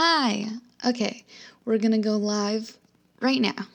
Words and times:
Hi. 0.00 0.46
Okay, 0.86 1.24
we're 1.64 1.78
gonna 1.78 1.98
go 1.98 2.18
live 2.18 2.78
right 3.20 3.40
now. 3.40 3.66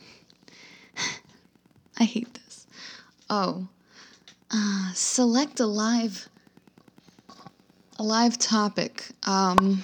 I 1.99 2.05
hate 2.05 2.33
this. 2.33 2.65
Oh, 3.29 3.67
uh, 4.49 4.93
select 4.93 5.59
a 5.59 5.65
live, 5.65 6.29
a 7.99 8.03
live 8.03 8.37
topic. 8.37 9.03
Um, 9.23 9.83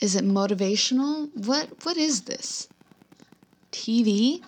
is 0.00 0.14
it 0.14 0.24
motivational? 0.24 1.28
What 1.34 1.84
What 1.84 1.96
is 1.96 2.20
this? 2.20 2.68
TV? 3.72 4.40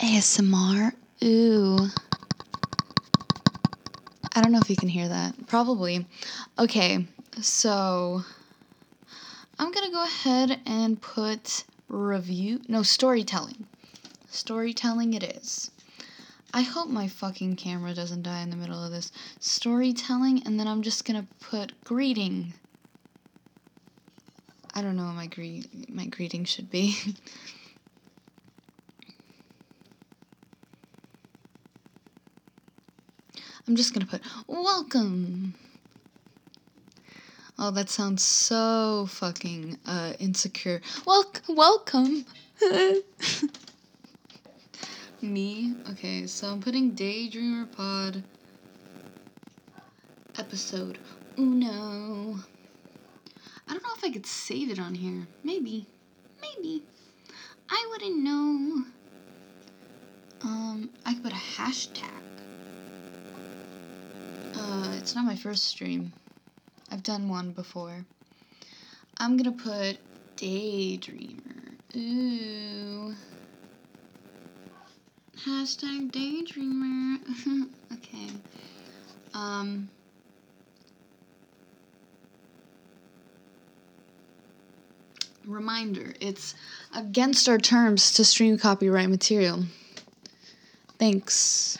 ASMR? 0.00 0.94
Ooh. 1.22 1.78
I 4.34 4.40
don't 4.40 4.50
know 4.50 4.58
if 4.60 4.68
you 4.68 4.74
can 4.74 4.88
hear 4.88 5.06
that. 5.06 5.46
Probably. 5.46 6.06
Okay, 6.58 7.06
so 7.40 8.24
I'm 9.58 9.72
gonna 9.72 9.90
go 9.90 10.04
ahead 10.04 10.60
and 10.66 11.00
put 11.00 11.64
review. 11.88 12.60
No, 12.68 12.82
storytelling. 12.82 13.66
Storytelling 14.28 15.14
it 15.14 15.22
is. 15.22 15.70
I 16.52 16.62
hope 16.62 16.88
my 16.88 17.06
fucking 17.06 17.56
camera 17.56 17.94
doesn't 17.94 18.22
die 18.22 18.40
in 18.42 18.50
the 18.50 18.56
middle 18.56 18.82
of 18.82 18.90
this. 18.90 19.12
Storytelling, 19.38 20.42
and 20.44 20.58
then 20.58 20.66
I'm 20.66 20.82
just 20.82 21.04
gonna 21.04 21.26
put 21.40 21.72
greeting. 21.84 22.54
I 24.74 24.82
don't 24.82 24.96
know 24.96 25.04
what 25.06 25.14
my 25.14 25.26
greet 25.26 25.88
my 25.88 26.06
greeting 26.06 26.44
should 26.44 26.70
be. 26.70 26.96
I'm 33.68 33.76
just 33.76 33.94
gonna 33.94 34.06
put 34.06 34.22
welcome. 34.48 35.54
Oh, 37.62 37.70
that 37.72 37.90
sounds 37.90 38.24
so 38.24 39.04
fucking 39.10 39.78
uh, 39.84 40.14
insecure. 40.18 40.80
Wel- 41.06 41.30
welcome. 41.46 42.24
Me? 45.20 45.74
Okay, 45.90 46.26
so 46.26 46.46
I'm 46.48 46.62
putting 46.62 46.92
Daydreamer 46.92 47.70
Pod 47.70 48.22
episode 50.38 50.96
uno. 51.36 52.38
I 53.68 53.72
don't 53.74 53.82
know 53.82 53.90
if 53.94 54.04
I 54.04 54.10
could 54.10 54.24
save 54.24 54.70
it 54.70 54.78
on 54.80 54.94
here. 54.94 55.26
Maybe. 55.44 55.84
Maybe. 56.40 56.82
I 57.68 57.86
wouldn't 57.90 58.22
know. 58.24 58.84
Um, 60.44 60.88
I 61.04 61.12
could 61.12 61.24
put 61.24 61.32
a 61.32 61.60
hashtag. 61.60 62.08
Uh, 64.54 64.94
it's 64.96 65.14
not 65.14 65.26
my 65.26 65.36
first 65.36 65.64
stream. 65.64 66.14
I've 66.90 67.02
done 67.02 67.28
one 67.28 67.52
before. 67.52 68.04
I'm 69.18 69.36
gonna 69.36 69.52
put 69.52 69.98
Daydreamer. 70.36 71.74
Ooh. 71.96 73.14
Hashtag 75.44 76.10
Daydreamer. 76.10 77.18
okay. 77.92 78.28
Um. 79.34 79.88
Reminder 85.46 86.14
it's 86.20 86.54
against 86.94 87.48
our 87.48 87.58
terms 87.58 88.12
to 88.14 88.24
stream 88.24 88.58
copyright 88.58 89.08
material. 89.08 89.64
Thanks. 90.98 91.78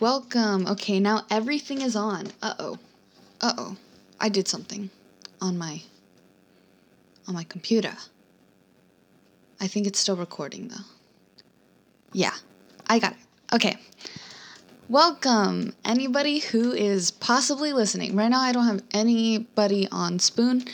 Welcome. 0.00 0.66
Okay, 0.66 1.00
now 1.00 1.26
everything 1.30 1.82
is 1.82 1.96
on. 1.96 2.28
Uh-oh. 2.40 2.78
Uh-oh. 3.42 3.76
I 4.18 4.30
did 4.30 4.48
something 4.48 4.88
on 5.40 5.58
my 5.58 5.82
on 7.28 7.34
my 7.34 7.44
computer. 7.44 7.92
I 9.60 9.66
think 9.66 9.86
it's 9.86 9.98
still 9.98 10.16
recording 10.16 10.68
though. 10.68 10.84
Yeah. 12.12 12.32
I 12.86 12.98
got 12.98 13.12
it. 13.12 13.18
Okay. 13.54 13.76
Welcome 14.88 15.74
anybody 15.84 16.38
who 16.38 16.72
is 16.72 17.10
possibly 17.10 17.72
listening. 17.72 18.16
Right 18.16 18.28
now 18.28 18.40
I 18.40 18.52
don't 18.52 18.66
have 18.66 18.82
anybody 18.92 19.88
on 19.92 20.20
Spoon. 20.20 20.64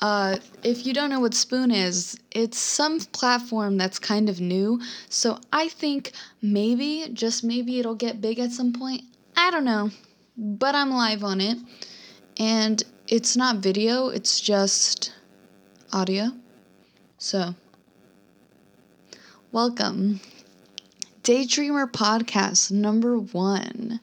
Uh, 0.00 0.36
if 0.62 0.86
you 0.86 0.92
don't 0.92 1.08
know 1.08 1.20
what 1.20 1.34
Spoon 1.34 1.70
is, 1.70 2.18
it's 2.30 2.58
some 2.58 3.00
platform 3.00 3.78
that's 3.78 3.98
kind 3.98 4.28
of 4.28 4.40
new. 4.40 4.80
So 5.08 5.38
I 5.52 5.68
think 5.68 6.12
maybe, 6.42 7.08
just 7.12 7.42
maybe, 7.42 7.78
it'll 7.78 7.94
get 7.94 8.20
big 8.20 8.38
at 8.38 8.52
some 8.52 8.72
point. 8.72 9.02
I 9.36 9.50
don't 9.50 9.64
know. 9.64 9.90
But 10.36 10.74
I'm 10.74 10.90
live 10.90 11.24
on 11.24 11.40
it. 11.40 11.58
And 12.38 12.82
it's 13.08 13.36
not 13.36 13.56
video, 13.56 14.08
it's 14.08 14.40
just 14.40 15.14
audio. 15.92 16.32
So, 17.16 17.54
welcome. 19.52 20.20
Daydreamer 21.22 21.90
Podcast 21.90 22.70
number 22.70 23.18
one. 23.18 24.00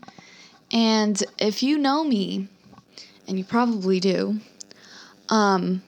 And 0.72 1.24
if 1.38 1.62
you 1.62 1.78
know 1.78 2.04
me, 2.04 2.48
and 3.28 3.38
you 3.38 3.44
probably 3.44 4.00
do, 4.00 4.40
um, 5.30 5.82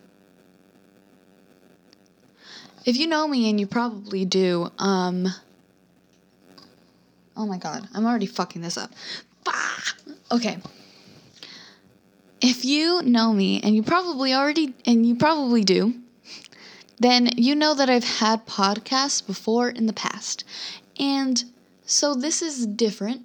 if 2.86 2.98
you 2.98 3.08
know 3.08 3.28
me, 3.28 3.50
and 3.50 3.60
you 3.60 3.68
probably 3.68 4.26
do, 4.26 4.72
um, 4.78 5.28
oh 7.36 7.46
my 7.46 7.58
god, 7.58 7.88
I'm 7.94 8.06
already 8.06 8.28
fucking 8.28 8.62
this 8.62 8.78
up. 8.78 8.92
Okay. 10.32 10.58
If 12.42 12.66
you 12.66 13.02
know 13.02 13.34
me, 13.34 13.62
and 13.62 13.76
you 13.76 13.84
probably 13.84 14.34
already, 14.34 14.74
and 14.86 15.06
you 15.06 15.16
probably 15.16 15.64
do, 15.64 15.96
then 17.00 17.30
you 17.38 17.56
know 17.56 17.74
that 17.76 17.90
I've 17.90 18.04
had 18.04 18.46
podcasts 18.46 19.26
before 19.26 19.70
in 19.70 19.86
the 19.86 19.94
past. 19.94 20.44
And 21.00 21.44
so 21.86 22.14
this 22.14 22.42
is 22.42 22.66
different. 22.66 23.24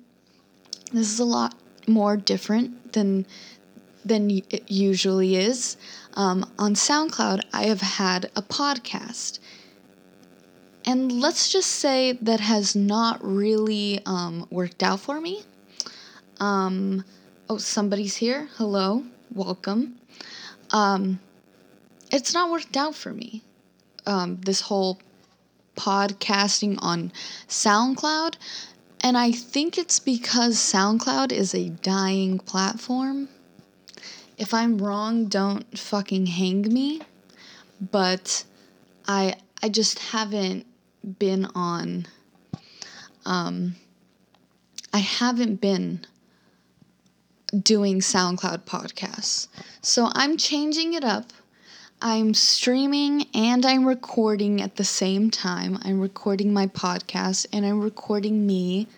This 0.93 1.13
is 1.13 1.21
a 1.21 1.25
lot 1.25 1.55
more 1.87 2.17
different 2.17 2.93
than 2.93 3.27
than 4.05 4.31
it 4.31 4.71
usually 4.71 5.37
is. 5.37 5.77
Um, 6.15 6.51
on 6.59 6.75
SoundCloud, 6.75 7.43
I 7.53 7.65
have 7.65 7.81
had 7.81 8.31
a 8.37 8.43
podcast. 8.43 9.39
And 10.85 11.21
let's 11.21 11.53
just 11.53 11.71
say 11.71 12.13
that 12.13 12.41
has 12.41 12.75
not 12.75 13.19
really 13.23 14.01
um, 14.07 14.47
worked 14.51 14.83
out 14.83 15.01
for 15.01 15.21
me. 15.21 15.43
Um, 16.41 17.05
oh, 17.49 17.59
somebody's 17.59 18.17
here. 18.17 18.49
Hello. 18.57 19.05
Welcome. 19.33 19.97
Um, 20.71 21.21
it's 22.11 22.33
not 22.35 22.51
worked 22.51 22.77
out 22.77 22.95
for 22.95 23.13
me. 23.13 23.43
Um, 24.07 24.41
this 24.41 24.63
whole 24.63 24.99
podcasting 25.77 26.79
on 26.81 27.13
SoundCloud. 27.49 28.37
And 29.03 29.17
I 29.17 29.33
think 29.33 29.79
it's 29.79 29.99
because 29.99 30.57
SoundCloud 30.57 31.33
is 31.33 31.55
a 31.55 31.69
dying 31.69 32.39
platform. 32.39 33.29
If 34.41 34.55
I'm 34.55 34.79
wrong, 34.79 35.27
don't 35.27 35.79
fucking 35.79 36.25
hang 36.25 36.63
me. 36.63 37.03
But 37.79 38.45
I 39.07 39.35
I 39.63 39.69
just 39.69 39.99
haven't 39.99 40.65
been 41.19 41.47
on 41.55 42.07
um 43.27 43.77
I 44.95 44.99
haven't 44.99 45.61
been 45.61 46.07
doing 47.55 48.01
SoundCloud 48.01 48.63
podcasts. 48.63 49.49
So 49.83 50.09
I'm 50.15 50.39
changing 50.39 50.95
it 50.95 51.05
up. 51.05 51.35
I'm 52.01 52.33
streaming 52.33 53.27
and 53.35 53.67
I'm 53.67 53.87
recording 53.87 54.63
at 54.63 54.77
the 54.77 54.85
same 54.85 55.31
time. 55.31 55.79
I'm 55.83 56.01
recording 56.01 56.51
my 56.55 56.67
podcast 56.67 57.47
and 57.53 57.67
I'm 57.67 57.83
recording 57.83 58.47
me 58.47 58.89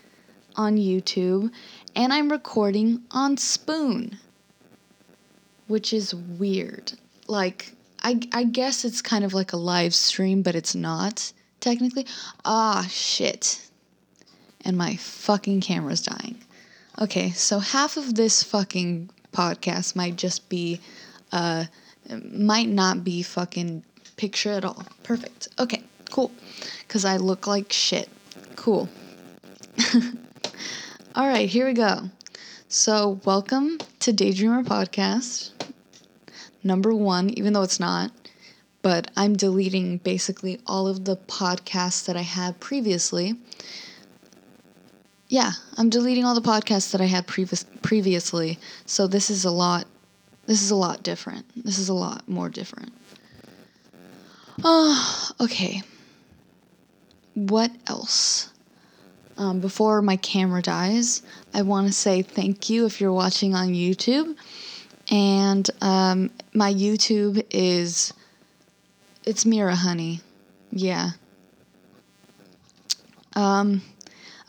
on 0.54 0.76
YouTube 0.76 1.50
and 1.96 2.12
I'm 2.12 2.30
recording 2.30 3.02
on 3.10 3.36
Spoon, 3.36 4.18
which 5.66 5.92
is 5.92 6.14
weird. 6.14 6.92
Like, 7.26 7.72
I, 8.02 8.20
I 8.32 8.44
guess 8.44 8.84
it's 8.84 9.00
kind 9.00 9.24
of 9.24 9.32
like 9.32 9.52
a 9.52 9.56
live 9.56 9.94
stream, 9.94 10.42
but 10.42 10.54
it's 10.54 10.74
not 10.74 11.32
technically. 11.60 12.06
Ah, 12.44 12.86
shit. 12.90 13.68
And 14.64 14.76
my 14.76 14.96
fucking 14.96 15.60
camera's 15.60 16.02
dying. 16.02 16.42
Okay, 17.00 17.30
so 17.30 17.58
half 17.58 17.96
of 17.96 18.14
this 18.14 18.42
fucking 18.42 19.10
podcast 19.32 19.96
might 19.96 20.16
just 20.16 20.48
be, 20.48 20.80
uh, 21.32 21.64
might 22.32 22.68
not 22.68 23.02
be 23.02 23.22
fucking 23.22 23.82
picture 24.16 24.50
at 24.50 24.64
all. 24.64 24.84
Perfect. 25.02 25.48
Okay, 25.58 25.82
cool. 26.10 26.30
Because 26.86 27.04
I 27.04 27.16
look 27.16 27.46
like 27.46 27.72
shit. 27.72 28.08
Cool. 28.56 28.88
all 31.14 31.26
right, 31.26 31.48
here 31.48 31.66
we 31.66 31.72
go. 31.72 32.10
So, 32.74 33.20
welcome 33.26 33.76
to 34.00 34.14
Daydreamer 34.14 34.64
Podcast, 34.64 35.50
number 36.64 36.94
one, 36.94 37.28
even 37.36 37.52
though 37.52 37.60
it's 37.60 37.78
not. 37.78 38.12
But 38.80 39.10
I'm 39.14 39.36
deleting 39.36 39.98
basically 39.98 40.58
all 40.66 40.88
of 40.88 41.04
the 41.04 41.18
podcasts 41.18 42.06
that 42.06 42.16
I 42.16 42.22
had 42.22 42.60
previously 42.60 43.36
yeah, 45.28 45.52
I'm 45.76 45.90
deleting 45.90 46.24
all 46.24 46.34
the 46.34 46.40
podcasts 46.40 46.92
that 46.92 47.02
I 47.02 47.06
had 47.06 47.26
previous 47.26 47.64
previously. 47.82 48.58
So 48.86 49.06
this 49.06 49.28
is 49.28 49.44
a 49.44 49.50
lot. 49.50 49.86
This 50.46 50.62
is 50.62 50.70
a 50.70 50.76
lot 50.76 51.02
different. 51.02 51.44
This 51.54 51.78
is 51.78 51.90
a 51.90 51.94
lot 51.94 52.26
more 52.26 52.48
different. 52.48 52.94
Oh, 54.64 55.30
okay. 55.40 55.82
What 57.34 57.70
else? 57.86 58.51
Um, 59.38 59.60
before 59.60 60.02
my 60.02 60.16
camera 60.16 60.62
dies, 60.62 61.22
I 61.54 61.62
want 61.62 61.86
to 61.86 61.92
say 61.92 62.22
thank 62.22 62.68
you 62.68 62.84
if 62.86 63.00
you're 63.00 63.12
watching 63.12 63.54
on 63.54 63.68
YouTube. 63.68 64.36
And 65.10 65.68
um, 65.80 66.30
my 66.52 66.72
YouTube 66.72 67.44
is 67.50 68.12
it's 69.24 69.46
Mira 69.46 69.74
Honey. 69.74 70.20
Yeah. 70.70 71.10
Um, 73.34 73.82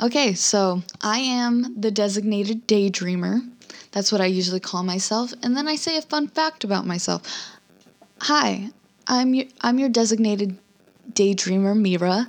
okay, 0.02 0.34
so 0.34 0.84
I 1.02 1.20
am 1.20 1.80
the 1.80 1.92
designated 1.92 2.68
daydreamer. 2.68 3.50
That's 3.92 4.12
what 4.12 4.22
I 4.22 4.26
usually 4.26 4.60
call 4.60 4.84
myself. 4.84 5.34
And 5.44 5.56
then 5.56 5.68
I 5.68 5.76
say 5.76 5.98
a 5.98 6.02
fun 6.02 6.28
fact 6.28 6.64
about 6.64 6.86
myself. 6.86 7.22
Hi, 8.22 8.70
I'm 9.08 9.34
your, 9.34 9.46
I'm 9.62 9.80
your 9.80 9.90
designated 9.90 10.58
daydreamer, 11.12 11.78
Mira. 11.78 12.28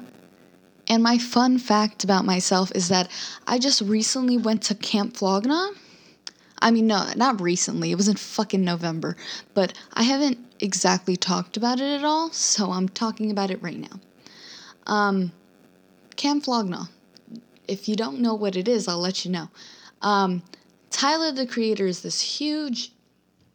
And 0.87 1.03
my 1.03 1.19
fun 1.19 1.59
fact 1.59 2.05
about 2.05 2.25
myself 2.25 2.71
is 2.75 2.89
that 2.89 3.11
I 3.47 3.59
just 3.59 3.81
recently 3.81 4.37
went 4.37 4.63
to 4.65 4.75
Camp 4.75 5.17
Flog 5.17 5.47
Gnaw. 5.47 5.71
I 6.61 6.71
mean, 6.71 6.87
no, 6.87 7.11
not 7.17 7.41
recently. 7.41 7.91
It 7.91 7.97
was 7.97 8.09
in 8.09 8.17
fucking 8.17 8.65
November. 8.65 9.17
But 9.55 9.75
I 9.93 10.03
haven't 10.03 10.39
exactly 10.61 11.17
talked 11.17 11.57
about 11.57 11.81
it 11.81 11.99
at 11.99 12.05
all, 12.05 12.31
so 12.31 12.71
I'm 12.71 12.89
talking 12.89 13.31
about 13.31 13.51
it 13.51 13.63
right 13.63 13.79
now. 13.79 14.01
Um, 14.87 15.33
Camp 16.17 16.45
Flog 16.45 16.69
Gnaw. 16.69 16.87
If 17.67 17.89
you 17.89 17.97
don't 17.97 18.21
know 18.21 18.35
what 18.35 18.57
it 18.57 18.69
is, 18.69 18.89
I'll 18.89 18.99
let 18.99 19.25
you 19.25 19.31
know. 19.31 19.49
Um, 20.03 20.43
Tyler 20.91 21.33
the 21.33 21.47
Creator 21.47 21.87
is 21.87 22.03
this 22.03 22.21
huge, 22.21 22.93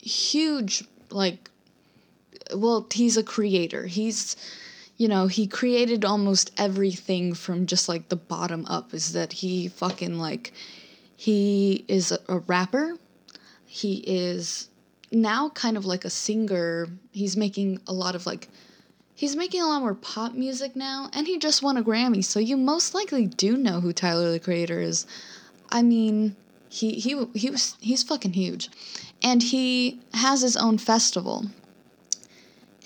huge, 0.01 0.83
like, 1.09 1.49
well, 2.53 2.87
he's 2.91 3.17
a 3.17 3.23
creator. 3.23 3.85
He's, 3.85 4.35
you 4.99 5.07
know, 5.07 5.27
he 5.27 5.47
created 5.47 6.03
almost 6.03 6.51
everything 6.57 7.33
from 7.33 7.65
just 7.65 7.87
like 7.87 8.09
the 8.09 8.17
bottom 8.17 8.65
up. 8.65 8.93
Is 8.93 9.13
that 9.13 9.31
he 9.31 9.69
fucking 9.69 10.19
like, 10.19 10.51
he 11.15 11.85
is 11.87 12.11
a, 12.11 12.39
rapper. 12.39 12.97
He 13.65 14.03
is 14.05 14.67
now 15.09 15.49
kind 15.49 15.77
of 15.77 15.85
like 15.85 16.03
a 16.03 16.09
singer. 16.09 16.89
He's 17.11 17.37
making 17.37 17.79
a 17.87 17.93
lot 17.93 18.13
of 18.13 18.25
like 18.25 18.49
he's 19.15 19.37
making 19.37 19.61
a 19.61 19.67
lot 19.67 19.79
more 19.79 19.95
pop 19.95 20.33
music 20.33 20.75
now 20.75 21.09
and 21.13 21.25
he 21.25 21.37
just 21.37 21.63
won 21.63 21.77
a 21.77 21.83
Grammy. 21.83 22.23
So 22.23 22.41
you 22.41 22.57
most 22.57 22.93
likely 22.93 23.25
do 23.25 23.55
know 23.55 23.79
who 23.79 23.93
Tyler 23.93 24.31
the 24.31 24.39
Creator 24.39 24.81
is. 24.81 25.05
I 25.71 25.81
mean, 25.81 26.35
he 26.67 26.95
he 26.95 27.25
he 27.35 27.49
was 27.49 27.77
he's 27.79 28.03
fucking 28.03 28.33
huge. 28.33 28.69
And 29.23 29.41
he 29.41 30.01
has 30.13 30.41
his 30.41 30.57
own 30.57 30.77
festival. 30.77 31.45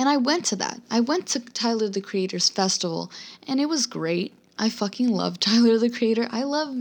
And 0.04 0.10
I 0.10 0.18
went 0.18 0.44
to 0.48 0.58
that. 0.58 0.82
I 0.92 1.00
went 1.00 1.28
to 1.28 1.40
Tyler 1.40 1.88
the 1.88 2.02
Creator's 2.02 2.50
festival 2.50 3.10
and 3.48 3.62
it 3.62 3.68
was 3.68 3.86
great. 3.86 4.34
I 4.60 4.70
fucking 4.70 5.08
love 5.08 5.40
Tyler 5.40 5.78
the 5.78 5.90
Creator. 5.90 6.28
I 6.30 6.44
love 6.44 6.76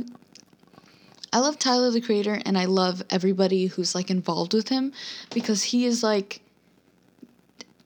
I 1.32 1.38
love 1.38 1.56
Tyler 1.56 1.92
the 1.92 2.00
Creator 2.00 2.40
and 2.44 2.58
I 2.58 2.64
love 2.64 3.04
everybody 3.10 3.66
who's 3.66 3.94
like 3.94 4.10
involved 4.10 4.54
with 4.54 4.70
him 4.70 4.92
because 5.32 5.62
he 5.62 5.86
is 5.86 6.02
like 6.02 6.40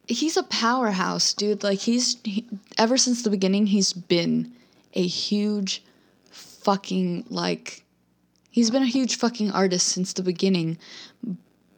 he's 0.08 0.38
a 0.38 0.42
powerhouse, 0.42 1.34
dude. 1.34 1.62
Like 1.62 1.80
he's 1.80 2.16
he, 2.24 2.46
ever 2.78 2.96
since 2.96 3.22
the 3.22 3.28
beginning 3.28 3.66
he's 3.66 3.92
been 3.92 4.54
a 4.94 5.06
huge 5.06 5.82
fucking 6.30 7.26
like 7.28 7.84
he's 8.50 8.70
been 8.70 8.82
a 8.82 8.86
huge 8.86 9.18
fucking 9.18 9.50
artist 9.50 9.86
since 9.86 10.14
the 10.14 10.22
beginning 10.22 10.78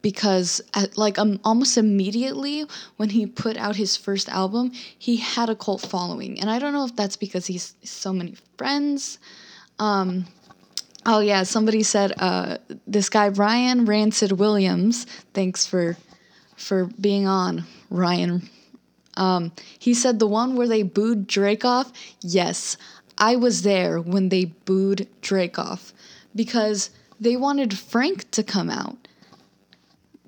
because 0.03 0.61
at, 0.75 0.97
like 0.97 1.19
um, 1.19 1.41
almost 1.45 1.77
immediately 1.77 2.65
when 2.97 3.11
he 3.11 3.27
put 3.27 3.57
out 3.57 3.77
his 3.77 3.97
first 3.97 4.29
album 4.29 4.73
he 4.99 5.17
had 5.17 5.49
a 5.49 5.55
cult 5.55 5.81
following 5.81 6.41
and 6.41 6.51
i 6.51 6.59
don't 6.59 6.73
know 6.73 6.85
if 6.85 6.95
that's 6.97 7.17
because 7.17 7.47
he's 7.47 7.75
so 7.83 8.13
many 8.13 8.35
friends 8.57 9.19
um 9.79 10.25
Oh 11.07 11.21
yeah, 11.21 11.45
somebody 11.45 11.83
said 11.85 12.13
uh, 12.19 12.59
this 12.87 13.09
guy 13.09 13.29
Ryan 13.29 13.87
Rancid 13.87 14.33
Williams. 14.33 15.07
Thanks 15.33 15.65
for 15.65 15.97
for 16.55 16.87
being 17.01 17.27
on, 17.27 17.65
Ryan. 17.89 18.51
Um, 19.17 19.53
he 19.79 19.95
said 19.95 20.19
the 20.19 20.27
one 20.27 20.55
where 20.55 20.69
they 20.69 20.83
booed 20.83 21.27
Drake 21.27 21.65
off. 21.65 21.93
Yes, 22.21 22.77
I 23.17 23.37
was 23.37 23.63
there 23.63 24.01
when 24.01 24.29
they 24.29 24.47
booed 24.47 25.09
Drake 25.23 25.59
off 25.59 25.95
because 26.35 26.91
they 27.19 27.37
wanted 27.37 27.79
Frank 27.79 28.31
to 28.33 28.43
come 28.43 28.69
out. 28.69 29.08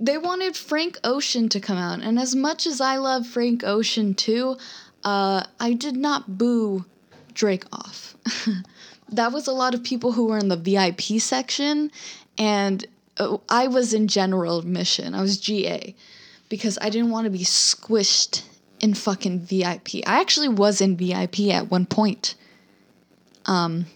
They 0.03 0.17
wanted 0.17 0.57
Frank 0.57 0.99
Ocean 1.05 1.51
to 1.51 1.61
come 1.61 1.77
out, 1.77 2.01
and 2.01 2.19
as 2.19 2.35
much 2.35 2.67
as 2.67 2.81
I 2.81 2.97
love 2.97 3.27
Frank 3.27 3.63
Ocean 3.65 4.15
too, 4.15 4.57
uh, 5.05 5.45
I 5.61 5.75
did 5.75 5.95
not 5.95 6.39
boo 6.39 6.87
Drake 7.35 7.65
off. 7.71 8.17
that 9.13 9.31
was 9.33 9.47
a 9.47 9.53
lot 9.53 9.75
of 9.75 9.85
people 9.85 10.13
who 10.13 10.27
were 10.27 10.39
in 10.39 10.49
the 10.49 10.57
VIP 10.57 11.21
section, 11.21 11.91
and 12.39 12.87
uh, 13.19 13.37
I 13.51 13.67
was 13.67 13.93
in 13.93 14.09
general 14.09 14.59
admission. 14.59 15.15
I 15.15 15.21
was 15.21 15.39
GA 15.39 15.95
because 16.49 16.79
I 16.81 16.89
didn't 16.89 17.11
want 17.11 17.27
to 17.27 17.31
be 17.31 17.45
squished 17.45 18.43
in 18.81 18.95
fucking 18.95 19.41
VIP. 19.41 19.97
I 20.07 20.21
actually 20.21 20.49
was 20.49 20.81
in 20.81 20.97
VIP 20.97 21.41
at 21.51 21.71
one 21.71 21.85
point. 21.85 22.35
Um, 23.45 23.87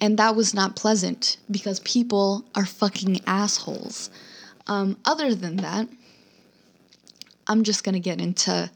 and 0.00 0.18
that 0.18 0.36
was 0.36 0.54
not 0.54 0.76
pleasant 0.76 1.38
because 1.50 1.80
people 1.80 2.44
are 2.54 2.66
fucking 2.66 3.20
assholes. 3.26 4.10
Um, 4.70 4.98
other 5.04 5.34
than 5.34 5.56
that, 5.56 5.88
I'm 7.48 7.64
just 7.64 7.82
gonna 7.82 7.98
get 7.98 8.20
into 8.20 8.70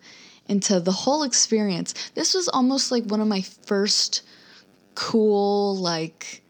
into 0.48 0.80
the 0.80 0.90
whole 0.90 1.22
experience. 1.22 1.94
This 2.16 2.34
was 2.34 2.48
almost 2.48 2.90
like 2.90 3.04
one 3.04 3.20
of 3.20 3.28
my 3.28 3.42
first 3.42 4.22
cool 4.96 5.76
like 5.76 6.42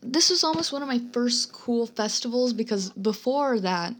this 0.00 0.30
was 0.30 0.44
almost 0.44 0.72
one 0.72 0.80
of 0.80 0.86
my 0.86 1.00
first 1.12 1.52
cool 1.52 1.88
festivals 1.88 2.52
because 2.52 2.90
before 2.90 3.58
that 3.58 3.94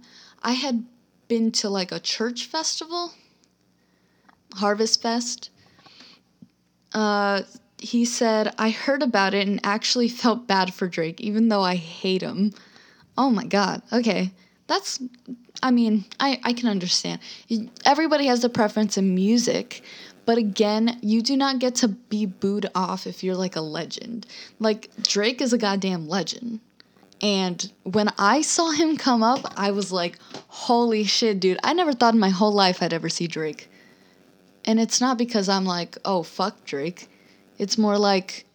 I 0.44 0.52
had 0.52 0.84
been 1.26 1.50
to 1.52 1.68
like 1.68 1.90
a 1.90 1.98
church 1.98 2.46
festival 2.46 3.12
Harvest 4.54 5.02
Fest. 5.02 5.50
Uh 6.94 7.42
he 7.78 8.04
said 8.04 8.54
I 8.58 8.70
heard 8.70 9.02
about 9.02 9.34
it 9.34 9.48
and 9.48 9.58
actually 9.64 10.08
felt 10.08 10.46
bad 10.46 10.72
for 10.72 10.86
Drake 10.86 11.20
even 11.20 11.48
though 11.48 11.62
I 11.62 11.74
hate 11.74 12.22
him. 12.22 12.52
Oh 13.18 13.28
my 13.28 13.44
god 13.44 13.82
okay 13.92 14.30
that's 14.72 15.00
I 15.62 15.70
mean 15.70 16.04
I 16.19 16.41
I 16.43 16.52
can 16.52 16.69
understand 16.69 17.20
everybody 17.84 18.26
has 18.26 18.43
a 18.44 18.48
preference 18.48 18.96
in 18.96 19.14
music 19.14 19.82
but 20.24 20.38
again, 20.38 20.98
you 21.02 21.20
do 21.22 21.36
not 21.36 21.58
get 21.58 21.74
to 21.76 21.88
be 21.88 22.26
booed 22.26 22.70
off 22.74 23.06
if 23.06 23.24
you're 23.24 23.34
like 23.34 23.56
a 23.56 23.60
legend. 23.60 24.26
Like, 24.60 24.91
Drake 25.02 25.41
is 25.41 25.52
a 25.52 25.58
goddamn 25.58 26.08
legend. 26.08 26.60
And 27.20 27.72
when 27.84 28.08
I 28.19 28.43
saw 28.43 28.70
him 28.70 28.96
come 28.96 29.22
up, 29.22 29.52
I 29.56 29.70
was 29.70 29.93
like, 29.93 30.19
holy 30.48 31.05
shit, 31.05 31.41
dude. 31.41 31.58
I 31.62 31.72
never 31.72 31.93
thought 31.93 32.14
in 32.14 32.20
my 32.20 32.31
whole 32.31 32.52
life 32.52 32.82
I'd 32.82 32.93
ever 32.93 33.08
see 33.08 33.26
Drake. 33.26 33.69
And 34.64 34.79
it's 34.79 35.00
not 35.00 35.19
because 35.19 35.48
I'm 35.48 35.64
like, 35.64 35.98
oh, 36.05 36.22
fuck 36.22 36.64
Drake. 36.64 37.08
It's 37.58 37.79
more 37.79 37.98
like. 37.98 38.46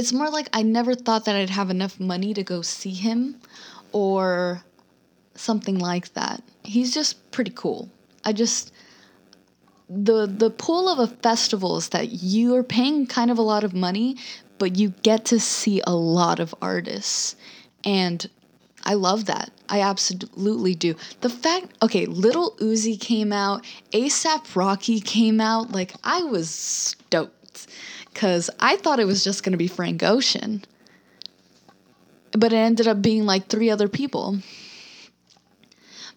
It's 0.00 0.14
more 0.14 0.30
like 0.30 0.48
I 0.54 0.62
never 0.62 0.94
thought 0.94 1.26
that 1.26 1.36
I'd 1.36 1.50
have 1.50 1.68
enough 1.68 2.00
money 2.00 2.32
to 2.32 2.42
go 2.42 2.62
see 2.62 2.94
him 2.94 3.36
or 3.92 4.64
something 5.34 5.78
like 5.78 6.14
that. 6.14 6.42
He's 6.62 6.94
just 6.94 7.30
pretty 7.32 7.52
cool. 7.54 7.90
I 8.24 8.32
just 8.32 8.72
the 9.90 10.24
the 10.26 10.48
pull 10.48 10.88
of 10.88 10.98
a 10.98 11.14
festival 11.16 11.76
is 11.76 11.90
that 11.90 12.08
you 12.22 12.54
are 12.54 12.62
paying 12.62 13.06
kind 13.08 13.30
of 13.30 13.36
a 13.36 13.42
lot 13.42 13.62
of 13.62 13.74
money, 13.74 14.16
but 14.56 14.76
you 14.76 14.94
get 15.02 15.26
to 15.26 15.38
see 15.38 15.82
a 15.86 15.94
lot 15.94 16.40
of 16.40 16.54
artists. 16.62 17.36
And 17.84 18.26
I 18.84 18.94
love 18.94 19.26
that. 19.26 19.50
I 19.68 19.82
absolutely 19.82 20.74
do. 20.74 20.94
The 21.20 21.28
fact, 21.28 21.74
okay, 21.82 22.06
Lil 22.06 22.52
Uzi 22.52 22.98
came 22.98 23.34
out, 23.34 23.66
ASAP 23.92 24.56
Rocky 24.56 24.98
came 24.98 25.42
out, 25.42 25.72
like 25.72 25.92
I 26.02 26.22
was 26.22 26.48
stoked 26.48 27.66
because 28.12 28.50
I 28.60 28.76
thought 28.76 29.00
it 29.00 29.06
was 29.06 29.24
just 29.24 29.42
going 29.42 29.52
to 29.52 29.58
be 29.58 29.68
Frank 29.68 30.02
Ocean. 30.02 30.64
But 32.32 32.52
it 32.52 32.56
ended 32.56 32.86
up 32.86 33.02
being 33.02 33.26
like 33.26 33.48
three 33.48 33.70
other 33.70 33.88
people. 33.88 34.38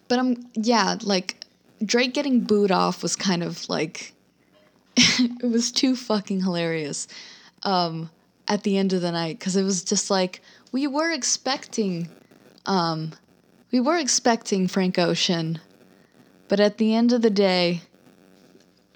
But 0.06 0.18
I'm, 0.18 0.48
yeah, 0.54 0.96
like 1.02 1.44
Drake 1.84 2.14
getting 2.14 2.40
booed 2.40 2.70
off 2.70 3.02
was 3.02 3.16
kind 3.16 3.42
of 3.42 3.68
like 3.68 4.14
it 4.96 5.50
was 5.50 5.72
too 5.72 5.96
fucking 5.96 6.42
hilarious 6.42 7.08
um, 7.64 8.10
at 8.46 8.62
the 8.62 8.78
end 8.78 8.92
of 8.92 9.00
the 9.00 9.10
night 9.10 9.38
because 9.38 9.56
it 9.56 9.64
was 9.64 9.82
just 9.82 10.10
like 10.10 10.40
we 10.72 10.86
were 10.86 11.10
expecting 11.10 12.08
um, 12.66 13.12
we 13.72 13.80
were 13.80 13.98
expecting 13.98 14.68
Frank 14.68 14.98
Ocean, 14.98 15.58
but 16.48 16.60
at 16.60 16.78
the 16.78 16.94
end 16.94 17.12
of 17.12 17.22
the 17.22 17.30
day, 17.30 17.82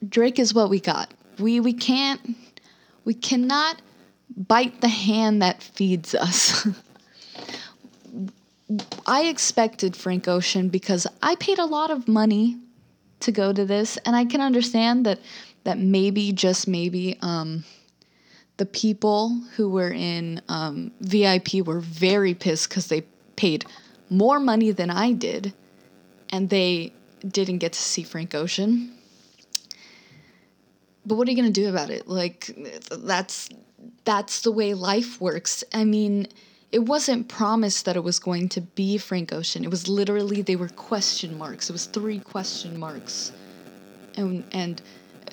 Drake 0.09 0.39
is 0.39 0.55
what 0.55 0.71
we 0.71 0.79
got. 0.81 1.13
We 1.39 1.61
we 1.61 1.73
can't 1.73 2.37
We 3.09 3.15
cannot 3.15 3.81
bite 4.37 4.83
the 4.83 4.89
hand 4.89 5.41
that 5.41 5.63
feeds 5.63 6.15
us. 6.15 6.69
I 9.07 9.23
expected 9.23 9.97
Frank 9.97 10.29
Ocean 10.29 10.69
because 10.69 11.07
I 11.23 11.37
paid 11.37 11.59
a 11.59 11.65
lot 11.65 11.91
of 11.91 12.07
money 12.07 12.59
to 13.21 13.33
go 13.33 13.51
to 13.51 13.65
this, 13.65 13.97
and 14.05 14.15
I 14.15 14.27
can 14.27 14.43
understand 14.43 15.07
that 15.07 15.21
that 15.65 15.79
maybe 15.79 16.33
just 16.33 16.69
maybe 16.69 17.17
um, 17.23 17.65
the 18.59 18.67
people 18.67 19.41
who 19.57 19.71
were 19.71 19.91
in 19.91 20.43
um, 20.51 20.93
VIP 21.01 21.65
were 21.65 21.81
very 21.81 22.35
pissed 22.35 22.69
because 22.69 22.89
they 22.89 23.05
paid 23.37 23.65
more 24.11 24.39
money 24.39 24.71
than 24.71 24.91
I 24.91 25.13
did, 25.13 25.55
and 26.29 26.51
they 26.51 26.93
didn't 27.27 27.57
get 27.57 27.73
to 27.73 27.81
see 27.81 28.03
Frank 28.03 28.35
Ocean. 28.35 28.98
But 31.09 31.15
what 31.15 31.27
are 31.27 31.31
you 31.31 31.37
gonna 31.39 31.51
do 31.51 31.71
about 31.71 31.89
it? 31.89 32.07
Like 32.07 32.55
that's 32.93 33.49
that's 34.05 34.43
the 34.43 34.53
way 34.53 34.75
life 34.75 35.21
works. 35.21 35.65
I 35.73 35.85
mean, 35.85 36.29
it 36.71 36.81
wasn't 36.81 37.29
promised 37.29 37.87
that 37.87 37.97
it 37.97 38.05
was 38.05 38.19
going 38.19 38.51
to 38.51 38.61
be 38.61 38.99
Frank 38.99 39.33
Ocean. 39.33 39.65
It 39.65 39.71
was 39.71 39.89
literally 39.89 40.43
they 40.43 40.55
were 40.55 40.69
question 40.69 41.39
marks. 41.39 41.71
It 41.71 41.73
was 41.73 41.87
three 41.87 42.19
question 42.19 42.79
marks. 42.79 43.33
And 44.17 44.45
and 44.53 44.83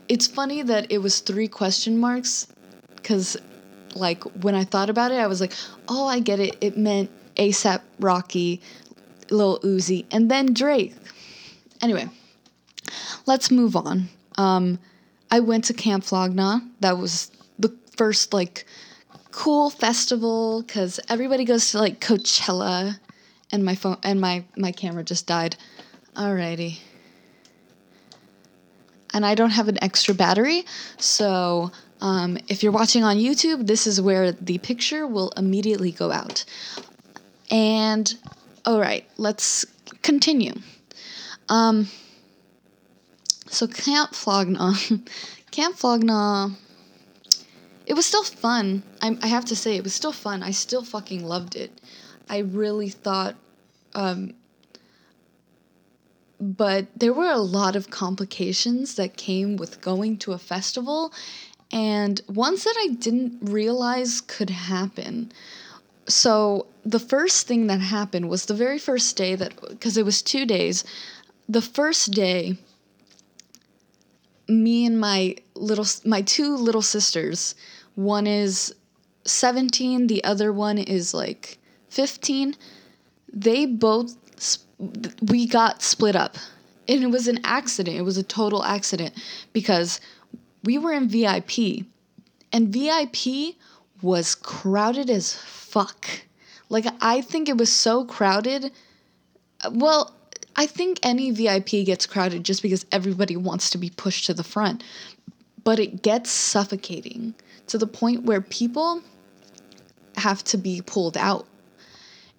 it's 0.07 0.27
funny 0.27 0.61
that 0.61 0.89
it 0.89 0.99
was 0.99 1.19
three 1.19 1.49
question 1.49 1.97
marks 1.97 2.47
cuz 3.03 3.35
like 3.95 4.23
when 4.43 4.55
I 4.55 4.63
thought 4.63 4.89
about 4.89 5.11
it, 5.11 5.19
I 5.19 5.27
was 5.27 5.41
like, 5.41 5.53
"Oh, 5.89 6.05
I 6.05 6.19
get 6.19 6.39
it. 6.39 6.55
It 6.61 6.77
meant 6.77 7.09
ASAP 7.35 7.81
Rocky, 7.99 8.61
Lil 9.29 9.59
Uzi, 9.59 10.05
and 10.09 10.31
then 10.31 10.53
Drake." 10.53 10.95
Anyway, 11.81 12.09
let's 13.25 13.51
move 13.51 13.75
on. 13.75 14.09
Um, 14.37 14.79
I 15.31 15.39
went 15.39 15.65
to 15.65 15.73
Camp 15.73 16.03
Flog 16.03 16.33
Gnaw. 16.33 16.59
That 16.79 16.97
was 16.97 17.31
the 17.59 17.75
first 17.97 18.33
like 18.33 18.65
cool 19.31 19.69
festival 19.69 20.63
because 20.63 20.99
everybody 21.09 21.43
goes 21.45 21.71
to 21.71 21.79
like 21.79 21.99
Coachella, 21.99 22.99
and 23.51 23.65
my 23.65 23.75
phone 23.75 23.97
and 24.03 24.19
my 24.21 24.45
my 24.55 24.71
camera 24.71 25.03
just 25.03 25.27
died. 25.27 25.55
Alrighty. 26.15 26.79
And 29.13 29.25
I 29.25 29.35
don't 29.35 29.51
have 29.51 29.69
an 29.69 29.81
extra 29.81 30.13
battery, 30.13 30.65
so 30.97 31.71
um, 32.01 32.37
if 32.49 32.63
you're 32.63 32.71
watching 32.71 33.03
on 33.03 33.15
YouTube, 33.15 33.65
this 33.65 33.87
is 33.87 34.01
where 34.01 34.33
the 34.33 34.57
picture 34.57 35.07
will 35.07 35.31
immediately 35.37 35.91
go 35.91 36.11
out. 36.11 36.43
And 37.49 38.13
all 38.65 38.79
right, 38.79 39.05
let's 39.17 39.65
continue. 40.01 40.53
Um, 41.49 41.87
so 43.55 43.67
Camp 43.67 44.13
Flog 44.13 44.47
Gnaw, 44.49 44.73
Camp 45.51 45.75
Flog 45.75 46.03
Gnaw 46.03 46.49
it 47.85 47.93
was 47.93 48.05
still 48.05 48.23
fun. 48.23 48.83
I, 49.01 49.17
I 49.21 49.27
have 49.27 49.45
to 49.45 49.55
say, 49.55 49.75
it 49.75 49.83
was 49.83 49.93
still 49.93 50.11
fun. 50.11 50.43
I 50.43 50.51
still 50.51 50.83
fucking 50.83 51.23
loved 51.23 51.55
it. 51.55 51.81
I 52.27 52.39
really 52.39 52.89
thought, 52.89 53.35
um, 53.93 54.33
but 56.39 56.87
there 56.95 57.13
were 57.13 57.31
a 57.31 57.37
lot 57.37 57.75
of 57.75 57.89
complications 57.89 58.95
that 58.95 59.17
came 59.17 59.55
with 59.55 59.81
going 59.81 60.17
to 60.19 60.33
a 60.33 60.37
festival, 60.37 61.13
and 61.71 62.21
ones 62.27 62.63
that 62.63 62.75
I 62.79 62.93
didn't 62.95 63.37
realize 63.41 64.21
could 64.21 64.49
happen. 64.49 65.31
So, 66.07 66.67
the 66.85 66.99
first 66.99 67.47
thing 67.47 67.67
that 67.67 67.79
happened 67.79 68.29
was 68.29 68.45
the 68.45 68.53
very 68.53 68.77
first 68.77 69.15
day 69.15 69.35
that, 69.35 69.59
because 69.69 69.97
it 69.97 70.05
was 70.05 70.21
two 70.21 70.45
days, 70.45 70.83
the 71.49 71.61
first 71.61 72.11
day, 72.11 72.57
me 74.47 74.85
and 74.85 74.99
my 74.99 75.35
little 75.55 75.85
my 76.05 76.21
two 76.21 76.55
little 76.55 76.81
sisters. 76.81 77.55
One 77.95 78.27
is 78.27 78.73
17 79.25 80.07
the 80.07 80.23
other 80.23 80.53
one 80.53 80.77
is 80.77 81.13
like 81.13 81.57
15 81.89 82.55
they 83.33 83.65
both 83.65 84.15
we 85.21 85.47
got 85.47 85.81
split 85.81 86.15
up. 86.15 86.37
And 86.87 87.03
it 87.03 87.07
was 87.07 87.27
an 87.27 87.39
accident. 87.43 87.97
It 87.97 88.03
was 88.03 88.17
a 88.17 88.23
total 88.23 88.63
accident 88.63 89.15
because 89.53 89.99
we 90.63 90.77
were 90.77 90.93
in 90.93 91.07
VIP 91.07 91.85
and 92.51 92.69
VIP 92.69 93.55
was 94.01 94.35
crowded 94.35 95.09
as 95.09 95.33
fuck. 95.33 96.07
Like 96.69 96.85
I 97.01 97.21
think 97.21 97.49
it 97.49 97.57
was 97.57 97.71
so 97.71 98.05
crowded. 98.05 98.71
Well 99.71 100.15
I 100.55 100.65
think 100.65 100.99
any 101.03 101.31
VIP 101.31 101.85
gets 101.85 102.05
crowded 102.05 102.43
just 102.43 102.61
because 102.61 102.85
everybody 102.91 103.35
wants 103.35 103.69
to 103.71 103.77
be 103.77 103.89
pushed 103.89 104.25
to 104.27 104.33
the 104.33 104.43
front, 104.43 104.83
but 105.63 105.79
it 105.79 106.01
gets 106.01 106.29
suffocating 106.29 107.35
to 107.67 107.77
the 107.77 107.87
point 107.87 108.23
where 108.23 108.41
people 108.41 109.01
have 110.15 110.43
to 110.45 110.57
be 110.57 110.81
pulled 110.81 111.17
out. 111.17 111.45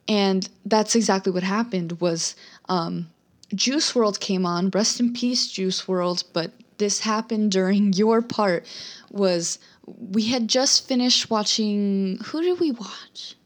And 0.09 0.49
that's 0.65 0.95
exactly 0.95 1.33
what 1.33 1.43
happened 1.43 2.01
was 2.01 2.37
um, 2.69 3.09
Juice 3.55 3.93
WRLD 3.93 4.21
came 4.21 4.47
on, 4.47 4.71
rest 4.71 5.01
in 5.01 5.13
peace 5.13 5.49
Juice 5.49 5.83
WRLD, 5.83 6.25
but 6.33 6.53
this 6.79 7.01
happened 7.01 7.53
during 7.53 7.93
your 7.93 8.23
part 8.23 8.65
was 9.11 9.59
we 9.87 10.25
had 10.27 10.49
just 10.49 10.89
finished 10.89 11.31
watching 11.31 12.19
who 12.27 12.43
did 12.43 12.61
we 12.61 12.73
watch? 12.73 13.37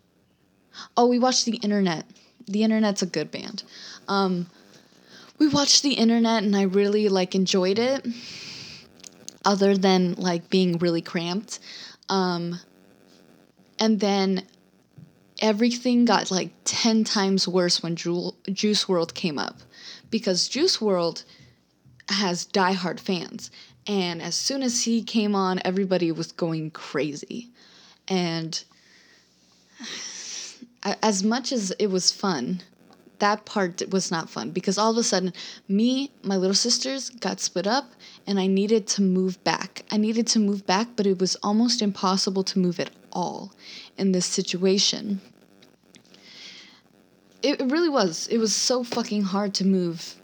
Oh, 0.97 1.07
we 1.07 1.19
watched 1.19 1.45
The 1.45 1.57
Internet. 1.57 2.07
The 2.47 2.63
Internet's 2.63 3.03
a 3.03 3.07
good 3.07 3.31
band. 3.31 3.63
Um, 4.09 4.47
we 5.41 5.49
watched 5.49 5.83
the 5.83 5.95
internet 5.95 6.45
and 6.45 6.55
I 6.55 6.63
really 6.63 7.09
like 7.09 7.35
enjoyed 7.35 7.79
it 7.79 8.07
other 9.45 9.77
than 9.77 10.15
like 10.15 10.51
being 10.51 10.79
really 10.79 11.01
cramped. 11.01 11.59
Um, 12.11 12.61
and 13.81 13.99
then 13.99 14.47
everything 15.41 16.05
got 16.05 16.31
like 16.31 16.53
10 16.65 17.05
times 17.05 17.49
worse 17.49 17.83
when 17.83 17.97
Ju- 17.97 18.35
Juice 18.53 18.85
WRLD 18.85 19.15
came 19.15 19.39
up 19.39 19.61
because 20.11 20.47
Juice 20.47 20.77
WRLD 20.77 21.25
has 22.11 22.45
diehard 22.47 23.01
fans 23.01 23.51
and 23.87 24.21
as 24.21 24.35
soon 24.35 24.63
as 24.63 24.85
he 24.85 25.03
came 25.03 25.35
on 25.35 25.63
everybody 25.65 26.13
was 26.13 26.33
going 26.33 26.71
crazy. 26.71 27.49
And 28.09 28.63
as 31.03 31.25
much 31.25 31.51
as 31.51 31.71
it 31.79 31.87
was 31.87 32.13
fun 32.13 32.61
that 33.21 33.45
part 33.45 33.83
was 33.91 34.11
not 34.11 34.29
fun 34.29 34.51
because 34.51 34.77
all 34.77 34.91
of 34.91 34.97
a 34.97 35.03
sudden, 35.03 35.33
me, 35.69 36.11
my 36.23 36.37
little 36.37 36.55
sisters 36.55 37.11
got 37.11 37.41
split 37.41 37.67
up 37.67 37.93
and 38.27 38.41
I 38.41 38.47
needed 38.47 38.87
to 38.89 39.03
move 39.03 39.43
back. 39.45 39.85
I 39.91 39.97
needed 39.97 40.27
to 40.29 40.39
move 40.39 40.67
back, 40.67 40.89
but 40.97 41.07
it 41.07 41.19
was 41.19 41.37
almost 41.43 41.81
impossible 41.83 42.43
to 42.45 42.59
move 42.59 42.81
at 42.81 42.91
all 43.13 43.53
in 43.97 44.13
this 44.13 44.27
situation. 44.27 45.21
It, 47.43 47.61
really 47.61 47.89
was. 47.89 48.27
It 48.29 48.39
was 48.39 48.55
so 48.55 48.85
fucking 48.85 49.23
hard 49.23 49.55
to 49.55 49.67
move. 49.67 50.17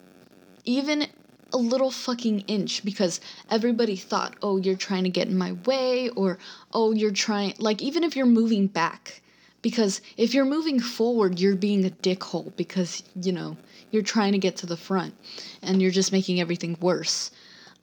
Even 0.64 1.06
a 1.52 1.56
little 1.56 1.90
fucking 1.90 2.40
inch 2.40 2.84
because 2.84 3.20
everybody 3.50 3.96
thought, 3.96 4.34
oh, 4.42 4.58
you're 4.58 4.76
trying 4.76 5.04
to 5.04 5.10
get 5.10 5.28
in 5.28 5.38
my 5.38 5.52
way, 5.64 6.10
or 6.10 6.38
oh, 6.72 6.92
you're 6.92 7.12
trying, 7.12 7.54
like, 7.58 7.80
even 7.80 8.04
if 8.04 8.16
you're 8.16 8.26
moving 8.26 8.66
back, 8.66 9.22
because 9.66 10.00
if 10.16 10.32
you're 10.32 10.44
moving 10.44 10.78
forward, 10.78 11.40
you're 11.40 11.56
being 11.56 11.84
a 11.84 11.90
dickhole 11.90 12.54
because, 12.56 13.02
you 13.20 13.32
know, 13.32 13.56
you're 13.90 14.00
trying 14.00 14.30
to 14.30 14.38
get 14.38 14.58
to 14.58 14.64
the 14.64 14.76
front 14.76 15.12
and 15.60 15.82
you're 15.82 15.90
just 15.90 16.12
making 16.12 16.40
everything 16.40 16.76
worse. 16.80 17.32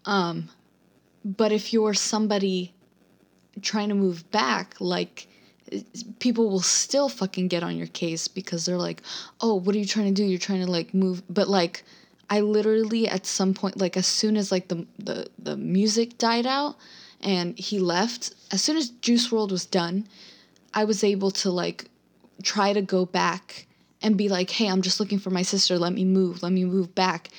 Um, 0.05 0.47
but 1.25 1.51
if 1.51 1.73
you're 1.73 1.93
somebody 1.93 2.73
trying 3.61 3.89
to 3.89 3.95
move 3.95 4.31
back, 4.31 4.75
like, 4.79 5.27
people 6.19 6.49
will 6.49 6.61
still 6.61 7.09
fucking 7.09 7.49
get 7.49 7.63
on 7.63 7.75
your 7.75 7.87
case 7.87 8.29
because 8.29 8.65
they're 8.65 8.77
like, 8.77 9.01
oh, 9.41 9.55
what 9.55 9.75
are 9.75 9.79
you 9.79 9.85
trying 9.85 10.05
to 10.05 10.13
do? 10.13 10.23
You're 10.23 10.39
trying 10.39 10.63
to, 10.63 10.71
like, 10.71 10.93
move. 10.93 11.21
But, 11.29 11.49
like, 11.49 11.83
I 12.29 12.39
literally, 12.39 13.09
at 13.09 13.25
some 13.25 13.53
point, 13.53 13.75
like, 13.75 13.97
as 13.97 14.07
soon 14.07 14.37
as, 14.37 14.53
like, 14.53 14.69
the, 14.69 14.87
the, 14.99 15.27
the 15.37 15.57
music 15.57 16.17
died 16.17 16.45
out 16.45 16.77
and 17.19 17.59
he 17.59 17.77
left, 17.77 18.33
as 18.53 18.61
soon 18.61 18.77
as 18.77 18.87
Juice 18.89 19.27
WRLD 19.27 19.51
was 19.51 19.65
done, 19.65 20.07
I 20.73 20.85
was 20.85 21.03
able 21.03 21.31
to 21.31 21.51
like 21.51 21.85
try 22.41 22.73
to 22.73 22.81
go 22.81 23.05
back 23.05 23.67
and 24.01 24.17
be 24.17 24.27
like, 24.27 24.49
hey, 24.49 24.67
I'm 24.67 24.81
just 24.81 24.99
looking 24.99 25.19
for 25.19 25.29
my 25.29 25.43
sister. 25.43 25.79
Let 25.79 25.93
me 25.93 26.03
move. 26.03 26.43
Let 26.43 26.51
me 26.51 26.65
move 26.65 26.93
back. 26.93 27.29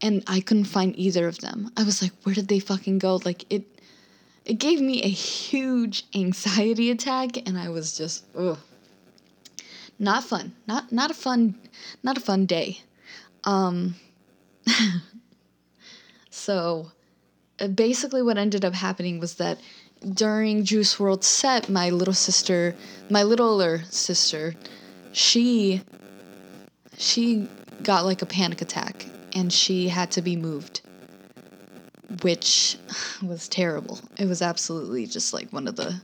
And 0.00 0.22
I 0.26 0.40
couldn't 0.40 0.64
find 0.64 0.96
either 0.98 1.26
of 1.26 1.38
them. 1.38 1.70
I 1.76 1.84
was 1.84 2.02
like, 2.02 2.12
where 2.22 2.34
did 2.34 2.48
they 2.48 2.58
fucking 2.58 2.98
go? 2.98 3.20
Like 3.24 3.50
it 3.50 3.64
it 4.44 4.54
gave 4.54 4.80
me 4.80 5.02
a 5.02 5.08
huge 5.08 6.04
anxiety 6.14 6.90
attack 6.90 7.36
and 7.48 7.58
I 7.58 7.68
was 7.68 7.96
just 7.96 8.24
ugh. 8.36 8.58
Not 9.98 10.24
fun. 10.24 10.54
Not 10.66 10.92
not 10.92 11.10
a 11.10 11.14
fun 11.14 11.54
not 12.02 12.18
a 12.18 12.20
fun 12.20 12.46
day. 12.46 12.80
Um 13.44 13.94
so 16.30 16.92
uh, 17.60 17.68
basically 17.68 18.22
what 18.22 18.38
ended 18.38 18.64
up 18.64 18.74
happening 18.74 19.20
was 19.20 19.36
that 19.36 19.58
during 20.14 20.64
Juice 20.64 20.96
WRLD 20.96 21.24
set, 21.24 21.68
my 21.68 21.90
little 21.90 22.14
sister, 22.14 22.74
my 23.10 23.22
littler 23.22 23.82
sister, 23.90 24.54
she 25.12 25.82
she 26.98 27.48
got 27.82 28.04
like 28.04 28.22
a 28.22 28.26
panic 28.26 28.62
attack 28.62 29.06
and 29.34 29.52
she 29.52 29.88
had 29.88 30.10
to 30.12 30.22
be 30.22 30.36
moved. 30.36 30.80
which 32.22 32.76
was 33.22 33.48
terrible. 33.48 34.00
It 34.18 34.26
was 34.26 34.42
absolutely 34.42 35.06
just 35.06 35.32
like 35.32 35.52
one 35.52 35.66
of 35.68 35.76
the 35.76 36.00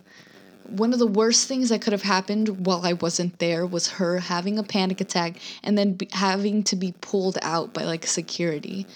one 0.65 0.93
of 0.93 0.99
the 0.99 1.07
worst 1.07 1.49
things 1.49 1.71
that 1.71 1.81
could 1.81 1.93
have 1.95 2.03
happened 2.03 2.67
while 2.67 2.85
I 2.85 2.93
wasn't 2.95 3.39
there 3.39 3.67
was 3.67 3.89
her 3.89 4.19
having 4.19 4.59
a 4.59 4.63
panic 4.63 5.01
attack 5.01 5.39
and 5.63 5.79
then 5.79 5.99
having 6.13 6.63
to 6.65 6.77
be 6.77 6.93
pulled 7.01 7.39
out 7.43 7.73
by 7.73 7.85
like 7.85 8.07
security. 8.07 8.87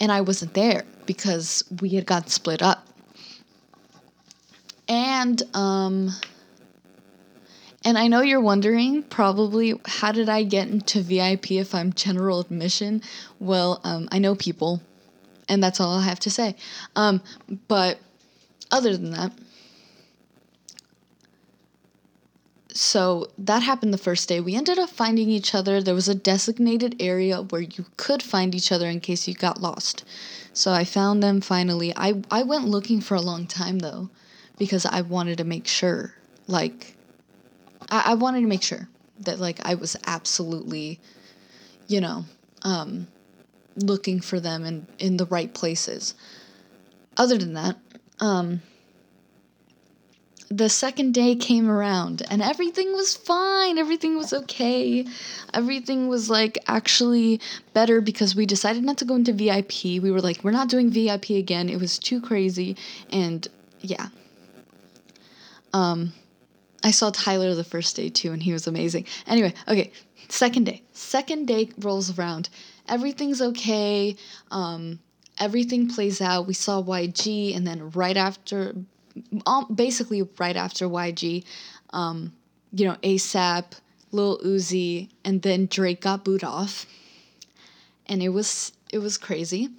And 0.00 0.12
I 0.12 0.20
wasn't 0.20 0.54
there 0.54 0.84
because 1.06 1.64
we 1.80 1.90
had 1.90 2.06
got 2.06 2.30
split 2.30 2.62
up. 2.62 2.87
And 4.88 5.42
um 5.54 6.10
and 7.84 7.96
I 7.96 8.08
know 8.08 8.22
you're 8.22 8.40
wondering 8.40 9.02
probably 9.04 9.74
how 9.86 10.12
did 10.12 10.28
I 10.28 10.42
get 10.42 10.68
into 10.68 11.00
VIP 11.00 11.52
if 11.52 11.74
I'm 11.74 11.92
general 11.92 12.40
admission? 12.40 13.02
Well, 13.38 13.80
um, 13.84 14.08
I 14.10 14.18
know 14.18 14.34
people, 14.34 14.82
and 15.48 15.62
that's 15.62 15.80
all 15.80 15.96
I 15.96 16.02
have 16.04 16.20
to 16.20 16.30
say. 16.30 16.56
Um, 16.96 17.22
but 17.68 17.98
other 18.70 18.96
than 18.96 19.12
that, 19.12 19.32
so 22.74 23.30
that 23.38 23.62
happened 23.62 23.94
the 23.94 23.98
first 23.98 24.28
day. 24.28 24.40
We 24.40 24.54
ended 24.54 24.78
up 24.78 24.90
finding 24.90 25.30
each 25.30 25.54
other. 25.54 25.80
There 25.80 25.94
was 25.94 26.08
a 26.08 26.14
designated 26.14 26.96
area 27.00 27.42
where 27.42 27.60
you 27.60 27.86
could 27.96 28.22
find 28.22 28.54
each 28.54 28.70
other 28.70 28.88
in 28.88 29.00
case 29.00 29.26
you 29.26 29.34
got 29.34 29.60
lost. 29.60 30.04
So 30.52 30.72
I 30.72 30.84
found 30.84 31.22
them 31.22 31.40
finally. 31.40 31.92
I, 31.96 32.22
I 32.30 32.42
went 32.42 32.66
looking 32.66 33.00
for 33.00 33.14
a 33.14 33.20
long 33.20 33.46
time 33.46 33.78
though 33.78 34.10
because 34.58 34.84
I 34.86 35.02
wanted 35.02 35.38
to 35.38 35.44
make 35.44 35.66
sure. 35.66 36.14
Like, 36.46 36.96
I, 37.90 38.02
I 38.06 38.14
wanted 38.14 38.40
to 38.40 38.46
make 38.46 38.62
sure 38.62 38.88
that 39.20 39.38
like 39.38 39.64
I 39.64 39.74
was 39.74 39.96
absolutely, 40.06 41.00
you 41.86 42.00
know, 42.00 42.24
um, 42.62 43.06
looking 43.76 44.20
for 44.20 44.40
them 44.40 44.64
in, 44.64 44.86
in 44.98 45.16
the 45.16 45.26
right 45.26 45.52
places. 45.52 46.14
Other 47.16 47.36
than 47.38 47.54
that, 47.54 47.76
um, 48.20 48.62
the 50.50 50.68
second 50.68 51.12
day 51.12 51.34
came 51.34 51.68
around 51.68 52.22
and 52.30 52.40
everything 52.40 52.92
was 52.92 53.14
fine. 53.14 53.76
Everything 53.76 54.16
was 54.16 54.32
okay. 54.32 55.06
Everything 55.52 56.08
was 56.08 56.30
like 56.30 56.58
actually 56.66 57.40
better 57.74 58.00
because 58.00 58.34
we 58.34 58.46
decided 58.46 58.82
not 58.82 58.98
to 58.98 59.04
go 59.04 59.14
into 59.14 59.32
VIP. 59.32 59.84
We 59.84 60.10
were 60.10 60.22
like, 60.22 60.42
we're 60.42 60.52
not 60.52 60.68
doing 60.68 60.90
VIP 60.90 61.30
again. 61.30 61.68
It 61.68 61.78
was 61.78 61.98
too 61.98 62.20
crazy. 62.20 62.76
And 63.10 63.46
yeah. 63.80 64.08
Um, 65.72 66.12
I 66.82 66.90
saw 66.90 67.10
Tyler 67.10 67.54
the 67.54 67.64
first 67.64 67.96
day 67.96 68.08
too, 68.08 68.32
and 68.32 68.42
he 68.42 68.52
was 68.52 68.66
amazing. 68.66 69.06
Anyway, 69.26 69.52
okay, 69.66 69.92
second 70.28 70.64
day. 70.64 70.82
Second 70.92 71.46
day 71.46 71.70
rolls 71.78 72.16
around. 72.16 72.48
Everything's 72.88 73.42
okay. 73.42 74.16
Um, 74.50 75.00
everything 75.38 75.88
plays 75.88 76.20
out. 76.20 76.46
We 76.46 76.54
saw 76.54 76.82
YG, 76.82 77.56
and 77.56 77.66
then 77.66 77.90
right 77.90 78.16
after, 78.16 78.74
basically 79.74 80.22
right 80.38 80.56
after 80.56 80.88
YG, 80.88 81.44
um, 81.90 82.32
you 82.72 82.86
know, 82.86 82.96
ASAP, 83.02 83.64
Lil 84.12 84.38
Uzi, 84.38 85.08
and 85.24 85.42
then 85.42 85.66
Drake 85.66 86.00
got 86.00 86.24
booed 86.24 86.44
off, 86.44 86.86
and 88.06 88.22
it 88.22 88.30
was 88.30 88.72
it 88.92 88.98
was 88.98 89.18
crazy. 89.18 89.70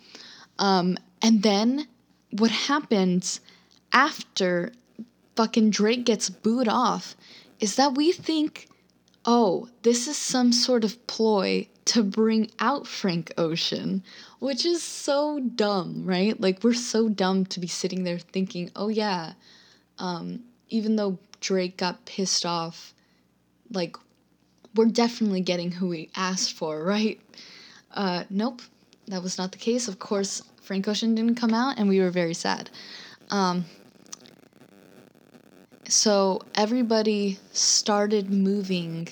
Um, 0.59 0.97
and 1.21 1.41
then 1.43 1.87
what 2.31 2.51
happens 2.51 3.39
after 3.91 4.71
fucking 5.35 5.69
Drake 5.69 6.05
gets 6.05 6.29
booed 6.29 6.67
off 6.67 7.15
is 7.59 7.75
that 7.75 7.95
we 7.95 8.11
think, 8.11 8.67
oh, 9.25 9.67
this 9.83 10.07
is 10.07 10.17
some 10.17 10.51
sort 10.51 10.83
of 10.83 11.05
ploy 11.07 11.67
to 11.85 12.03
bring 12.03 12.51
out 12.59 12.87
Frank 12.87 13.33
Ocean, 13.37 14.03
which 14.39 14.65
is 14.65 14.83
so 14.83 15.39
dumb, 15.39 16.03
right? 16.05 16.39
Like, 16.39 16.63
we're 16.63 16.73
so 16.73 17.09
dumb 17.09 17.45
to 17.47 17.59
be 17.59 17.67
sitting 17.67 18.03
there 18.03 18.19
thinking, 18.19 18.69
oh, 18.75 18.89
yeah, 18.89 19.33
um, 19.97 20.43
even 20.69 20.95
though 20.95 21.17
Drake 21.41 21.77
got 21.77 22.05
pissed 22.05 22.45
off, 22.45 22.93
like, 23.71 23.97
we're 24.75 24.85
definitely 24.85 25.41
getting 25.41 25.71
who 25.71 25.89
we 25.89 26.09
asked 26.15 26.53
for, 26.53 26.83
right? 26.83 27.19
Uh, 27.91 28.23
nope, 28.29 28.61
that 29.07 29.23
was 29.23 29.37
not 29.37 29.51
the 29.51 29.57
case. 29.57 29.87
Of 29.87 29.99
course, 29.99 30.43
Frank 30.61 30.87
Ocean 30.87 31.15
didn't 31.15 31.35
come 31.35 31.53
out, 31.53 31.79
and 31.79 31.89
we 31.89 31.99
were 31.99 32.11
very 32.11 32.35
sad. 32.35 32.69
Um, 33.31 33.65
so 35.89 36.41
everybody 36.55 37.39
started 37.51 38.29
moving 38.29 39.07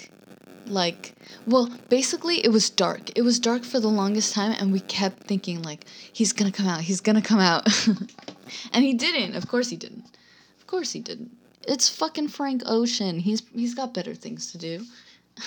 like 0.67 1.13
well 1.45 1.69
basically 1.89 2.43
it 2.43 2.49
was 2.49 2.69
dark. 2.69 3.09
It 3.17 3.21
was 3.21 3.39
dark 3.39 3.63
for 3.63 3.79
the 3.79 3.87
longest 3.87 4.33
time 4.33 4.55
and 4.59 4.71
we 4.71 4.81
kept 4.81 5.23
thinking 5.23 5.61
like 5.61 5.85
he's 6.13 6.33
gonna 6.33 6.51
come 6.51 6.67
out 6.67 6.81
he's 6.81 7.01
gonna 7.01 7.21
come 7.21 7.39
out. 7.39 7.67
And 8.71 8.85
he 8.85 8.93
didn't. 8.93 9.35
Of 9.35 9.49
course 9.49 9.69
he 9.69 9.75
didn't. 9.75 10.05
Of 10.57 10.67
course 10.67 10.93
he 10.93 11.01
didn't. 11.01 11.35
It's 11.67 11.89
fucking 11.89 12.29
frank 12.29 12.63
ocean. 12.65 13.19
He's 13.19 13.41
he's 13.53 13.75
got 13.75 13.93
better 13.93 14.15
things 14.15 14.51
to 14.51 14.57
do. 14.57 14.85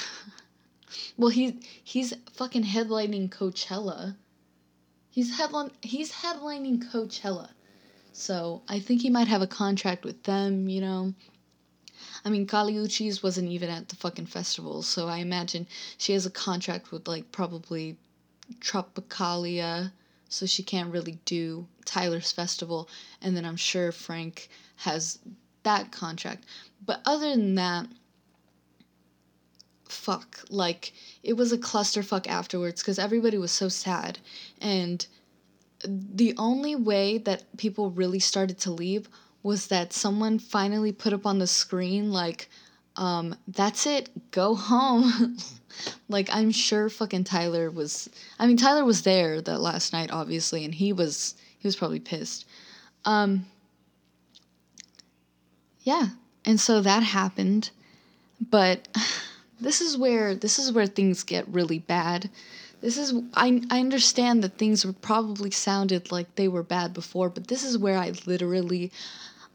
Well 1.16 1.30
he 1.30 1.60
he's 1.84 2.14
fucking 2.32 2.64
headlining 2.64 3.28
coachella. 3.30 4.16
He's 5.10 5.36
headline 5.36 5.70
he's 5.82 6.12
headlining 6.12 6.90
coachella 6.90 7.50
so 8.20 8.62
I 8.68 8.80
think 8.80 9.00
he 9.02 9.10
might 9.10 9.28
have 9.28 9.42
a 9.42 9.46
contract 9.46 10.04
with 10.04 10.22
them, 10.24 10.68
you 10.68 10.80
know. 10.80 11.14
I 12.24 12.28
mean, 12.28 12.46
Kali 12.46 12.74
Uchis 12.74 13.22
wasn't 13.22 13.50
even 13.50 13.70
at 13.70 13.88
the 13.88 13.96
fucking 13.96 14.26
festival, 14.26 14.82
so 14.82 15.08
I 15.08 15.18
imagine 15.18 15.66
she 15.96 16.12
has 16.12 16.26
a 16.26 16.30
contract 16.30 16.92
with 16.92 17.08
like 17.08 17.32
probably 17.32 17.96
Tropicalia, 18.60 19.92
so 20.28 20.44
she 20.44 20.62
can't 20.62 20.92
really 20.92 21.18
do 21.24 21.66
Tyler's 21.84 22.30
festival, 22.30 22.88
and 23.22 23.36
then 23.36 23.44
I'm 23.46 23.56
sure 23.56 23.90
Frank 23.90 24.48
has 24.76 25.18
that 25.62 25.90
contract. 25.90 26.44
But 26.84 27.00
other 27.06 27.30
than 27.30 27.54
that, 27.54 27.86
fuck, 29.88 30.44
like 30.50 30.92
it 31.22 31.34
was 31.34 31.52
a 31.52 31.58
clusterfuck 31.58 32.26
afterwards 32.26 32.82
because 32.82 32.98
everybody 32.98 33.38
was 33.38 33.52
so 33.52 33.68
sad, 33.68 34.18
and 34.60 35.06
the 35.86 36.34
only 36.36 36.76
way 36.76 37.18
that 37.18 37.56
people 37.56 37.90
really 37.90 38.18
started 38.18 38.58
to 38.60 38.70
leave 38.70 39.08
was 39.42 39.68
that 39.68 39.92
someone 39.92 40.38
finally 40.38 40.92
put 40.92 41.12
up 41.12 41.26
on 41.26 41.38
the 41.38 41.46
screen 41.46 42.12
like 42.12 42.48
um, 42.96 43.34
that's 43.48 43.86
it 43.86 44.10
go 44.30 44.54
home. 44.54 45.36
Like 46.08 46.28
i'm 46.34 46.50
sure 46.50 46.88
fucking 46.88 47.24
tyler 47.24 47.70
was 47.70 48.10
i 48.40 48.46
mean 48.46 48.56
tyler 48.56 48.84
was 48.84 49.02
there 49.02 49.40
that 49.40 49.60
last 49.60 49.92
night 49.92 50.10
obviously 50.10 50.64
and 50.64 50.74
he 50.74 50.92
was 50.92 51.36
he 51.58 51.68
was 51.68 51.76
probably 51.76 52.00
pissed. 52.00 52.44
Um 53.04 53.46
yeah 55.82 56.08
and 56.44 56.58
so 56.60 56.80
that 56.80 57.04
happened 57.04 57.70
but 58.50 58.88
this 59.60 59.80
is 59.80 59.96
where 59.96 60.34
this 60.34 60.58
is 60.58 60.72
where 60.72 60.86
things 60.86 61.22
get 61.22 61.46
really 61.48 61.78
bad 61.78 62.28
this 62.80 62.96
is 62.96 63.14
I 63.34 63.62
I 63.70 63.80
understand 63.80 64.42
that 64.42 64.58
things 64.58 64.84
were 64.84 64.92
probably 64.92 65.50
sounded 65.50 66.10
like 66.10 66.34
they 66.34 66.48
were 66.48 66.62
bad 66.62 66.92
before, 66.94 67.28
but 67.28 67.48
this 67.48 67.64
is 67.64 67.78
where 67.78 67.98
I 67.98 68.12
literally 68.26 68.90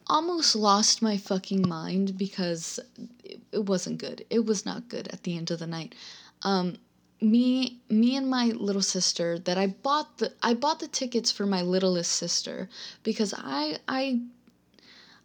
almost 0.08 0.56
lost 0.56 1.02
my 1.02 1.18
fucking 1.18 1.68
mind 1.68 2.18
because 2.18 2.80
it, 3.24 3.40
it 3.52 3.66
wasn't 3.66 3.98
good. 3.98 4.26
It 4.30 4.46
was 4.46 4.66
not 4.66 4.90
good 4.90 5.08
at 5.08 5.24
the 5.24 5.36
end 5.36 5.50
of 5.52 5.60
the 5.60 5.68
night. 5.68 5.96
Um, 6.44 6.78
me 7.22 7.80
me 7.90 8.16
and 8.16 8.30
my 8.30 8.48
little 8.48 8.82
sister 8.82 9.40
that 9.40 9.58
I 9.58 9.68
bought 9.68 10.18
the 10.18 10.34
I 10.44 10.54
bought 10.54 10.80
the 10.80 10.88
tickets 10.88 11.32
for 11.32 11.46
my 11.46 11.62
littlest 11.62 12.12
sister 12.12 12.70
because 13.04 13.34
I 13.36 13.80
I 13.88 14.22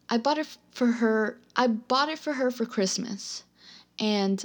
I 0.08 0.18
bought 0.18 0.38
it 0.38 0.46
for 0.70 0.86
her 0.86 1.38
I 1.56 1.66
bought 1.66 2.08
it 2.08 2.18
for 2.18 2.34
her 2.34 2.50
for 2.50 2.64
Christmas. 2.64 3.42
And 3.98 4.44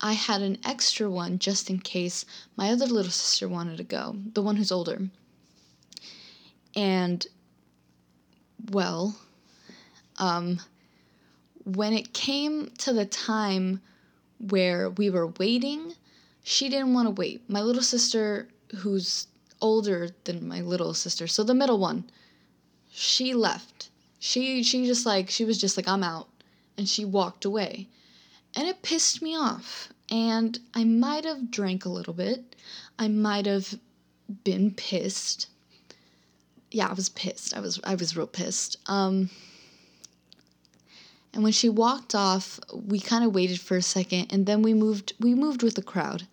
I 0.00 0.12
had 0.12 0.42
an 0.42 0.58
extra 0.64 1.10
one 1.10 1.38
just 1.38 1.70
in 1.70 1.78
case 1.78 2.24
my 2.56 2.70
other 2.70 2.86
little 2.86 3.10
sister 3.10 3.48
wanted 3.48 3.78
to 3.78 3.84
go, 3.84 4.16
the 4.34 4.42
one 4.42 4.56
who's 4.56 4.72
older. 4.72 5.08
And, 6.74 7.26
well, 8.70 9.16
um, 10.18 10.60
when 11.64 11.94
it 11.94 12.12
came 12.12 12.70
to 12.78 12.92
the 12.92 13.06
time 13.06 13.80
where 14.38 14.90
we 14.90 15.08
were 15.08 15.28
waiting, 15.28 15.94
she 16.44 16.68
didn't 16.68 16.92
want 16.92 17.06
to 17.06 17.10
wait. 17.10 17.48
My 17.48 17.62
little 17.62 17.82
sister, 17.82 18.48
who's 18.76 19.28
older 19.62 20.10
than 20.24 20.46
my 20.46 20.60
little 20.60 20.92
sister, 20.92 21.26
so 21.26 21.42
the 21.42 21.54
middle 21.54 21.78
one, 21.78 22.10
she 22.90 23.32
left. 23.32 23.88
She 24.18 24.62
she 24.62 24.86
just 24.86 25.06
like 25.06 25.30
she 25.30 25.44
was 25.44 25.58
just 25.58 25.76
like 25.76 25.88
I'm 25.88 26.02
out 26.02 26.28
and 26.76 26.88
she 26.88 27.04
walked 27.04 27.44
away 27.44 27.88
and 28.56 28.66
it 28.66 28.82
pissed 28.82 29.22
me 29.22 29.36
off. 29.36 29.90
And 30.10 30.58
I 30.74 30.84
might 30.84 31.24
have 31.24 31.50
drank 31.50 31.84
a 31.84 31.90
little 31.90 32.14
bit. 32.14 32.56
I 32.98 33.08
might 33.08 33.46
have 33.46 33.78
been 34.44 34.72
pissed. 34.72 35.48
Yeah, 36.70 36.88
I 36.88 36.94
was 36.94 37.08
pissed. 37.10 37.56
I 37.56 37.60
was 37.60 37.80
I 37.84 37.94
was 37.94 38.16
real 38.16 38.26
pissed. 38.26 38.78
Um 38.86 39.30
and 41.34 41.42
when 41.42 41.52
she 41.52 41.68
walked 41.68 42.14
off, 42.14 42.58
we 42.72 42.98
kind 42.98 43.22
of 43.22 43.34
waited 43.34 43.60
for 43.60 43.76
a 43.76 43.82
second 43.82 44.32
and 44.32 44.46
then 44.46 44.62
we 44.62 44.72
moved 44.74 45.12
we 45.20 45.34
moved 45.34 45.62
with 45.62 45.74
the 45.74 45.82
crowd. 45.82 46.26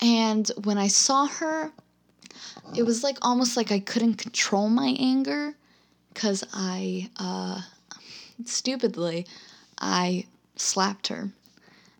And 0.00 0.50
when 0.64 0.78
I 0.78 0.88
saw 0.88 1.26
her, 1.26 1.72
it 2.76 2.82
was 2.84 3.02
like 3.02 3.18
almost 3.22 3.56
like 3.56 3.70
I 3.70 3.78
couldn't 3.78 4.14
control 4.14 4.68
my 4.68 4.96
anger 4.98 5.54
because 6.12 6.44
I, 6.52 7.08
uh, 7.18 7.60
stupidly, 8.44 9.26
I 9.82 10.26
slapped 10.54 11.08
her. 11.08 11.30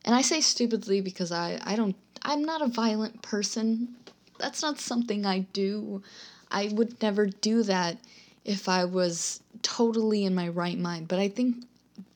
And 0.05 0.15
I 0.15 0.23
say 0.23 0.41
stupidly 0.41 1.01
because 1.01 1.33
I, 1.33 1.61
I 1.65 1.77
don't, 1.77 1.97
I'm 2.23 2.45
not 2.45 2.63
a 2.63 2.69
violent 2.69 3.21
person. 3.23 3.97
That's 4.39 4.63
not 4.63 4.79
something 4.79 5.27
I 5.27 5.41
do. 5.53 6.03
I 6.51 6.69
would 6.73 7.03
never 7.03 7.27
do 7.27 7.65
that 7.65 7.99
if 8.45 8.69
I 8.69 8.85
was 8.85 9.41
totally 9.63 10.25
in 10.25 10.35
my 10.35 10.49
right 10.49 10.79
mind. 10.79 11.09
But 11.09 11.19
I 11.19 11.29
think 11.29 11.65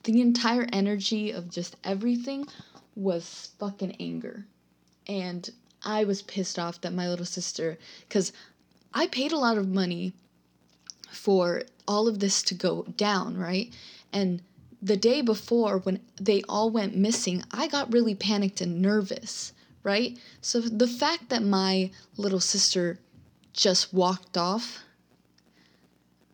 the 0.05 0.21
entire 0.21 0.67
energy 0.73 1.33
of 1.33 1.51
just 1.51 1.77
everything 1.85 2.47
was 2.95 3.51
fucking 3.59 3.97
anger. 4.01 4.47
And 5.09 5.51
I 5.85 6.05
was 6.05 6.23
pissed 6.23 6.59
off 6.59 6.81
that 6.81 6.93
my 6.93 7.09
little 7.09 7.27
sister, 7.27 7.79
because 8.09 8.33
I 8.95 9.07
paid 9.07 9.33
a 9.33 9.39
lot 9.39 9.59
of 9.59 9.69
money 9.69 10.13
for 11.11 11.63
all 11.87 12.09
of 12.09 12.19
this 12.19 12.43
to 12.45 12.55
go 12.55 12.83
down, 12.97 13.37
right? 13.37 13.73
And 14.13 14.43
the 14.87 14.97
day 14.97 15.21
before, 15.21 15.79
when 15.79 16.01
they 16.21 16.43
all 16.49 16.71
went 16.71 16.95
missing, 16.95 17.43
I 17.51 17.67
got 17.67 17.93
really 17.93 18.15
panicked 18.15 18.61
and 18.61 18.81
nervous, 18.81 19.53
right? 19.83 20.17
So 20.41 20.61
the 20.61 20.87
fact 20.87 21.29
that 21.31 21.43
my 21.43 21.91
little 22.17 22.39
sister 22.39 23.01
just 23.53 23.93
walked 23.93 24.37
off 24.37 24.85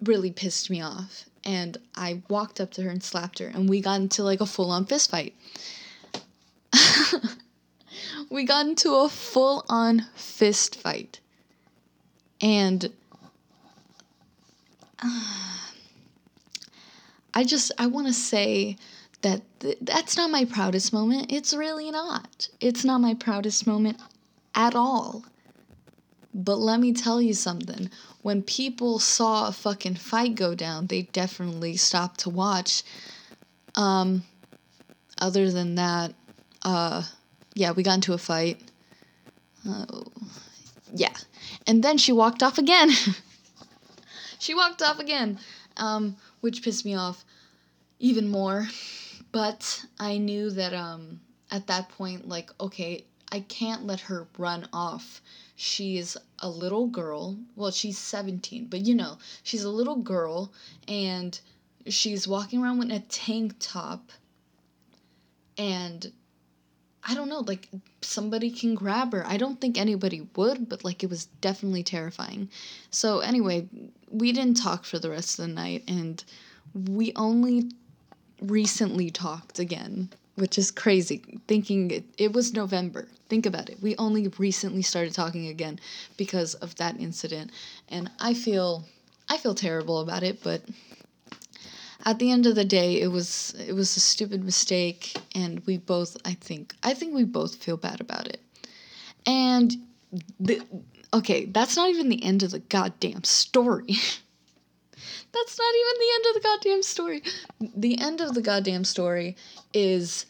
really 0.02 0.30
pissed 0.30 0.68
me 0.68 0.82
off. 0.82 1.24
And 1.44 1.78
I 1.96 2.20
walked 2.28 2.60
up 2.60 2.72
to 2.72 2.82
her 2.82 2.90
and 2.90 3.02
slapped 3.02 3.38
her, 3.38 3.46
and 3.46 3.70
we 3.70 3.80
got 3.80 4.00
into 4.00 4.22
like 4.22 4.42
a 4.42 4.46
full 4.46 4.70
on 4.70 4.84
fist 4.84 5.10
fight. 5.10 5.34
we 8.30 8.44
got 8.44 8.66
into 8.66 8.94
a 8.96 9.08
full 9.08 9.64
on 9.70 10.06
fist 10.14 10.76
fight. 10.76 11.20
And 12.42 12.92
uh, 15.02 15.61
I 17.34 17.44
just, 17.44 17.72
I 17.78 17.86
want 17.86 18.06
to 18.06 18.12
say 18.12 18.76
that 19.22 19.42
th- 19.60 19.78
that's 19.80 20.16
not 20.16 20.30
my 20.30 20.44
proudest 20.44 20.92
moment. 20.92 21.32
It's 21.32 21.54
really 21.54 21.90
not. 21.90 22.48
It's 22.60 22.84
not 22.84 23.00
my 23.00 23.14
proudest 23.14 23.66
moment 23.66 23.98
at 24.54 24.74
all. 24.74 25.24
But 26.34 26.56
let 26.56 26.80
me 26.80 26.92
tell 26.92 27.20
you 27.20 27.34
something. 27.34 27.90
When 28.22 28.42
people 28.42 28.98
saw 28.98 29.48
a 29.48 29.52
fucking 29.52 29.96
fight 29.96 30.34
go 30.34 30.54
down, 30.54 30.86
they 30.86 31.02
definitely 31.02 31.76
stopped 31.76 32.20
to 32.20 32.30
watch. 32.30 32.82
Um, 33.74 34.22
other 35.20 35.50
than 35.50 35.74
that, 35.76 36.14
uh, 36.62 37.02
yeah, 37.54 37.72
we 37.72 37.82
got 37.82 37.94
into 37.94 38.12
a 38.12 38.18
fight. 38.18 38.60
Uh, 39.68 39.86
yeah. 40.94 41.14
And 41.66 41.82
then 41.82 41.98
she 41.98 42.12
walked 42.12 42.42
off 42.42 42.58
again. 42.58 42.90
she 44.38 44.54
walked 44.54 44.82
off 44.82 44.98
again, 44.98 45.38
um, 45.76 46.16
which 46.42 46.62
pissed 46.62 46.84
me 46.84 46.94
off 46.94 47.24
even 47.98 48.28
more. 48.28 48.68
But 49.32 49.86
I 49.98 50.18
knew 50.18 50.50
that 50.50 50.74
um, 50.74 51.20
at 51.50 51.66
that 51.68 51.88
point, 51.88 52.28
like, 52.28 52.50
okay, 52.60 53.04
I 53.30 53.40
can't 53.40 53.86
let 53.86 54.00
her 54.00 54.28
run 54.36 54.68
off. 54.74 55.22
She's 55.56 56.18
a 56.40 56.48
little 56.48 56.86
girl. 56.86 57.38
Well, 57.56 57.70
she's 57.70 57.96
17, 57.96 58.66
but 58.66 58.80
you 58.82 58.94
know, 58.94 59.16
she's 59.42 59.64
a 59.64 59.70
little 59.70 59.96
girl 59.96 60.52
and 60.86 61.40
she's 61.86 62.28
walking 62.28 62.62
around 62.62 62.78
with 62.78 62.90
a 62.92 63.00
tank 63.00 63.54
top 63.58 64.12
and 65.56 66.12
I 67.04 67.14
don't 67.14 67.28
know, 67.28 67.40
like 67.40 67.68
somebody 68.00 68.50
can 68.50 68.74
grab 68.74 69.12
her. 69.12 69.26
I 69.26 69.36
don't 69.36 69.60
think 69.60 69.76
anybody 69.76 70.28
would, 70.36 70.68
but 70.68 70.84
like 70.84 71.02
it 71.02 71.10
was 71.10 71.26
definitely 71.40 71.82
terrifying. 71.82 72.48
So, 72.90 73.20
anyway, 73.20 73.68
we 74.12 74.32
didn't 74.32 74.56
talk 74.62 74.84
for 74.84 74.98
the 74.98 75.10
rest 75.10 75.38
of 75.38 75.46
the 75.46 75.52
night 75.52 75.84
and 75.88 76.22
we 76.74 77.12
only 77.16 77.70
recently 78.40 79.10
talked 79.10 79.58
again, 79.58 80.10
which 80.36 80.58
is 80.58 80.70
crazy. 80.70 81.22
Thinking 81.48 81.90
it, 81.90 82.04
it 82.18 82.32
was 82.32 82.52
November. 82.52 83.08
Think 83.28 83.46
about 83.46 83.70
it. 83.70 83.82
We 83.82 83.96
only 83.96 84.28
recently 84.38 84.82
started 84.82 85.14
talking 85.14 85.48
again 85.48 85.80
because 86.16 86.54
of 86.54 86.74
that 86.76 87.00
incident 87.00 87.50
and 87.88 88.10
I 88.20 88.34
feel 88.34 88.84
I 89.28 89.38
feel 89.38 89.54
terrible 89.54 90.00
about 90.00 90.22
it, 90.22 90.42
but 90.42 90.62
at 92.04 92.18
the 92.18 92.30
end 92.30 92.46
of 92.46 92.54
the 92.54 92.64
day 92.64 93.00
it 93.00 93.08
was 93.08 93.54
it 93.66 93.72
was 93.72 93.96
a 93.96 94.00
stupid 94.00 94.44
mistake 94.44 95.16
and 95.34 95.64
we 95.66 95.78
both 95.78 96.16
i 96.24 96.34
think 96.34 96.74
i 96.82 96.92
think 96.92 97.14
we 97.14 97.24
both 97.24 97.56
feel 97.56 97.76
bad 97.76 98.00
about 98.00 98.26
it 98.26 98.40
and 99.26 99.76
the, 100.40 100.60
okay 101.12 101.44
that's 101.46 101.76
not 101.76 101.90
even 101.90 102.08
the 102.08 102.22
end 102.22 102.42
of 102.42 102.50
the 102.50 102.60
goddamn 102.60 103.24
story. 103.24 103.86
That's 105.32 105.58
not 105.58 105.74
even 105.74 105.98
the 105.98 106.14
end 106.14 106.24
of 106.26 106.34
the 106.34 106.48
goddamn 106.48 106.82
story. 106.82 107.22
The 107.74 108.00
end 108.00 108.20
of 108.20 108.34
the 108.34 108.42
goddamn 108.42 108.84
story 108.84 109.36
is 109.72 110.26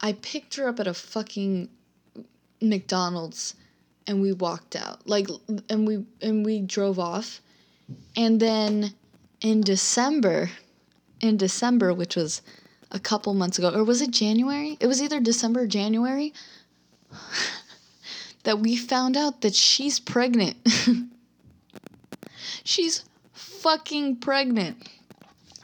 i 0.00 0.12
picked 0.14 0.56
her 0.56 0.68
up 0.68 0.80
at 0.80 0.86
a 0.86 0.94
fucking 0.94 1.68
mcdonald's 2.62 3.54
and 4.06 4.22
we 4.22 4.32
walked 4.32 4.74
out. 4.74 5.06
Like 5.06 5.28
and 5.68 5.86
we 5.86 6.04
and 6.22 6.44
we 6.44 6.60
drove 6.60 6.98
off. 6.98 7.42
And 8.16 8.40
then 8.40 8.94
in 9.42 9.60
december 9.60 10.50
in 11.20 11.36
December, 11.36 11.94
which 11.94 12.16
was 12.16 12.42
a 12.90 12.98
couple 12.98 13.34
months 13.34 13.58
ago, 13.58 13.70
or 13.74 13.84
was 13.84 14.00
it 14.02 14.10
January? 14.10 14.76
It 14.80 14.86
was 14.86 15.02
either 15.02 15.20
December 15.20 15.62
or 15.62 15.66
January 15.66 16.32
that 18.46 18.60
we 18.60 18.76
found 18.76 19.16
out 19.16 19.40
that 19.40 19.56
she's 19.56 19.98
pregnant. 19.98 20.56
she's 22.64 23.02
fucking 23.32 24.14
pregnant. 24.18 24.88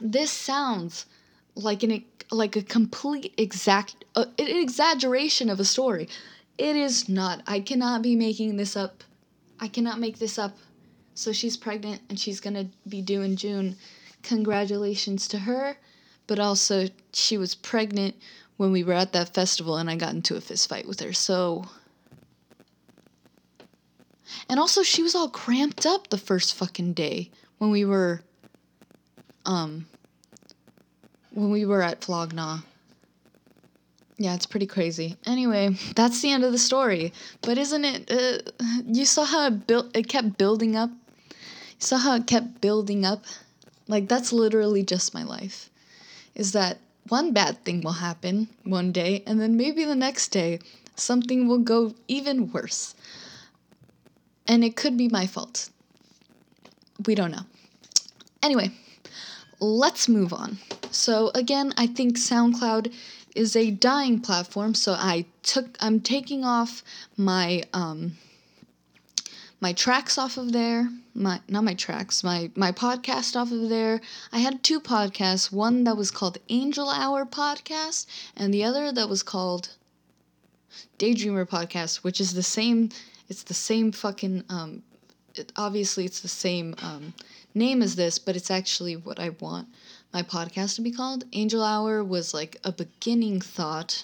This 0.01 0.29
sounds 0.31 1.05
like 1.55 1.81
an 1.83 2.03
like 2.29 2.57
a 2.57 2.61
complete 2.61 3.33
exact 3.37 4.03
uh, 4.17 4.25
an 4.37 4.47
exaggeration 4.47 5.49
of 5.49 5.61
a 5.61 5.63
story. 5.63 6.09
It 6.57 6.75
is 6.75 7.07
not. 7.07 7.41
I 7.47 7.61
cannot 7.61 8.01
be 8.01 8.17
making 8.17 8.57
this 8.57 8.75
up. 8.75 9.05
I 9.61 9.69
cannot 9.69 10.01
make 10.01 10.19
this 10.19 10.37
up. 10.37 10.57
So 11.15 11.31
she's 11.31 11.55
pregnant 11.55 12.01
and 12.09 12.19
she's 12.19 12.41
going 12.41 12.55
to 12.55 12.67
be 12.89 13.01
due 13.01 13.21
in 13.21 13.37
June 13.37 13.77
congratulations 14.23 15.29
to 15.29 15.39
her, 15.39 15.77
but 16.27 16.37
also 16.37 16.87
she 17.13 17.37
was 17.37 17.55
pregnant 17.55 18.15
when 18.57 18.73
we 18.73 18.83
were 18.83 18.93
at 18.93 19.13
that 19.13 19.33
festival 19.33 19.77
and 19.77 19.89
I 19.89 19.95
got 19.95 20.13
into 20.13 20.35
a 20.35 20.41
fist 20.41 20.67
fight 20.67 20.85
with 20.85 20.99
her. 20.99 21.13
So 21.13 21.65
and 24.49 24.59
also 24.59 24.83
she 24.83 25.03
was 25.03 25.15
all 25.15 25.29
cramped 25.29 25.85
up 25.85 26.09
the 26.09 26.17
first 26.17 26.53
fucking 26.55 26.93
day 26.93 27.29
when 27.57 27.71
we 27.71 27.85
were 27.85 28.21
um 29.45 29.85
when 31.31 31.49
we 31.49 31.65
were 31.65 31.81
at 31.81 32.03
Flog 32.03 32.33
Gnaw. 32.33 32.59
Yeah, 34.17 34.35
it's 34.35 34.45
pretty 34.45 34.67
crazy. 34.67 35.17
Anyway, 35.25 35.75
that's 35.95 36.21
the 36.21 36.31
end 36.31 36.43
of 36.43 36.51
the 36.51 36.59
story. 36.59 37.11
But 37.41 37.57
isn't 37.57 37.83
it 37.83 38.11
uh, 38.11 38.51
you 38.85 39.05
saw 39.05 39.25
how 39.25 39.47
it 39.47 39.67
built 39.67 39.95
it 39.95 40.07
kept 40.07 40.37
building 40.37 40.75
up? 40.75 40.91
You 41.29 41.79
saw 41.79 41.97
how 41.97 42.15
it 42.15 42.27
kept 42.27 42.61
building 42.61 43.05
up? 43.05 43.25
Like, 43.87 44.07
that's 44.07 44.31
literally 44.31 44.83
just 44.83 45.13
my 45.13 45.23
life. 45.23 45.69
Is 46.35 46.53
that 46.53 46.77
one 47.09 47.33
bad 47.33 47.63
thing 47.65 47.81
will 47.81 47.93
happen 47.93 48.47
one 48.63 48.91
day, 48.91 49.23
and 49.25 49.41
then 49.41 49.57
maybe 49.57 49.83
the 49.83 49.95
next 49.95 50.29
day 50.29 50.59
something 50.95 51.47
will 51.47 51.59
go 51.59 51.93
even 52.07 52.51
worse. 52.51 52.95
And 54.47 54.63
it 54.63 54.75
could 54.75 54.97
be 54.97 55.07
my 55.07 55.25
fault. 55.25 55.69
We 57.05 57.15
don't 57.15 57.31
know. 57.31 57.45
Anyway, 58.41 58.71
let's 59.59 60.09
move 60.09 60.33
on. 60.33 60.57
So 60.91 61.31
again, 61.33 61.73
I 61.77 61.87
think 61.87 62.17
SoundCloud 62.17 62.93
is 63.35 63.55
a 63.55 63.71
dying 63.71 64.19
platform, 64.19 64.75
so 64.75 64.93
I 64.93 65.25
took 65.41 65.77
I'm 65.79 65.99
taking 66.01 66.43
off 66.45 66.83
my 67.17 67.63
um 67.73 68.17
my 69.59 69.73
tracks 69.73 70.17
off 70.17 70.37
of 70.37 70.51
there. 70.51 70.89
My 71.15 71.39
not 71.47 71.63
my 71.63 71.73
tracks, 71.73 72.23
my 72.23 72.51
my 72.55 72.71
podcast 72.71 73.35
off 73.35 73.51
of 73.51 73.69
there. 73.69 74.01
I 74.31 74.39
had 74.39 74.61
two 74.61 74.79
podcasts, 74.79 75.51
one 75.51 75.83
that 75.85 75.97
was 75.97 76.11
called 76.11 76.37
Angel 76.49 76.89
Hour 76.89 77.25
podcast 77.25 78.05
and 78.35 78.53
the 78.53 78.63
other 78.63 78.91
that 78.91 79.09
was 79.09 79.23
called 79.23 79.69
Daydreamer 80.99 81.47
podcast, 81.47 81.97
which 81.97 82.19
is 82.19 82.33
the 82.33 82.43
same 82.43 82.89
it's 83.33 83.43
the 83.43 83.53
same 83.53 83.91
fucking 83.91 84.43
um 84.49 84.83
it, 85.35 85.51
obviously 85.55 86.05
it's 86.05 86.21
the 86.21 86.35
same 86.45 86.75
um 86.81 87.13
name 87.55 87.81
as 87.81 87.95
this, 87.95 88.17
but 88.19 88.35
it's 88.35 88.51
actually 88.51 88.95
what 88.95 89.19
I 89.19 89.29
want 89.45 89.67
my 90.13 90.23
podcast 90.23 90.75
to 90.75 90.81
be 90.81 90.91
called. 90.91 91.25
Angel 91.33 91.63
Hour 91.63 92.03
was 92.03 92.33
like 92.33 92.57
a 92.63 92.71
beginning 92.71 93.41
thought 93.41 94.03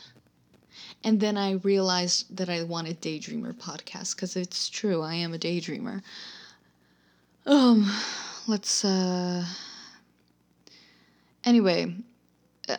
and 1.03 1.19
then 1.19 1.37
I 1.37 1.53
realized 1.53 2.35
that 2.35 2.49
I 2.49 2.63
wanted 2.63 3.01
Daydreamer 3.01 3.53
podcast 3.53 4.15
because 4.15 4.35
it's 4.35 4.69
true, 4.69 5.01
I 5.01 5.15
am 5.15 5.33
a 5.33 5.37
daydreamer. 5.37 6.01
Um, 7.45 7.91
let's, 8.47 8.83
uh. 8.83 9.45
Anyway, 11.45 11.95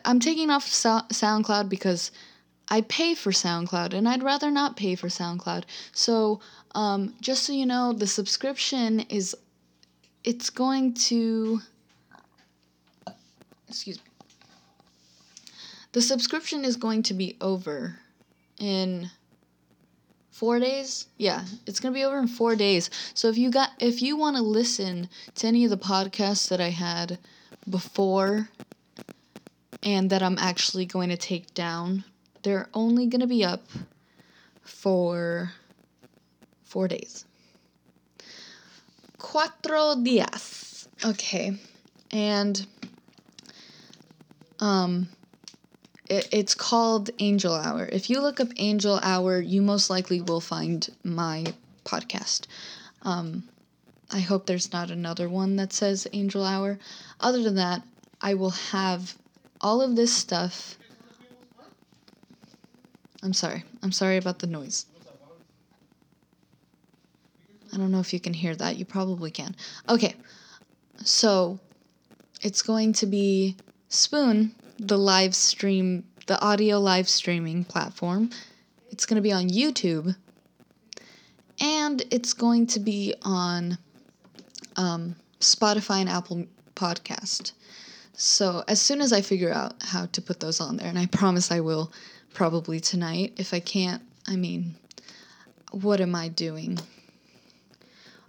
I'm 0.04 0.20
taking 0.20 0.50
off 0.50 0.66
so- 0.66 1.06
SoundCloud 1.08 1.68
because 1.68 2.10
I 2.70 2.82
pay 2.82 3.14
for 3.14 3.32
SoundCloud 3.32 3.94
and 3.94 4.08
I'd 4.08 4.22
rather 4.22 4.50
not 4.50 4.76
pay 4.76 4.94
for 4.94 5.08
SoundCloud. 5.08 5.64
So, 5.92 6.40
um, 6.74 7.14
just 7.20 7.42
so 7.42 7.52
you 7.52 7.66
know, 7.66 7.92
the 7.92 8.06
subscription 8.06 9.00
is 9.00 9.36
it's 10.22 10.50
going 10.50 10.94
to 10.94 11.60
excuse 13.68 13.98
me. 13.98 14.04
The 15.92 16.02
subscription 16.02 16.64
is 16.64 16.76
going 16.76 17.02
to 17.04 17.14
be 17.14 17.36
over 17.40 17.98
in 18.58 19.10
4 20.30 20.60
days. 20.60 21.08
Yeah, 21.18 21.44
it's 21.66 21.80
going 21.80 21.92
to 21.92 21.98
be 21.98 22.04
over 22.04 22.18
in 22.18 22.28
4 22.28 22.54
days. 22.54 22.90
So 23.14 23.28
if 23.28 23.36
you 23.36 23.50
got 23.50 23.70
if 23.80 24.00
you 24.00 24.16
want 24.16 24.36
to 24.36 24.42
listen 24.42 25.08
to 25.36 25.46
any 25.48 25.64
of 25.64 25.70
the 25.70 25.76
podcasts 25.76 26.48
that 26.48 26.60
I 26.60 26.70
had 26.70 27.18
before 27.68 28.48
and 29.82 30.10
that 30.10 30.22
I'm 30.22 30.38
actually 30.38 30.86
going 30.86 31.08
to 31.08 31.16
take 31.16 31.52
down, 31.54 32.04
they're 32.42 32.68
only 32.74 33.06
going 33.06 33.20
to 33.20 33.26
be 33.26 33.44
up 33.44 33.64
for 34.62 35.52
4 36.64 36.88
days. 36.88 37.24
Cuatro 39.18 40.02
días. 40.02 40.88
Okay. 41.04 41.56
And 42.10 42.66
um 44.58 45.08
it, 46.08 46.28
it's 46.32 46.54
called 46.54 47.10
Angel 47.18 47.54
Hour. 47.54 47.88
If 47.92 48.10
you 48.10 48.20
look 48.20 48.40
up 48.40 48.48
Angel 48.56 48.98
Hour, 49.02 49.40
you 49.40 49.62
most 49.62 49.90
likely 49.90 50.20
will 50.20 50.40
find 50.40 50.88
my 51.04 51.44
podcast. 51.84 52.46
Um 53.02 53.44
I 54.10 54.20
hope 54.20 54.46
there's 54.46 54.72
not 54.72 54.90
another 54.90 55.28
one 55.28 55.56
that 55.56 55.72
says 55.72 56.08
Angel 56.12 56.44
Hour. 56.44 56.78
Other 57.20 57.42
than 57.42 57.54
that, 57.54 57.82
I 58.20 58.34
will 58.34 58.50
have 58.50 59.14
all 59.60 59.80
of 59.80 59.94
this 59.94 60.12
stuff. 60.12 60.76
I'm 63.22 63.32
sorry. 63.32 63.64
I'm 63.82 63.92
sorry 63.92 64.16
about 64.16 64.38
the 64.38 64.46
noise. 64.46 64.86
I 67.72 67.76
don't 67.76 67.92
know 67.92 68.00
if 68.00 68.12
you 68.12 68.20
can 68.20 68.34
hear 68.34 68.54
that. 68.56 68.76
You 68.76 68.84
probably 68.84 69.30
can. 69.30 69.54
Okay. 69.88 70.14
So 71.04 71.60
it's 72.42 72.62
going 72.62 72.92
to 72.94 73.06
be 73.06 73.56
Spoon, 73.88 74.54
the 74.78 74.98
live 74.98 75.34
stream, 75.34 76.04
the 76.26 76.40
audio 76.40 76.78
live 76.78 77.08
streaming 77.08 77.64
platform. 77.64 78.30
It's 78.90 79.06
going 79.06 79.16
to 79.16 79.22
be 79.22 79.32
on 79.32 79.48
YouTube. 79.48 80.16
And 81.60 82.02
it's 82.10 82.32
going 82.32 82.66
to 82.68 82.80
be 82.80 83.14
on 83.22 83.78
um, 84.76 85.16
Spotify 85.40 86.00
and 86.00 86.08
Apple 86.08 86.46
Podcast. 86.74 87.52
So 88.14 88.64
as 88.66 88.80
soon 88.80 89.00
as 89.00 89.12
I 89.12 89.20
figure 89.20 89.52
out 89.52 89.74
how 89.82 90.06
to 90.06 90.22
put 90.22 90.40
those 90.40 90.60
on 90.60 90.76
there, 90.76 90.88
and 90.88 90.98
I 90.98 91.06
promise 91.06 91.50
I 91.50 91.60
will 91.60 91.92
probably 92.34 92.80
tonight. 92.80 93.34
If 93.36 93.52
I 93.54 93.60
can't, 93.60 94.02
I 94.26 94.36
mean, 94.36 94.74
what 95.72 96.00
am 96.00 96.14
I 96.14 96.28
doing? 96.28 96.78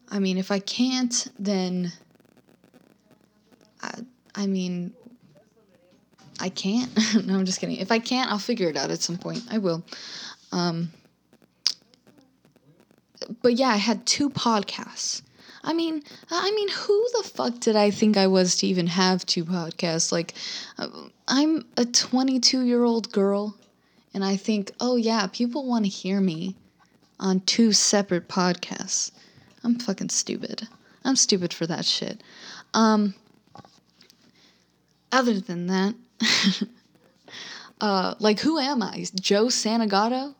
I 0.09 0.19
mean, 0.19 0.37
if 0.37 0.51
I 0.51 0.59
can't, 0.59 1.27
then 1.39 1.91
I, 3.81 3.93
I 4.35 4.47
mean, 4.47 4.93
I 6.39 6.49
can't. 6.49 6.91
no, 7.25 7.35
I'm 7.35 7.45
just 7.45 7.59
kidding. 7.59 7.77
If 7.77 7.91
I 7.91 7.99
can't, 7.99 8.31
I'll 8.31 8.39
figure 8.39 8.69
it 8.69 8.75
out 8.75 8.91
at 8.91 9.01
some 9.01 9.17
point. 9.17 9.43
I 9.49 9.59
will. 9.59 9.83
Um, 10.51 10.91
but 13.41 13.53
yeah, 13.53 13.69
I 13.69 13.77
had 13.77 14.05
two 14.05 14.29
podcasts. 14.29 15.21
I 15.63 15.73
mean, 15.73 16.01
I 16.29 16.51
mean, 16.51 16.69
who 16.69 17.07
the 17.17 17.29
fuck 17.29 17.59
did 17.59 17.75
I 17.75 17.91
think 17.91 18.17
I 18.17 18.27
was 18.27 18.55
to 18.57 18.67
even 18.67 18.87
have 18.87 19.25
two 19.25 19.45
podcasts? 19.45 20.11
Like, 20.11 20.33
uh, 20.79 20.87
I'm 21.27 21.65
a 21.77 21.85
22 21.85 22.61
year 22.61 22.83
old 22.83 23.11
girl, 23.11 23.55
and 24.13 24.23
I 24.23 24.35
think, 24.35 24.71
oh 24.79 24.95
yeah, 24.95 25.27
people 25.31 25.65
want 25.65 25.85
to 25.85 25.89
hear 25.89 26.19
me 26.19 26.55
on 27.19 27.39
two 27.41 27.71
separate 27.71 28.27
podcasts. 28.27 29.11
I'm 29.63 29.79
fucking 29.79 30.09
stupid. 30.09 30.67
I'm 31.03 31.15
stupid 31.15 31.53
for 31.53 31.67
that 31.67 31.85
shit. 31.85 32.21
Um, 32.73 33.13
other 35.11 35.39
than 35.39 35.67
that, 35.67 35.95
uh, 37.81 38.15
like 38.19 38.39
who 38.39 38.59
am 38.59 38.81
I? 38.81 39.05
Joe 39.15 39.45
Santagato? 39.45 40.35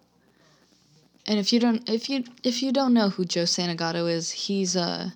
And 1.28 1.40
if 1.40 1.54
you 1.54 1.60
don't 1.60 1.88
if 1.90 2.10
you 2.10 2.24
if 2.44 2.64
you 2.64 2.72
don't 2.72 2.94
know 2.94 3.10
who 3.10 3.26
Joe 3.26 3.44
Santagato 3.44 4.12
is, 4.12 4.32
he's 4.32 4.76
a 4.76 5.14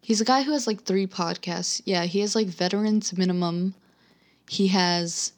he's 0.00 0.20
a 0.20 0.24
guy 0.24 0.42
who 0.42 0.52
has 0.52 0.66
like 0.66 0.82
three 0.82 1.06
podcasts. 1.06 1.80
Yeah, 1.84 2.04
he 2.04 2.20
has 2.20 2.34
like 2.34 2.48
Veterans 2.48 3.16
Minimum. 3.16 3.74
He 4.48 4.68
has 4.68 5.32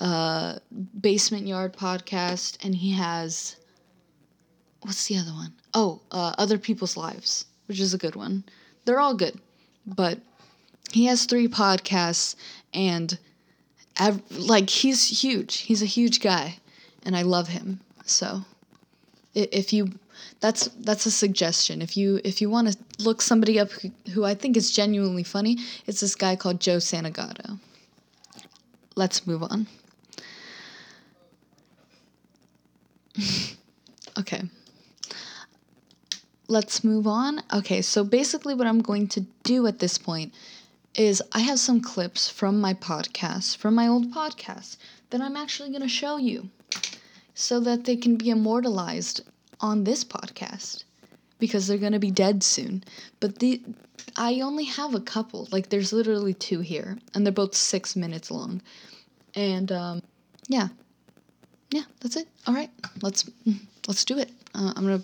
uh 0.00 0.58
Basement 1.00 1.46
Yard 1.46 1.72
podcast 1.72 2.64
and 2.64 2.74
he 2.74 2.92
has 2.92 3.56
what's 4.82 5.06
the 5.06 5.16
other 5.16 5.32
one? 5.32 5.52
Oh, 5.74 6.00
uh, 6.10 6.34
Other 6.38 6.58
People's 6.58 6.96
Lives, 6.96 7.46
which 7.66 7.80
is 7.80 7.94
a 7.94 7.98
good 7.98 8.16
one. 8.16 8.44
They're 8.84 9.00
all 9.00 9.14
good, 9.14 9.40
but 9.86 10.18
he 10.92 11.06
has 11.06 11.24
three 11.24 11.48
podcasts 11.48 12.36
and 12.72 13.18
like 14.30 14.70
he's 14.70 15.22
huge. 15.22 15.58
He's 15.58 15.82
a 15.82 15.86
huge 15.86 16.20
guy, 16.20 16.58
and 17.04 17.16
I 17.16 17.22
love 17.22 17.48
him. 17.48 17.80
So, 18.04 18.44
if 19.34 19.72
you 19.72 19.92
that's 20.40 20.66
that's 20.80 21.06
a 21.06 21.10
suggestion. 21.10 21.82
If 21.82 21.96
you 21.96 22.20
if 22.24 22.40
you 22.40 22.48
want 22.48 22.72
to 22.72 22.78
look 23.02 23.20
somebody 23.20 23.58
up 23.58 23.70
who, 23.72 23.90
who 24.12 24.24
I 24.24 24.34
think 24.34 24.56
is 24.56 24.70
genuinely 24.70 25.24
funny, 25.24 25.58
it's 25.86 26.00
this 26.00 26.14
guy 26.14 26.36
called 26.36 26.60
Joe 26.60 26.76
Santagato. 26.76 27.58
Let's 28.94 29.26
move 29.26 29.42
on. 29.42 29.66
okay 34.18 34.42
let's 36.48 36.82
move 36.82 37.06
on. 37.06 37.42
Okay, 37.52 37.82
so 37.82 38.02
basically, 38.02 38.54
what 38.54 38.66
I'm 38.66 38.80
going 38.80 39.06
to 39.08 39.20
do 39.44 39.66
at 39.66 39.78
this 39.78 39.98
point 39.98 40.34
is 40.94 41.22
I 41.32 41.40
have 41.40 41.60
some 41.60 41.80
clips 41.80 42.28
from 42.28 42.60
my 42.60 42.74
podcast, 42.74 43.56
from 43.58 43.74
my 43.74 43.86
old 43.86 44.12
podcast, 44.12 44.78
that 45.10 45.20
I'm 45.20 45.36
actually 45.36 45.68
going 45.68 45.82
to 45.82 45.88
show 45.88 46.16
you 46.16 46.48
so 47.34 47.60
that 47.60 47.84
they 47.84 47.96
can 47.96 48.16
be 48.16 48.30
immortalized 48.30 49.20
on 49.60 49.84
this 49.84 50.04
podcast 50.04 50.84
because 51.38 51.66
they're 51.66 51.78
going 51.78 51.92
to 51.92 51.98
be 51.98 52.10
dead 52.10 52.42
soon. 52.42 52.82
But 53.20 53.38
the 53.38 53.62
I 54.16 54.40
only 54.40 54.64
have 54.64 54.94
a 54.94 55.00
couple. 55.00 55.46
Like 55.52 55.68
there's 55.68 55.92
literally 55.92 56.34
two 56.34 56.60
here 56.60 56.98
and 57.14 57.24
they're 57.24 57.32
both 57.32 57.54
6 57.54 57.94
minutes 57.94 58.30
long. 58.30 58.62
And 59.34 59.70
um 59.70 60.02
yeah. 60.48 60.68
Yeah, 61.70 61.82
that's 62.00 62.16
it. 62.16 62.28
All 62.46 62.54
right. 62.54 62.70
Let's 63.02 63.28
let's 63.86 64.04
do 64.04 64.18
it. 64.18 64.30
Uh, 64.54 64.72
I'm 64.76 64.86
to 64.86 65.02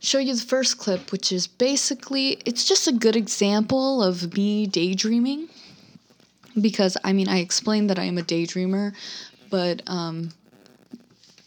show 0.00 0.18
you 0.18 0.34
the 0.34 0.42
first 0.42 0.78
clip, 0.78 1.12
which 1.12 1.32
is 1.32 1.46
basically 1.46 2.38
it's 2.44 2.64
just 2.64 2.88
a 2.88 2.92
good 2.92 3.16
example 3.16 4.02
of 4.02 4.36
me 4.36 4.66
daydreaming. 4.66 5.48
Because 6.60 6.96
I 7.04 7.12
mean, 7.12 7.28
I 7.28 7.38
explained 7.38 7.90
that 7.90 7.98
I 7.98 8.04
am 8.04 8.18
a 8.18 8.22
daydreamer, 8.22 8.94
but 9.50 9.82
um, 9.86 10.30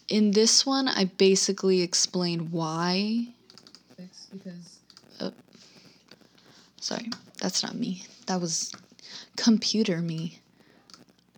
in 0.08 0.32
this 0.32 0.66
one, 0.66 0.88
I 0.88 1.04
basically 1.04 1.82
explain 1.82 2.50
why. 2.50 3.28
Because. 4.32 4.78
Uh, 5.18 5.30
sorry, 6.80 7.10
that's 7.40 7.62
not 7.62 7.74
me. 7.74 8.04
That 8.26 8.40
was 8.40 8.72
computer 9.36 9.98
me. 9.98 10.38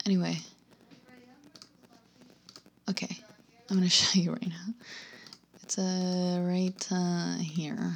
Anyway. 0.04 0.38
Okay, 2.90 3.18
I'm 3.70 3.76
gonna 3.76 3.88
show 4.02 4.18
you 4.18 4.32
right 4.32 4.48
now. 4.48 4.74
It's 5.62 5.78
uh, 5.78 6.38
right 6.42 6.88
uh, 6.90 7.36
here. 7.38 7.94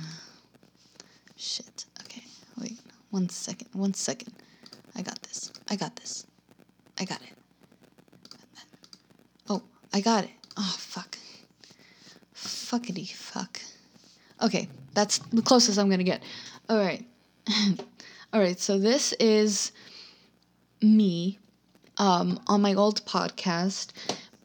Shit. 1.36 1.86
Okay, 2.02 2.22
wait. 2.60 2.78
One 3.10 3.28
second. 3.28 3.68
One 3.72 3.94
second. 3.94 4.32
I 4.94 5.02
got 5.02 5.20
this. 5.22 5.52
I 5.68 5.76
got 5.76 5.96
this. 5.96 6.26
I 6.98 7.04
got 7.04 7.20
it. 7.20 7.32
Oh, 9.48 9.62
I 9.92 10.00
got 10.00 10.24
it. 10.24 10.30
Oh, 10.56 10.76
fuck. 10.78 11.18
Fuckity 12.34 13.10
fuck. 13.10 13.60
Okay, 14.42 14.68
that's 14.94 15.18
the 15.32 15.42
closest 15.42 15.78
I'm 15.78 15.90
gonna 15.90 16.04
get. 16.04 16.22
Alright. 16.70 17.04
Alright, 18.34 18.60
so 18.60 18.78
this 18.78 19.12
is 19.14 19.72
me 20.82 21.38
um, 21.98 22.40
on 22.46 22.60
my 22.62 22.74
old 22.74 23.04
podcast 23.06 23.92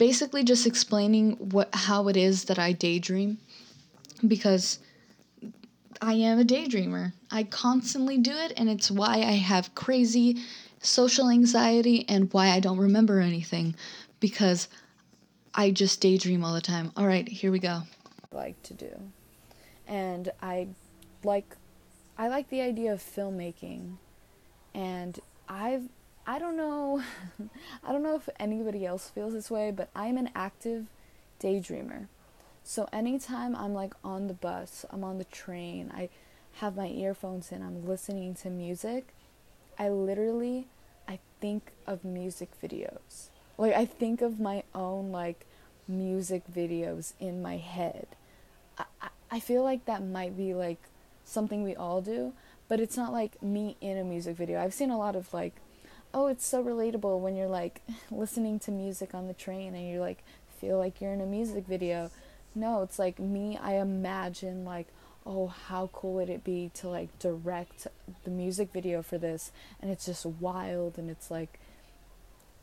basically 0.02 0.44
just 0.44 0.66
explaining 0.66 1.34
what 1.52 1.70
how 1.76 2.08
it 2.08 2.18
is 2.18 2.46
that 2.46 2.58
I 2.58 2.72
daydream 2.72 3.38
because 4.28 4.80
I 6.02 6.14
am 6.14 6.40
a 6.40 6.44
daydreamer. 6.44 7.14
I 7.30 7.44
constantly 7.44 8.18
do 8.18 8.32
it 8.32 8.52
and 8.58 8.68
it's 8.68 8.90
why 8.90 9.18
I 9.18 9.34
have 9.34 9.76
crazy 9.76 10.42
social 10.80 11.30
anxiety 11.30 12.04
and 12.10 12.34
why 12.34 12.48
I 12.48 12.60
don't 12.60 12.80
remember 12.80 13.20
anything 13.20 13.76
because 14.20 14.68
I 15.54 15.70
just 15.70 16.02
daydream 16.02 16.44
all 16.44 16.56
the 16.56 16.62
time. 16.62 16.92
All 16.98 17.06
right, 17.06 17.30
here 17.30 17.52
we 17.52 17.60
go. 17.60 17.84
Like 18.32 18.60
to 18.64 18.74
do. 18.74 19.00
And 19.86 20.32
I 20.42 20.70
like 21.24 21.56
I 22.18 22.28
like 22.28 22.50
the 22.50 22.62
idea 22.62 22.92
of 22.92 23.04
filmmaking 23.04 23.98
and 24.74 25.20
I've 25.48 25.90
I 26.26 26.40
don't 26.40 26.58
know 26.58 27.04
I 27.84 27.92
don't 27.92 28.04
know 28.04 28.16
if 28.16 28.30
anybody 28.40 28.86
else 28.86 29.10
feels 29.10 29.34
this 29.34 29.52
way, 29.52 29.72
but 29.72 29.90
I'm 29.96 30.18
an 30.18 30.30
active 30.36 30.86
daydreamer. 31.40 32.08
So 32.64 32.88
anytime 32.94 33.56
I'm 33.56 33.74
like 33.74 33.94
on 34.04 34.28
the 34.28 34.34
bus, 34.34 34.86
I'm 34.92 35.04
on 35.04 35.18
the 35.18 35.26
train, 35.26 35.92
I 35.94 36.10
have 36.56 36.76
my 36.76 36.88
earphones 36.88 37.52
in, 37.52 37.64
I'm 37.64 37.88
listening 37.88 38.36
to 38.36 38.50
music, 38.50 39.14
I 39.80 39.90
literally 39.90 40.68
I 41.08 41.20
think 41.40 41.72
of 41.88 42.06
music 42.06 42.50
videos. 42.62 43.30
Like 43.58 43.74
I 43.74 43.86
think 43.86 44.22
of 44.22 44.40
my 44.40 44.64
own 44.74 45.12
like 45.12 45.46
music 45.88 46.44
videos 46.52 47.14
in 47.20 47.42
my 47.42 47.58
head. 47.58 48.08
I, 48.78 48.86
I, 49.02 49.08
I 49.32 49.40
feel 49.40 49.64
like 49.64 49.86
that 49.86 50.04
might 50.04 50.38
be 50.38 50.54
like 50.54 50.82
something 51.26 51.64
we 51.64 51.76
all 51.76 52.02
do, 52.02 52.34
but 52.68 52.80
it's 52.80 52.98
not 52.98 53.12
like 53.12 53.42
me 53.42 53.76
in 53.82 53.98
a 53.98 54.04
music 54.04 54.38
video. 54.38 54.62
I've 54.62 54.74
seen 54.74 54.92
a 54.92 54.98
lot 54.98 55.16
of 55.16 55.34
like 55.34 55.56
oh, 56.14 56.28
it's 56.28 56.46
so 56.46 56.64
relatable 56.64 57.20
when 57.20 57.36
you're 57.36 57.48
like 57.48 57.82
listening 58.10 58.60
to 58.60 58.72
music 58.72 59.14
on 59.14 59.28
the 59.28 59.34
train 59.34 59.76
and 59.76 59.90
you're 59.90 60.02
like 60.02 60.24
feel 60.60 60.78
like 60.78 61.02
you're 61.02 61.14
in 61.14 61.22
a 61.22 61.26
music 61.26 61.66
video. 61.66 62.12
No, 62.54 62.84
it's 62.84 63.00
like 63.00 63.20
me, 63.20 63.58
I 63.58 63.74
imagine 63.74 64.64
like, 64.64 64.88
oh, 65.26 65.48
how 65.48 65.90
cool 65.94 66.14
would 66.14 66.30
it 66.30 66.44
be 66.44 66.70
to 66.76 66.88
like 66.88 67.18
direct 67.20 67.88
the 68.24 68.30
music 68.30 68.72
video 68.72 69.02
for 69.02 69.18
this 69.18 69.52
and 69.82 69.90
it's 69.90 70.06
just 70.06 70.26
wild 70.26 70.98
and 70.98 71.10
it's 71.10 71.32
like 71.32 71.60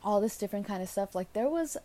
all 0.02 0.20
this 0.20 0.36
different 0.36 0.66
kind 0.66 0.82
of 0.82 0.88
stuff. 0.88 1.14
Like 1.14 1.32
there 1.32 1.48
was 1.48 1.76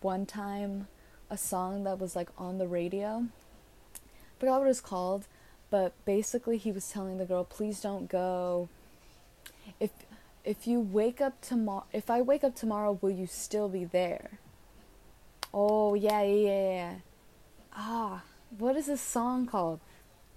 one 0.00 0.24
time 0.26 0.88
a 1.28 1.36
song 1.36 1.84
that 1.84 1.98
was 1.98 2.16
like 2.16 2.28
on 2.38 2.58
the 2.58 2.66
radio. 2.66 3.26
I 3.96 4.40
forgot 4.40 4.60
what 4.60 4.66
it 4.66 4.68
was 4.68 4.80
called, 4.80 5.26
but 5.70 5.92
basically 6.04 6.56
he 6.56 6.72
was 6.72 6.88
telling 6.88 7.18
the 7.18 7.24
girl, 7.24 7.44
"Please 7.44 7.80
don't 7.80 8.08
go. 8.08 8.68
If 9.80 9.90
if 10.44 10.66
you 10.66 10.80
wake 10.80 11.20
up 11.20 11.40
tomorrow, 11.40 11.84
if 11.92 12.10
I 12.10 12.20
wake 12.20 12.44
up 12.44 12.54
tomorrow, 12.54 12.98
will 13.00 13.10
you 13.10 13.26
still 13.26 13.68
be 13.68 13.84
there?" 13.84 14.38
Oh 15.52 15.94
yeah, 15.94 16.22
yeah, 16.22 16.48
yeah. 16.48 16.74
yeah. 16.74 16.94
Ah, 17.76 18.22
what 18.58 18.76
is 18.76 18.86
this 18.86 19.00
song 19.00 19.46
called? 19.46 19.80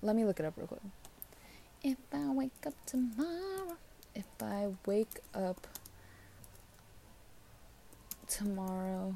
Let 0.01 0.15
me 0.15 0.25
look 0.25 0.39
it 0.39 0.45
up 0.45 0.53
real 0.57 0.67
quick. 0.67 0.81
If 1.83 1.97
I 2.13 2.27
wake 2.29 2.51
up 2.65 2.73
tomorrow, 2.85 3.77
if 4.15 4.25
I 4.41 4.69
wake 4.85 5.19
up 5.33 5.67
tomorrow, 8.27 9.15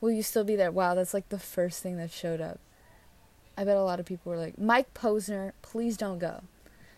will 0.00 0.10
you 0.10 0.22
still 0.22 0.44
be 0.44 0.56
there? 0.56 0.70
Wow, 0.70 0.94
that's 0.94 1.14
like 1.14 1.28
the 1.28 1.38
first 1.38 1.82
thing 1.82 1.96
that 1.96 2.10
showed 2.10 2.40
up. 2.40 2.60
I 3.56 3.64
bet 3.64 3.76
a 3.76 3.82
lot 3.82 3.98
of 3.98 4.06
people 4.06 4.30
were 4.30 4.38
like, 4.38 4.58
Mike 4.58 4.94
Posner, 4.94 5.52
please 5.62 5.96
don't 5.96 6.18
go. 6.18 6.42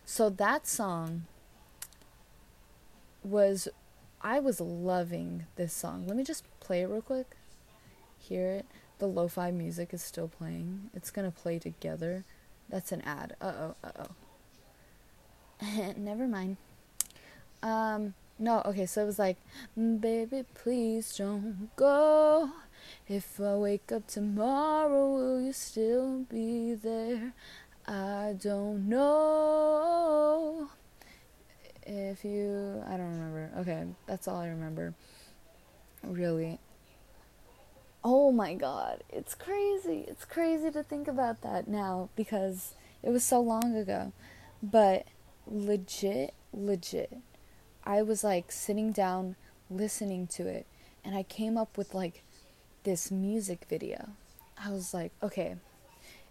So 0.04 0.28
that 0.28 0.66
song 0.66 1.24
was, 3.22 3.68
I 4.22 4.40
was 4.40 4.60
loving 4.60 5.46
this 5.56 5.72
song. 5.72 6.06
Let 6.06 6.16
me 6.16 6.24
just 6.24 6.44
play 6.60 6.82
it 6.82 6.86
real 6.86 7.02
quick. 7.02 7.36
Hear 8.18 8.50
it. 8.50 8.66
The 8.98 9.06
lo 9.06 9.28
fi 9.28 9.50
music 9.50 9.94
is 9.94 10.02
still 10.02 10.28
playing. 10.28 10.90
It's 10.94 11.10
gonna 11.10 11.30
play 11.30 11.58
together. 11.58 12.24
That's 12.68 12.92
an 12.92 13.00
ad. 13.00 13.34
Uh 13.40 13.52
oh, 13.58 13.74
uh 13.82 13.90
oh. 13.98 15.94
Never 15.96 16.26
mind. 16.26 16.58
Um, 17.62 18.14
no, 18.38 18.62
okay, 18.64 18.86
so 18.86 19.02
it 19.02 19.06
was 19.06 19.18
like, 19.18 19.36
baby, 19.76 20.44
please 20.54 21.16
don't 21.16 21.74
go. 21.76 22.50
If 23.08 23.40
I 23.40 23.54
wake 23.56 23.92
up 23.92 24.06
tomorrow, 24.06 25.10
will 25.12 25.40
you 25.42 25.52
still 25.52 26.20
be 26.30 26.74
there? 26.74 27.34
I 27.86 28.34
don't 28.40 28.88
know. 28.88 30.70
If 31.92 32.24
you, 32.24 32.84
I 32.86 32.96
don't 32.96 33.18
remember. 33.18 33.50
Okay, 33.58 33.84
that's 34.06 34.28
all 34.28 34.36
I 34.36 34.46
remember. 34.46 34.94
Really. 36.04 36.60
Oh 38.04 38.30
my 38.30 38.54
god, 38.54 39.02
it's 39.08 39.34
crazy. 39.34 40.04
It's 40.06 40.24
crazy 40.24 40.70
to 40.70 40.84
think 40.84 41.08
about 41.08 41.42
that 41.42 41.66
now 41.66 42.08
because 42.14 42.74
it 43.02 43.10
was 43.10 43.24
so 43.24 43.40
long 43.40 43.74
ago. 43.74 44.12
But 44.62 45.06
legit, 45.48 46.32
legit, 46.52 47.18
I 47.84 48.02
was 48.02 48.22
like 48.22 48.52
sitting 48.52 48.92
down 48.92 49.34
listening 49.68 50.28
to 50.28 50.46
it 50.46 50.66
and 51.04 51.16
I 51.16 51.24
came 51.24 51.58
up 51.58 51.76
with 51.76 51.92
like 51.92 52.22
this 52.84 53.10
music 53.10 53.66
video. 53.68 54.10
I 54.56 54.70
was 54.70 54.94
like, 54.94 55.10
okay, 55.24 55.56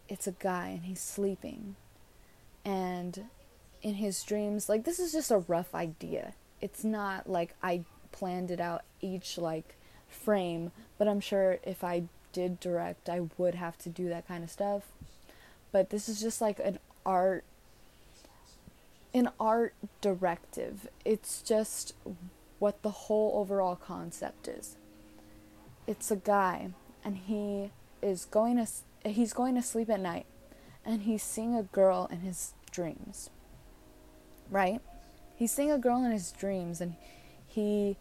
it's 0.07 0.25
a 0.25 0.31
guy 0.31 0.69
and 0.69 0.85
he's 0.85 1.01
sleeping. 1.01 1.75
And 2.63 3.25
in 3.81 3.95
his 3.95 4.23
dreams, 4.23 4.69
like, 4.69 4.83
this 4.83 4.99
is 4.99 5.11
just 5.11 5.31
a 5.31 5.39
rough 5.39 5.73
idea. 5.73 6.33
It's 6.61 6.83
not 6.83 7.29
like 7.29 7.55
I 7.63 7.83
planned 8.11 8.51
it 8.51 8.59
out 8.59 8.83
each, 9.01 9.37
like, 9.37 9.75
frame, 10.09 10.71
but 10.97 11.07
I'm 11.07 11.19
sure 11.19 11.59
if 11.63 11.83
I 11.83 12.03
did 12.33 12.59
direct, 12.59 13.09
I 13.09 13.21
would 13.37 13.55
have 13.55 13.77
to 13.79 13.89
do 13.89 14.09
that 14.09 14.27
kind 14.27 14.43
of 14.43 14.49
stuff. 14.49 14.83
But 15.71 15.89
this 15.89 16.09
is 16.09 16.19
just 16.19 16.41
like 16.41 16.59
an 16.59 16.79
art 17.05 17.43
an 19.13 19.29
art 19.39 19.73
directive. 20.01 20.87
It's 21.03 21.41
just 21.41 21.95
what 22.59 22.81
the 22.83 22.91
whole 22.91 23.33
overall 23.35 23.75
concept 23.75 24.47
is. 24.47 24.75
It's 25.87 26.11
a 26.11 26.15
guy 26.15 26.69
and 27.03 27.17
he 27.17 27.71
is 28.01 28.25
going 28.25 28.57
to 28.57 29.09
he's 29.09 29.33
going 29.33 29.55
to 29.55 29.61
sleep 29.61 29.89
at 29.89 29.99
night 29.99 30.25
and 30.85 31.03
he's 31.03 31.23
seeing 31.23 31.55
a 31.55 31.63
girl 31.63 32.07
in 32.11 32.19
his 32.19 32.53
dreams. 32.71 33.29
Right? 34.49 34.81
He's 35.35 35.51
seeing 35.51 35.71
a 35.71 35.77
girl 35.77 36.03
in 36.03 36.11
his 36.11 36.31
dreams 36.31 36.81
and 36.81 36.95
he 37.47 37.97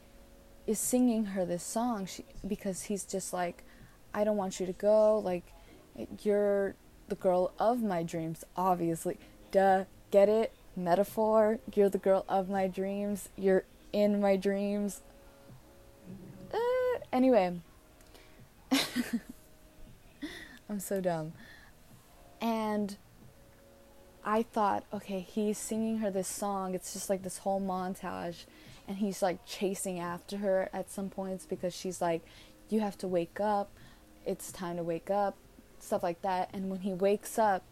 is 0.66 0.78
singing 0.78 1.24
her 1.26 1.46
this 1.46 1.62
song 1.62 2.06
she, 2.06 2.24
because 2.46 2.82
he's 2.82 3.04
just 3.04 3.32
like, 3.32 3.64
I 4.12 4.24
don't 4.24 4.36
want 4.36 4.60
you 4.60 4.66
to 4.66 4.72
go. 4.72 5.18
Like, 5.18 5.44
you're 6.22 6.74
the 7.08 7.14
girl 7.14 7.52
of 7.58 7.82
my 7.82 8.02
dreams, 8.02 8.44
obviously. 8.56 9.18
Duh, 9.50 9.84
get 10.10 10.28
it? 10.28 10.52
Metaphor. 10.76 11.58
You're 11.74 11.88
the 11.88 11.98
girl 11.98 12.24
of 12.28 12.48
my 12.48 12.66
dreams. 12.66 13.28
You're 13.36 13.64
in 13.92 14.20
my 14.20 14.36
dreams. 14.36 15.00
Uh, 16.52 16.98
anyway, 17.12 17.60
I'm 20.68 20.80
so 20.80 21.00
dumb. 21.00 21.32
And 22.40 22.96
I 24.24 24.42
thought, 24.42 24.84
okay, 24.92 25.20
he's 25.20 25.58
singing 25.58 25.98
her 25.98 26.10
this 26.10 26.28
song. 26.28 26.74
It's 26.74 26.92
just 26.92 27.08
like 27.08 27.22
this 27.22 27.38
whole 27.38 27.60
montage. 27.60 28.44
And 28.86 28.98
he's 28.98 29.22
like 29.22 29.44
chasing 29.46 29.98
after 29.98 30.38
her 30.38 30.68
at 30.72 30.90
some 30.90 31.10
points 31.10 31.46
because 31.46 31.74
she's 31.74 32.00
like 32.00 32.22
you 32.70 32.80
have 32.80 32.98
to 32.98 33.08
wake 33.08 33.40
up. 33.40 33.70
It's 34.26 34.52
time 34.52 34.76
to 34.76 34.82
wake 34.82 35.10
up. 35.10 35.36
Stuff 35.78 36.02
like 36.02 36.22
that. 36.22 36.50
And 36.52 36.70
when 36.70 36.80
he 36.80 36.92
wakes 36.92 37.38
up 37.38 37.62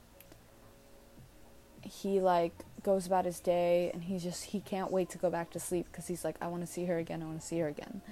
he 1.87 2.21
like 2.21 2.53
goes 2.83 3.07
about 3.07 3.25
his 3.25 3.41
day 3.41 3.91
and 3.93 4.05
he's 4.05 4.23
just 4.23 4.45
he 4.47 4.61
can't 4.61 4.91
wait 4.91 5.09
to 5.11 5.19
go 5.19 5.31
back 5.31 5.51
to 5.51 5.61
sleep 5.61 5.87
because 5.91 6.07
he's 6.09 6.25
like 6.25 6.37
i 6.41 6.47
want 6.47 6.65
to 6.65 6.67
see 6.67 6.85
her 6.87 6.99
again. 6.99 7.23
I 7.23 7.27
want 7.27 7.41
to 7.41 7.47
see 7.47 7.59
her 7.59 7.69
again. 7.69 8.03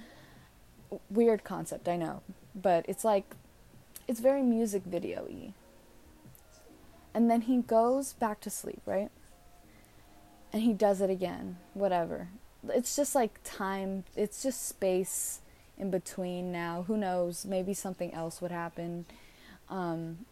Weird 1.09 1.43
concept 1.43 1.87
i 1.87 1.95
know. 1.95 2.21
But 2.53 2.85
it's 2.87 3.03
like 3.03 3.35
it's 4.07 4.19
very 4.19 4.41
music 4.41 4.83
video-y 4.85 5.53
and 7.15 7.31
then 7.31 7.41
he 7.41 7.57
goes 7.57 8.13
back 8.13 8.39
to 8.39 8.49
sleep 8.51 8.81
right 8.85 9.09
and 10.53 10.61
he 10.61 10.71
does 10.73 11.01
it 11.01 11.09
again 11.09 11.57
whatever 11.73 12.27
it's 12.73 12.95
just 12.95 13.15
like 13.15 13.39
time, 13.43 14.03
it's 14.15 14.41
just 14.41 14.67
space 14.67 15.41
in 15.77 15.91
between 15.91 16.51
now. 16.51 16.83
Who 16.87 16.97
knows? 16.97 17.45
Maybe 17.45 17.73
something 17.73 18.13
else 18.13 18.41
would 18.41 18.51
happen. 18.51 19.05
Um, 19.69 20.25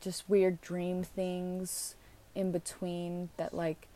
just 0.00 0.28
weird 0.28 0.60
dream 0.60 1.02
things 1.02 1.94
in 2.34 2.52
between 2.52 3.30
that 3.38 3.54
like 3.54 3.88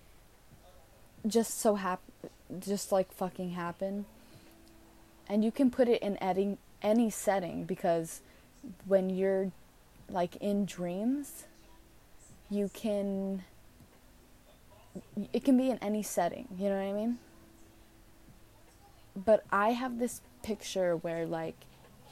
just 1.27 1.61
so 1.61 1.75
hap 1.75 2.01
just 2.59 2.91
like 2.91 3.13
fucking 3.13 3.51
happen. 3.51 4.07
And 5.29 5.45
you 5.45 5.53
can 5.53 5.71
put 5.71 5.89
it 5.89 6.03
in 6.03 6.17
any 6.17 6.59
any 6.83 7.11
setting 7.11 7.65
because 7.65 8.21
when 8.87 9.11
you're 9.11 9.53
like 10.09 10.37
in 10.37 10.65
dreams, 10.65 11.45
you 12.51 12.71
can 12.75 13.45
it 15.33 15.45
can 15.45 15.57
be 15.57 15.71
in 15.71 15.79
any 15.79 16.03
setting, 16.03 16.49
you 16.59 16.69
know 16.69 16.77
what 16.77 16.83
I 16.83 16.93
mean? 16.93 17.19
but 19.17 19.45
I 19.51 19.71
have 19.71 19.99
this 19.99 20.21
picture 20.43 20.97
where 20.97 21.27
like 21.27 21.57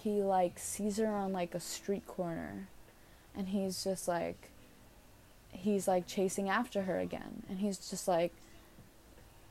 he 0.03 0.23
like 0.23 0.59
sees 0.59 0.99
her 0.99 1.07
on 1.07 1.33
like 1.33 1.55
a 1.55 1.61
street 1.61 2.07
corner 2.07 2.69
and 3.37 3.49
he's 3.49 3.83
just 3.85 4.09
like 4.09 4.51
he's 5.51 5.89
like 5.89 6.07
chasing 6.07 6.49
after 6.49 6.83
her 6.83 6.99
again 6.99 7.43
and 7.49 7.59
he's 7.59 7.79
just 7.91 8.07
like 8.07 8.33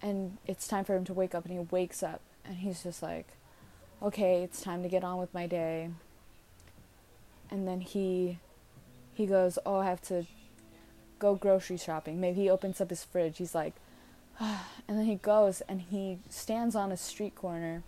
and 0.02 0.38
it's 0.46 0.68
time 0.68 0.86
for 0.86 0.96
him 0.96 1.06
to 1.06 1.14
wake 1.14 1.34
up 1.34 1.46
and 1.46 1.54
he 1.54 1.60
wakes 1.72 2.04
up 2.04 2.22
and 2.46 2.58
he's 2.58 2.84
just 2.84 3.02
like 3.02 3.28
okay 4.02 4.44
it's 4.44 4.62
time 4.62 4.84
to 4.84 4.90
get 4.90 5.04
on 5.04 5.18
with 5.18 5.34
my 5.34 5.48
day 5.48 5.90
and 7.50 7.68
then 7.68 7.82
he 7.82 8.38
he 9.16 9.26
goes 9.26 9.58
oh 9.66 9.78
i 9.78 9.86
have 9.86 10.02
to 10.02 10.26
go 11.20 11.36
grocery 11.36 11.78
shopping. 11.78 12.20
Maybe 12.20 12.42
he 12.42 12.50
opens 12.50 12.82
up 12.82 12.90
his 12.90 13.04
fridge. 13.04 13.38
He's 13.38 13.56
like 13.56 13.74
and 14.40 14.98
then 14.98 15.06
he 15.06 15.16
goes 15.16 15.62
and 15.68 15.82
he 15.82 16.20
stands 16.30 16.76
on 16.76 16.92
a 16.92 16.98
street 16.98 17.36
corner 17.36 17.84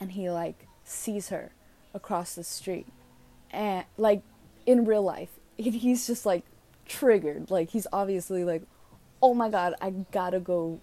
and 0.00 0.12
he 0.12 0.30
like 0.30 0.66
sees 0.84 1.28
her 1.28 1.52
across 1.94 2.34
the 2.34 2.44
street. 2.44 2.86
And 3.50 3.84
like 3.96 4.22
in 4.66 4.84
real 4.84 5.02
life 5.02 5.30
he's 5.56 6.06
just 6.06 6.26
like 6.26 6.44
triggered. 6.86 7.50
Like 7.50 7.70
he's 7.70 7.86
obviously 7.92 8.44
like 8.44 8.62
oh 9.20 9.34
my 9.34 9.48
god 9.48 9.74
i 9.80 9.90
gotta 9.90 10.38
go 10.38 10.78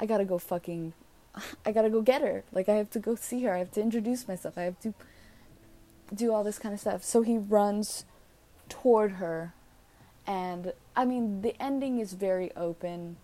i 0.00 0.04
gotta 0.04 0.24
go 0.24 0.36
fucking 0.36 0.92
i 1.66 1.72
gotta 1.72 1.90
go 1.90 2.02
get 2.02 2.22
her. 2.22 2.44
Like 2.52 2.68
i 2.68 2.74
have 2.74 2.90
to 2.90 2.98
go 2.98 3.14
see 3.14 3.42
her. 3.44 3.54
I 3.54 3.58
have 3.58 3.70
to 3.72 3.80
introduce 3.80 4.26
myself. 4.26 4.58
I 4.58 4.62
have 4.62 4.80
to 4.80 4.94
do 6.14 6.32
all 6.32 6.44
this 6.44 6.58
kind 6.58 6.74
of 6.74 6.80
stuff. 6.80 7.04
So 7.04 7.22
he 7.22 7.38
runs 7.38 8.04
toward 8.68 9.12
her 9.12 9.54
and 10.26 10.72
i 10.96 11.04
mean 11.04 11.42
the 11.42 11.60
ending 11.60 11.98
is 11.98 12.12
very 12.12 12.54
open 12.56 13.16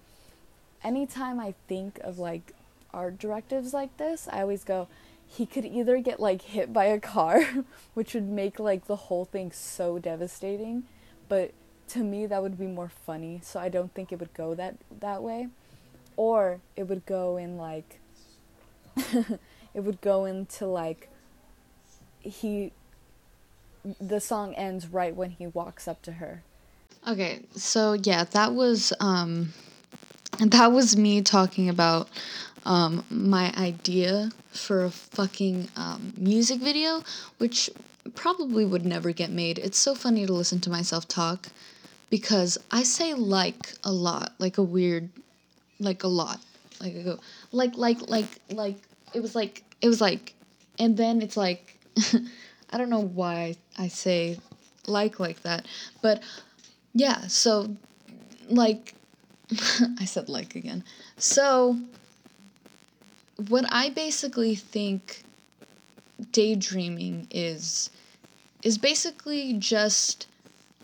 anytime 0.83 1.39
i 1.39 1.55
think 1.67 1.99
of 2.03 2.19
like 2.19 2.53
art 2.93 3.19
directives 3.19 3.73
like 3.73 3.97
this 3.99 4.29
i 4.33 4.41
always 4.41 4.65
go 4.65 4.89
he 5.29 5.45
could 5.45 5.65
either 5.65 5.99
get 5.99 6.19
like 6.19 6.43
hit 6.43 6.73
by 6.73 6.87
a 6.87 6.99
car, 6.99 7.43
which 7.95 8.15
would 8.15 8.29
make 8.29 8.59
like 8.59 8.87
the 8.87 8.97
whole 8.97 9.27
thing 9.27 9.53
so 9.53 9.99
devastating, 9.99 10.85
but 11.29 11.53
to 11.89 12.03
me 12.03 12.27
that 12.27 12.43
would 12.43 12.59
be 12.59 12.67
more 12.67 12.89
funny, 12.89 13.41
so 13.43 13.61
I 13.61 13.69
don't 13.69 13.93
think 13.93 14.11
it 14.11 14.19
would 14.21 14.33
go 14.35 14.55
that 14.55 14.77
that 15.01 15.23
way. 15.23 15.49
Or 16.17 16.61
it 16.77 16.85
would 16.85 17.05
go 17.07 17.37
in 17.37 17.59
like 17.59 18.01
it 18.97 19.81
would 19.81 20.01
go 20.01 20.25
into 20.25 20.67
like 20.67 21.11
he 22.21 22.73
the 24.01 24.21
song 24.21 24.55
ends 24.55 24.89
right 24.89 25.15
when 25.15 25.31
he 25.31 25.47
walks 25.47 25.87
up 25.87 26.03
to 26.03 26.13
her. 26.13 26.43
Okay, 27.09 27.41
so 27.57 27.95
yeah, 27.95 28.25
that 28.33 28.53
was 28.53 28.93
um 29.01 29.55
that 30.41 30.73
was 30.73 30.95
me 30.95 31.23
talking 31.23 31.71
about 31.71 32.11
um, 32.67 33.03
my 33.09 33.51
idea 33.57 34.31
for 34.51 34.85
a 34.85 34.91
fucking 34.91 35.69
um, 35.75 36.13
music 36.19 36.61
video, 36.61 37.03
which 37.39 37.71
probably 38.15 38.67
would 38.67 38.85
never 38.85 39.11
get 39.13 39.31
made. 39.31 39.59
It's 39.59 39.79
so 39.79 39.95
funny 39.95 40.27
to 40.27 40.33
listen 40.35 40.61
to 40.61 40.71
myself 40.71 41.09
talk 41.09 41.49
because 42.11 42.59
I 42.71 42.83
say 42.83 43.15
like 43.15 43.73
a 43.85 43.91
lot, 43.91 44.35
like 44.39 44.59
a 44.59 44.63
weird, 44.63 45.09
like 45.81 46.05
a 46.05 46.09
lot, 46.09 46.41
like 46.79 46.95
I 46.95 47.01
go 47.01 47.19
like 47.53 47.75
like 47.79 48.03
like 48.11 48.29
like 48.51 48.77
it 49.15 49.21
was 49.21 49.35
like 49.35 49.65
it 49.81 49.89
was 49.89 50.03
like, 50.03 50.35
and 50.79 50.95
then 50.95 51.23
it's 51.23 51.39
like 51.39 51.79
I 52.71 52.77
don't 52.77 52.91
know 52.91 53.01
why 53.01 53.57
I 53.79 53.89
say 53.89 54.39
like 54.87 55.19
like 55.19 55.43
that, 55.45 55.65
but 56.03 56.23
yeah. 56.95 57.27
So 57.27 57.77
like 58.49 58.95
I 59.99 60.05
said 60.05 60.29
like 60.29 60.55
again. 60.55 60.85
So 61.17 61.79
what 63.49 63.65
I 63.71 63.91
basically 63.91 64.55
think 64.55 65.25
daydreaming 66.33 67.29
is 67.31 67.91
is 68.63 68.77
basically 68.77 69.53
just 69.55 70.27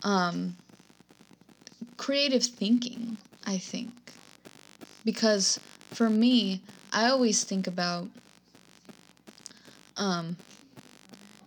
um, 0.03 0.55
creative 1.97 2.43
thinking, 2.43 3.17
I 3.45 3.57
think. 3.57 3.91
Because 5.03 5.59
for 5.91 6.09
me, 6.09 6.61
I 6.93 7.09
always 7.09 7.43
think 7.43 7.67
about 7.67 8.07
um 9.97 10.37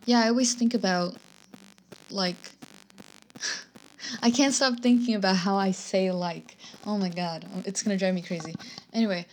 yeah, 0.04 0.20
I 0.20 0.28
always 0.28 0.54
think 0.54 0.74
about 0.74 1.16
like 2.10 2.52
I 4.22 4.30
can't 4.30 4.54
stop 4.54 4.80
thinking 4.80 5.14
about 5.14 5.36
how 5.36 5.56
I 5.56 5.70
say 5.70 6.10
like. 6.10 6.56
Oh 6.86 6.98
my 6.98 7.08
god, 7.08 7.46
it's 7.64 7.82
to 7.82 7.96
drive 7.96 8.14
me 8.14 8.22
crazy. 8.22 8.54
Anyway, 8.92 9.26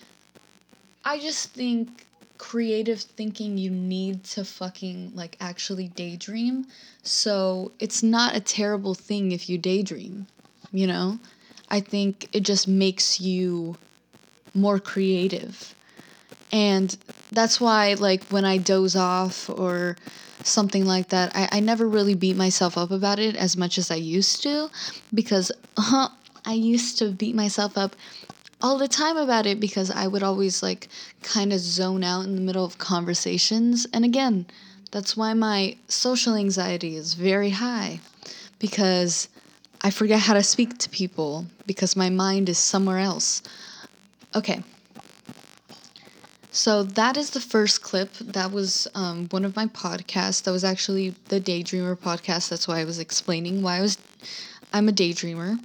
I 1.04 1.20
just 1.20 1.50
think 1.50 2.08
creative 2.38 3.00
thinking 3.00 3.58
you 3.58 3.70
need 3.70 4.24
to 4.24 4.44
fucking 4.44 5.12
like 5.16 5.38
actually 5.40 5.88
daydream. 5.88 6.66
So 7.04 7.72
it's 7.80 8.04
not 8.04 8.36
a 8.36 8.40
terrible 8.40 8.94
thing 8.94 9.32
if 9.32 9.50
you 9.50 9.58
daydream, 9.58 10.28
you 10.72 10.88
know? 10.88 11.20
I 11.70 11.80
think 11.80 12.30
it 12.36 12.42
just 12.42 12.68
makes 12.68 13.20
you 13.20 13.78
more 14.54 14.80
creative. 14.80 15.74
And 16.52 16.96
that's 17.32 17.60
why, 17.60 17.96
like, 17.96 18.24
when 18.26 18.46
I 18.46 18.58
doze 18.58 18.96
off 18.96 19.50
or 19.50 19.98
something 20.48 20.86
like 20.86 21.10
that, 21.10 21.36
I, 21.36 21.50
I 21.54 21.60
never 21.60 21.88
really 21.88 22.16
beat 22.16 22.36
myself 22.36 22.78
up 22.78 22.92
about 22.92 23.20
it 23.20 23.36
as 23.36 23.58
much 23.58 23.78
as 23.78 23.92
I 23.92 23.96
used 23.96 24.44
to 24.44 24.70
because 25.14 25.52
uh, 25.78 26.10
I 26.46 26.54
used 26.54 26.98
to 27.00 27.12
beat 27.12 27.36
myself 27.36 27.78
up 27.78 27.96
all 28.62 28.78
the 28.78 28.88
time 28.88 29.18
about 29.18 29.46
it 29.46 29.60
because 29.60 29.92
I 29.92 30.08
would 30.08 30.24
always 30.24 30.64
like 30.64 30.88
kind 31.24 31.52
of 31.52 31.60
zone 31.60 32.04
out 32.04 32.26
in 32.26 32.36
the 32.36 32.42
middle 32.42 32.66
of 32.66 32.78
conversations. 32.78 33.86
And 33.94 34.06
again, 34.06 34.46
that's 34.92 35.18
why 35.18 35.34
my 35.34 35.78
social 35.88 36.36
anxiety 36.36 36.96
is 36.96 37.16
very 37.16 37.50
high 37.50 38.00
because 38.60 39.28
I 39.82 39.90
forget 39.90 40.20
how 40.20 40.34
to 40.34 40.44
speak 40.44 40.78
to 40.80 40.90
people 40.90 41.46
because 41.68 41.96
my 41.96 42.10
mind 42.10 42.50
is 42.50 42.58
somewhere 42.58 43.00
else. 43.00 43.44
Okay. 44.36 44.64
So 46.56 46.84
that 46.84 47.18
is 47.18 47.32
the 47.32 47.42
first 47.42 47.82
clip. 47.82 48.14
That 48.14 48.50
was 48.50 48.88
um, 48.96 49.28
one 49.30 49.44
of 49.44 49.58
my 49.58 49.66
podcasts. 49.66 50.42
That 50.44 50.52
was 50.52 50.64
actually 50.64 51.10
the 51.28 51.42
Daydreamer 51.42 51.98
podcast. 51.98 52.48
That's 52.48 52.66
why 52.66 52.80
I 52.80 52.86
was 52.86 52.98
explaining 52.98 53.62
why 53.62 53.80
I 53.80 53.82
was. 53.82 53.98
I'm 54.72 54.88
a 54.88 54.94
daydreamer. 54.94 55.60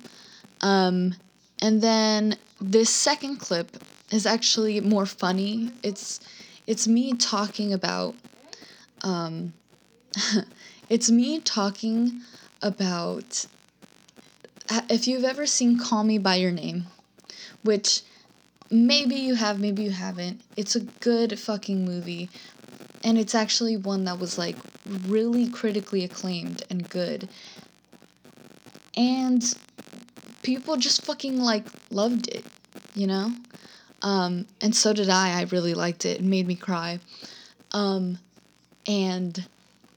Um, 0.62 1.14
and 1.62 1.80
then 1.80 2.36
this 2.61 2.91
second 2.91 3.36
clip 3.36 3.76
is 4.11 4.26
actually 4.26 4.80
more 4.80 5.07
funny. 5.07 5.70
It's 5.84 6.18
it's 6.66 6.88
me 6.88 7.12
talking 7.12 7.72
about 7.72 8.16
um 9.03 9.53
it's 10.88 11.09
me 11.09 11.38
talking 11.38 12.20
about 12.62 13.47
if 14.88 15.07
you've 15.07 15.24
ever 15.24 15.47
seen 15.47 15.78
Call 15.78 16.03
Me 16.03 16.18
by 16.18 16.34
Your 16.34 16.51
Name, 16.51 16.86
which 17.62 18.03
maybe 18.71 19.16
you 19.16 19.35
have, 19.35 19.59
maybe 19.61 19.83
you 19.83 19.91
haven't. 19.91 20.41
It's 20.57 20.77
a 20.77 20.81
good 20.81 21.39
fucking 21.39 21.85
movie. 21.85 22.29
And 23.03 23.18
it's 23.18 23.35
actually 23.35 23.77
one 23.77 24.05
that 24.05 24.18
was 24.18 24.39
like 24.39 24.57
really 25.07 25.49
critically 25.49 26.05
acclaimed 26.05 26.62
and 26.71 26.89
good. 26.89 27.29
And 28.97 29.43
people 30.43 30.77
just 30.77 31.05
fucking 31.05 31.39
like 31.39 31.64
loved 31.91 32.29
it, 32.29 32.45
you 32.95 33.07
know? 33.07 33.33
Um, 34.03 34.47
and 34.61 34.75
so 34.75 34.93
did 34.93 35.09
I. 35.09 35.41
I 35.41 35.43
really 35.45 35.75
liked 35.75 36.05
it. 36.05 36.21
It 36.21 36.25
made 36.25 36.47
me 36.47 36.55
cry. 36.55 37.01
Um, 37.73 38.18
and 38.87 39.47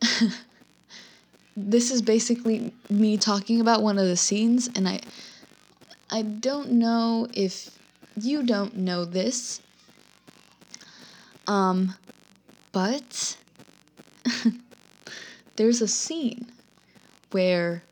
this 1.58 1.92
is 1.92 2.02
basically 2.02 2.74
me 2.90 3.18
talking 3.18 3.62
about 3.62 3.82
one 3.82 3.98
of 3.98 4.06
the 4.06 4.18
scenes, 4.18 4.70
and 4.76 4.88
I, 4.88 5.00
I 6.12 6.22
don't 6.22 6.72
know 6.72 7.28
if 7.34 7.78
you 8.20 8.44
don't 8.44 8.78
know 8.78 9.06
this. 9.06 9.62
Um, 11.48 11.96
but 12.72 13.38
there's 15.56 15.82
a 15.82 15.88
scene 15.88 16.52
where 17.32 17.84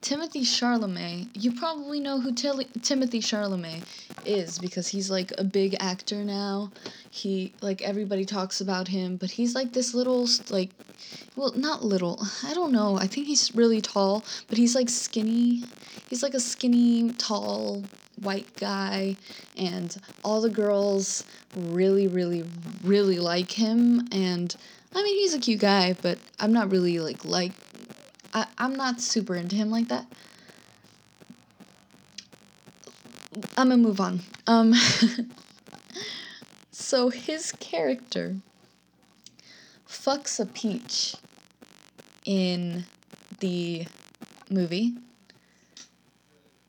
Timothy 0.00 0.44
Charlemagne, 0.44 1.30
you 1.34 1.52
probably 1.52 2.00
know 2.00 2.20
who 2.20 2.32
Til- 2.32 2.64
Timothée 2.80 3.22
Chalamet 3.22 3.82
is 4.24 4.58
because 4.58 4.88
he's 4.88 5.10
like 5.10 5.32
a 5.38 5.44
big 5.44 5.76
actor 5.80 6.24
now. 6.24 6.70
He 7.10 7.52
like 7.60 7.82
everybody 7.82 8.24
talks 8.24 8.60
about 8.60 8.88
him, 8.88 9.16
but 9.16 9.30
he's 9.30 9.54
like 9.54 9.72
this 9.72 9.94
little 9.94 10.28
like 10.50 10.70
well, 11.36 11.52
not 11.56 11.84
little. 11.84 12.24
I 12.44 12.54
don't 12.54 12.72
know. 12.72 12.96
I 12.96 13.06
think 13.06 13.26
he's 13.26 13.54
really 13.54 13.80
tall, 13.80 14.24
but 14.48 14.58
he's 14.58 14.74
like 14.74 14.88
skinny. 14.88 15.64
He's 16.08 16.22
like 16.22 16.34
a 16.34 16.40
skinny, 16.40 17.10
tall 17.12 17.82
white 18.20 18.56
guy 18.56 19.16
and 19.56 19.96
all 20.24 20.40
the 20.40 20.50
girls 20.50 21.24
really 21.56 22.08
really 22.08 22.44
really 22.82 23.18
like 23.18 23.52
him 23.52 24.06
and 24.12 24.56
I 24.94 25.02
mean 25.02 25.18
he's 25.18 25.34
a 25.34 25.38
cute 25.38 25.60
guy, 25.60 25.94
but 26.00 26.18
I'm 26.40 26.52
not 26.52 26.70
really 26.70 26.98
like 27.00 27.24
like 27.24 27.52
I, 28.32 28.46
I'm 28.58 28.74
not 28.76 29.00
super 29.00 29.34
into 29.34 29.56
him 29.56 29.70
like 29.70 29.88
that. 29.88 30.06
I'm 33.56 33.68
gonna 33.68 33.76
move 33.76 34.00
on. 34.00 34.20
Um, 34.46 34.74
so 36.70 37.10
his 37.10 37.52
character 37.52 38.36
fucks 39.88 40.40
a 40.40 40.46
peach 40.46 41.16
in 42.24 42.84
the 43.40 43.86
movie. 44.50 44.94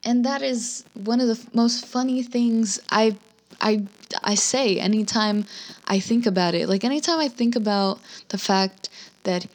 And 0.08 0.24
that 0.24 0.40
is 0.40 0.84
one 0.94 1.20
of 1.20 1.26
the 1.26 1.34
f- 1.34 1.54
most 1.54 1.84
funny 1.84 2.22
things 2.22 2.80
I 2.90 3.16
I 3.60 3.84
I 4.24 4.36
say 4.36 4.78
anytime 4.78 5.44
I 5.86 6.00
think 6.00 6.24
about 6.24 6.54
it. 6.54 6.66
Like 6.66 6.82
anytime 6.82 7.18
I 7.18 7.28
think 7.28 7.54
about 7.54 8.00
the 8.28 8.38
fact 8.38 8.88
that 9.24 9.46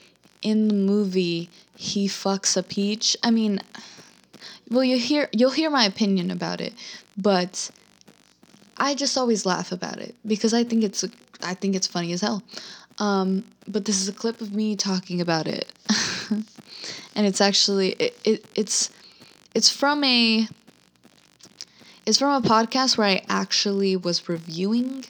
in 0.43 0.67
the 0.67 0.75
movie 0.75 1.49
he 1.75 2.07
fucks 2.07 2.55
a 2.55 2.61
peach. 2.61 3.17
I 3.23 3.31
mean, 3.31 3.61
well, 4.69 4.83
you 4.83 4.99
hear 4.99 5.27
you'll 5.31 5.57
hear 5.61 5.71
my 5.71 5.85
opinion 5.85 6.29
about 6.29 6.61
it, 6.61 6.73
but 7.17 7.71
I 8.77 8.93
just 8.93 9.17
always 9.17 9.47
laugh 9.47 9.71
about 9.71 9.97
it 9.97 10.13
because 10.23 10.53
I 10.53 10.63
think 10.63 10.83
it's 10.83 11.03
I 11.41 11.55
think 11.55 11.75
it's 11.75 11.87
funny 11.87 12.13
as 12.13 12.21
hell. 12.21 12.43
Um, 12.99 13.43
but 13.67 13.85
this 13.85 13.99
is 13.99 14.07
a 14.07 14.13
clip 14.13 14.39
of 14.39 14.53
me 14.53 14.75
talking 14.75 15.19
about 15.19 15.47
it, 15.47 15.67
and 17.15 17.25
it's 17.25 17.41
actually 17.41 17.93
it, 17.93 18.15
it 18.23 18.45
it's 18.53 18.91
it's 19.53 19.69
from 19.69 20.03
a 20.03 20.47
it's 22.05 22.17
from 22.19 22.43
a 22.43 22.47
podcast 22.47 22.97
where 22.97 23.07
I 23.07 23.21
actually 23.29 23.95
was 23.95 24.27
reviewing 24.27 25.05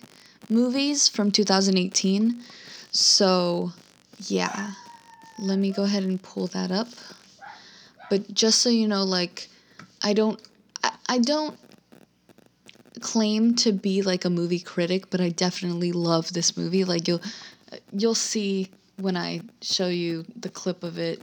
movies 0.49 1.07
from 1.07 1.31
2018. 1.31 2.43
So, 2.91 3.71
yeah. 4.19 4.71
Let 5.39 5.57
me 5.57 5.71
go 5.71 5.83
ahead 5.83 6.03
and 6.03 6.21
pull 6.21 6.47
that 6.47 6.71
up. 6.71 6.87
But 8.09 8.31
just 8.33 8.61
so 8.61 8.69
you 8.69 8.87
know 8.87 9.03
like 9.03 9.49
I 10.03 10.13
don't 10.13 10.39
I, 10.83 10.91
I 11.09 11.17
don't 11.17 11.57
claim 12.99 13.55
to 13.55 13.71
be 13.71 14.03
like 14.03 14.25
a 14.25 14.29
movie 14.29 14.59
critic, 14.59 15.09
but 15.09 15.19
I 15.19 15.29
definitely 15.29 15.91
love 15.91 16.31
this 16.33 16.55
movie. 16.55 16.85
Like 16.85 17.07
you'll 17.07 17.21
you'll 17.91 18.13
see 18.13 18.69
when 18.97 19.17
I 19.17 19.41
show 19.61 19.87
you 19.87 20.25
the 20.35 20.49
clip 20.49 20.83
of 20.83 20.99
it 20.99 21.21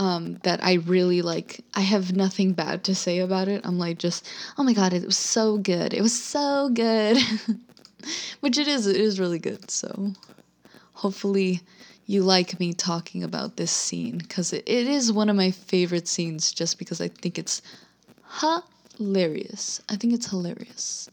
um, 0.00 0.40
that 0.44 0.64
I 0.64 0.74
really 0.74 1.20
like. 1.20 1.62
I 1.74 1.82
have 1.82 2.16
nothing 2.16 2.54
bad 2.54 2.84
to 2.84 2.94
say 2.94 3.18
about 3.18 3.48
it. 3.48 3.60
I'm 3.64 3.78
like 3.78 3.98
just, 3.98 4.26
oh 4.56 4.62
my 4.62 4.72
god, 4.72 4.94
it 4.94 5.04
was 5.04 5.18
so 5.18 5.58
good. 5.58 5.92
It 5.92 6.00
was 6.00 6.18
so 6.18 6.70
good. 6.70 7.18
Which 8.40 8.56
it 8.56 8.66
is. 8.66 8.86
It 8.86 8.96
is 8.96 9.20
really 9.20 9.38
good. 9.38 9.70
So 9.70 10.12
hopefully 10.94 11.60
you 12.06 12.22
like 12.22 12.58
me 12.58 12.72
talking 12.72 13.22
about 13.22 13.56
this 13.56 13.70
scene 13.70 14.16
because 14.16 14.54
it, 14.54 14.64
it 14.66 14.86
is 14.88 15.12
one 15.12 15.28
of 15.28 15.36
my 15.36 15.50
favorite 15.50 16.08
scenes 16.08 16.50
just 16.50 16.78
because 16.78 17.02
I 17.02 17.08
think 17.08 17.38
it's 17.38 17.60
hilarious. 18.96 19.82
I 19.90 19.96
think 19.96 20.14
it's 20.14 20.30
hilarious. 20.30 21.10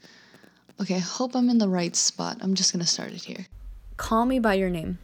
Okay, 0.80 0.96
I 0.96 1.00
hope 1.00 1.36
I'm 1.36 1.50
in 1.50 1.58
the 1.58 1.68
right 1.68 1.96
spot. 1.96 2.38
I'm 2.40 2.56
just 2.56 2.72
gonna 2.72 2.86
start 2.86 3.12
it 3.12 3.26
here. 3.26 3.48
Call 3.98 4.26
Me 4.26 4.40
by 4.40 4.54
Your 4.54 4.70
Name. 4.70 4.98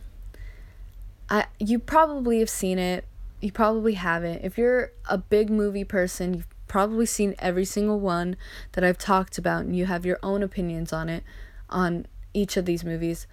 I 1.29 1.47
you 1.59 1.79
probably 1.79 2.39
have 2.39 2.49
seen 2.49 2.79
it. 2.79 3.05
You 3.43 3.51
probably 3.51 3.95
haven't. 3.95 4.45
If 4.45 4.57
you're 4.57 4.93
a 5.09 5.17
big 5.17 5.49
movie 5.49 5.83
person, 5.83 6.33
you've 6.33 6.47
probably 6.69 7.05
seen 7.05 7.35
every 7.39 7.65
single 7.65 7.99
one 7.99 8.37
that 8.71 8.85
I've 8.85 8.97
talked 8.97 9.37
about 9.37 9.65
and 9.65 9.75
you 9.75 9.85
have 9.85 10.05
your 10.05 10.17
own 10.23 10.41
opinions 10.41 10.93
on 10.93 11.09
it 11.09 11.25
on 11.69 12.05
each 12.33 12.55
of 12.55 12.63
these 12.63 12.85
movies. 12.85 13.27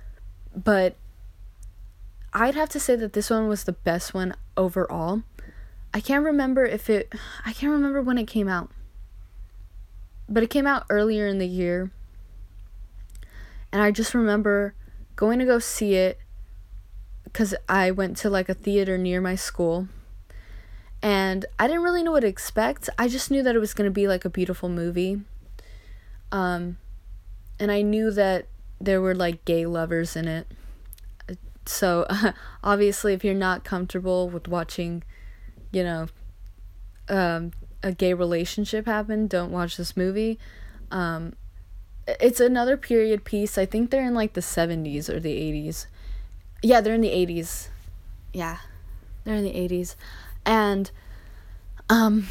But 0.53 0.97
I'd 2.33 2.57
have 2.57 2.71
to 2.71 2.81
say 2.81 2.97
that 2.97 3.13
this 3.13 3.31
one 3.31 3.47
was 3.47 3.63
the 3.63 3.73
best 3.73 4.13
one 4.13 4.35
overall. 4.57 5.23
I 5.95 6.01
can't 6.01 6.25
remember 6.25 6.65
if 6.65 6.91
it 6.91 7.15
I 7.47 7.53
can't 7.53 7.71
remember 7.71 8.03
when 8.03 8.19
it 8.19 8.27
came 8.27 8.49
out. 8.49 8.69
But 10.29 10.43
it 10.43 10.51
came 10.51 10.67
out 10.67 10.87
earlier 10.91 11.29
in 11.29 11.39
the 11.39 11.47
year. 11.47 11.93
And 13.71 13.81
I 13.81 13.93
just 13.93 14.13
remember 14.13 14.75
going 15.15 15.39
to 15.39 15.45
go 15.45 15.61
see 15.61 15.95
it 15.95 16.19
cuz 17.33 17.55
I 17.69 17.93
went 17.93 18.17
to 18.17 18.29
like 18.29 18.49
a 18.49 18.55
theater 18.55 18.99
near 18.99 19.21
my 19.21 19.37
school. 19.37 19.87
And 21.03 21.47
I 21.59 21.67
didn't 21.67 21.83
really 21.83 22.03
know 22.03 22.13
what 22.13 22.21
to 22.21 22.27
expect. 22.27 22.91
I 22.99 23.09
just 23.09 23.31
knew 23.31 23.43
that 23.43 23.57
it 23.57 23.59
was 23.59 23.73
going 23.73 23.89
to 23.89 23.95
be 23.95 24.07
like 24.07 24.25
a 24.25 24.31
beautiful 24.31 24.69
movie. 24.69 25.23
Um 26.33 26.77
and 27.59 27.71
I 27.71 27.83
knew 27.83 28.11
that 28.11 28.47
there 28.81 29.01
were 29.01 29.15
like 29.15 29.45
gay 29.45 29.67
lovers 29.67 30.17
in 30.17 30.27
it. 30.27 30.47
So, 31.67 32.07
obviously, 32.65 33.13
if 33.13 33.23
you're 33.23 33.35
not 33.35 33.65
comfortable 33.65 34.29
with 34.31 34.49
watching, 34.49 35.05
you 35.71 35.85
know, 35.85 36.09
um, 37.09 37.53
a 37.83 37.93
gay 37.93 38.15
relationship 38.15 38.87
happen, 38.87 39.27
don't 39.27 39.53
watch 39.53 39.77
this 39.77 39.97
movie. 39.97 40.39
Um, 40.91 41.35
it's 42.07 42.41
another 42.41 42.77
period 42.77 43.25
piece. 43.25 43.59
I 43.59 43.67
think 43.67 43.91
they're 43.91 44.07
in 44.07 44.15
like 44.15 44.33
the 44.33 44.41
70s 44.41 45.09
or 45.09 45.21
the 45.21 45.35
80s. 45.35 45.87
Yeah, 46.63 46.81
they're 46.81 46.95
in 46.95 47.03
the 47.03 47.11
80s. 47.11 47.69
Yeah, 48.33 48.59
they're 49.25 49.37
in 49.37 49.45
the 49.45 49.53
80s. 49.53 49.97
And 50.45 50.91
um, 51.89 52.27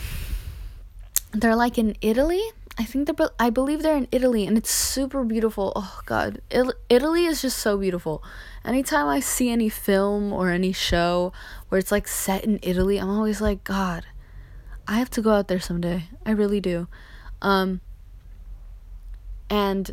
they're 1.32 1.56
like 1.56 1.78
in 1.78 1.96
Italy. 2.02 2.42
I 2.78 2.84
think 2.84 3.08
they're, 3.08 3.30
I 3.40 3.50
believe 3.50 3.84
they're 3.84 3.98
in 3.98 4.08
Italy 4.12 4.48
and 4.48 4.58
it's 4.58 4.72
super 4.72 5.24
beautiful. 5.24 5.74
Oh, 5.76 6.00
God. 6.06 6.42
Italy 6.90 7.26
is 7.26 7.42
just 7.42 7.58
so 7.58 7.78
beautiful 7.78 8.24
anytime 8.66 9.08
I 9.08 9.20
see 9.20 9.50
any 9.50 9.70
film 9.70 10.34
or 10.34 10.50
any 10.50 10.72
show 10.72 11.34
where 11.70 11.80
it's 11.80 11.92
like 11.92 12.08
set 12.08 12.44
in 12.44 12.60
Italy, 12.62 12.98
I'm 12.98 13.10
always 13.10 13.42
like, 13.42 13.64
God, 13.64 14.06
I 14.88 15.00
have 15.00 15.10
to 15.12 15.22
go 15.22 15.32
out 15.32 15.48
there 15.48 15.60
someday. 15.60 16.06
I 16.26 16.32
really 16.32 16.62
do. 16.62 16.88
Um, 17.42 17.82
and 19.50 19.92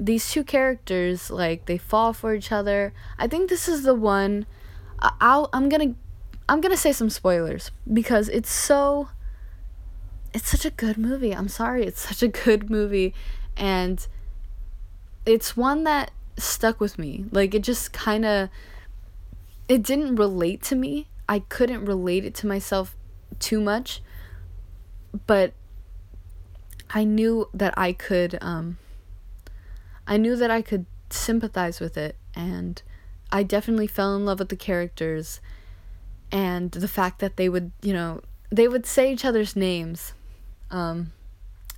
these 0.00 0.30
two 0.30 0.44
characters, 0.44 1.30
like, 1.30 1.66
they 1.66 1.78
fall 1.78 2.12
for 2.12 2.34
each 2.34 2.52
other. 2.52 2.92
I 3.18 3.26
think 3.26 3.50
this 3.50 3.68
is 3.68 3.82
the 3.82 3.94
one. 3.94 4.46
I'll, 5.00 5.48
I'm 5.52 5.68
gonna, 5.68 5.94
I'm 6.48 6.60
gonna 6.60 6.76
say 6.76 6.92
some 6.92 7.10
spoilers 7.10 7.70
because 7.92 8.28
it's 8.28 8.50
so. 8.50 9.10
It's 10.34 10.48
such 10.48 10.64
a 10.64 10.70
good 10.70 10.98
movie. 10.98 11.34
I'm 11.34 11.48
sorry, 11.48 11.84
it's 11.84 12.06
such 12.06 12.22
a 12.22 12.28
good 12.28 12.70
movie, 12.70 13.14
and 13.56 14.06
it's 15.26 15.56
one 15.56 15.84
that 15.84 16.10
stuck 16.36 16.80
with 16.80 16.98
me. 16.98 17.26
Like 17.30 17.54
it 17.54 17.62
just 17.62 17.92
kind 17.92 18.24
of 18.24 18.48
it 19.68 19.82
didn't 19.82 20.16
relate 20.16 20.62
to 20.64 20.76
me. 20.76 21.08
I 21.28 21.40
couldn't 21.40 21.84
relate 21.84 22.24
it 22.24 22.34
to 22.36 22.46
myself 22.46 22.96
too 23.38 23.60
much. 23.60 24.02
But 25.26 25.52
I 26.90 27.04
knew 27.04 27.48
that 27.52 27.74
I 27.76 27.92
could 27.92 28.38
um 28.40 28.78
I 30.06 30.16
knew 30.16 30.36
that 30.36 30.50
I 30.50 30.62
could 30.62 30.86
sympathize 31.10 31.80
with 31.80 31.96
it 31.96 32.16
and 32.34 32.80
I 33.30 33.42
definitely 33.42 33.86
fell 33.86 34.16
in 34.16 34.24
love 34.24 34.38
with 34.38 34.48
the 34.48 34.56
characters 34.56 35.40
and 36.30 36.70
the 36.70 36.88
fact 36.88 37.20
that 37.20 37.36
they 37.36 37.48
would, 37.48 37.72
you 37.82 37.92
know, 37.92 38.20
they 38.50 38.68
would 38.68 38.86
say 38.86 39.12
each 39.12 39.24
other's 39.24 39.56
names. 39.56 40.14
Um 40.70 41.12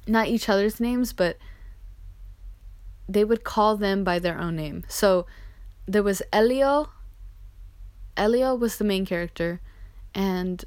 not 0.06 0.28
each 0.28 0.48
other's 0.48 0.80
names, 0.80 1.12
but 1.12 1.36
they 3.08 3.24
would 3.24 3.44
call 3.44 3.76
them 3.76 4.04
by 4.04 4.18
their 4.18 4.38
own 4.38 4.56
name. 4.56 4.84
So 4.88 5.26
there 5.86 6.02
was 6.02 6.22
Elio. 6.32 6.90
Elio 8.16 8.54
was 8.54 8.78
the 8.78 8.84
main 8.84 9.06
character, 9.06 9.60
and 10.14 10.64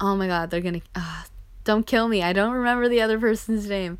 oh 0.00 0.16
my 0.16 0.26
god, 0.26 0.50
they're 0.50 0.60
gonna 0.60 0.80
uh, 0.94 1.24
don't 1.64 1.86
kill 1.86 2.08
me. 2.08 2.22
I 2.22 2.32
don't 2.32 2.52
remember 2.52 2.88
the 2.88 3.00
other 3.00 3.18
person's 3.26 3.68
name. 3.68 3.98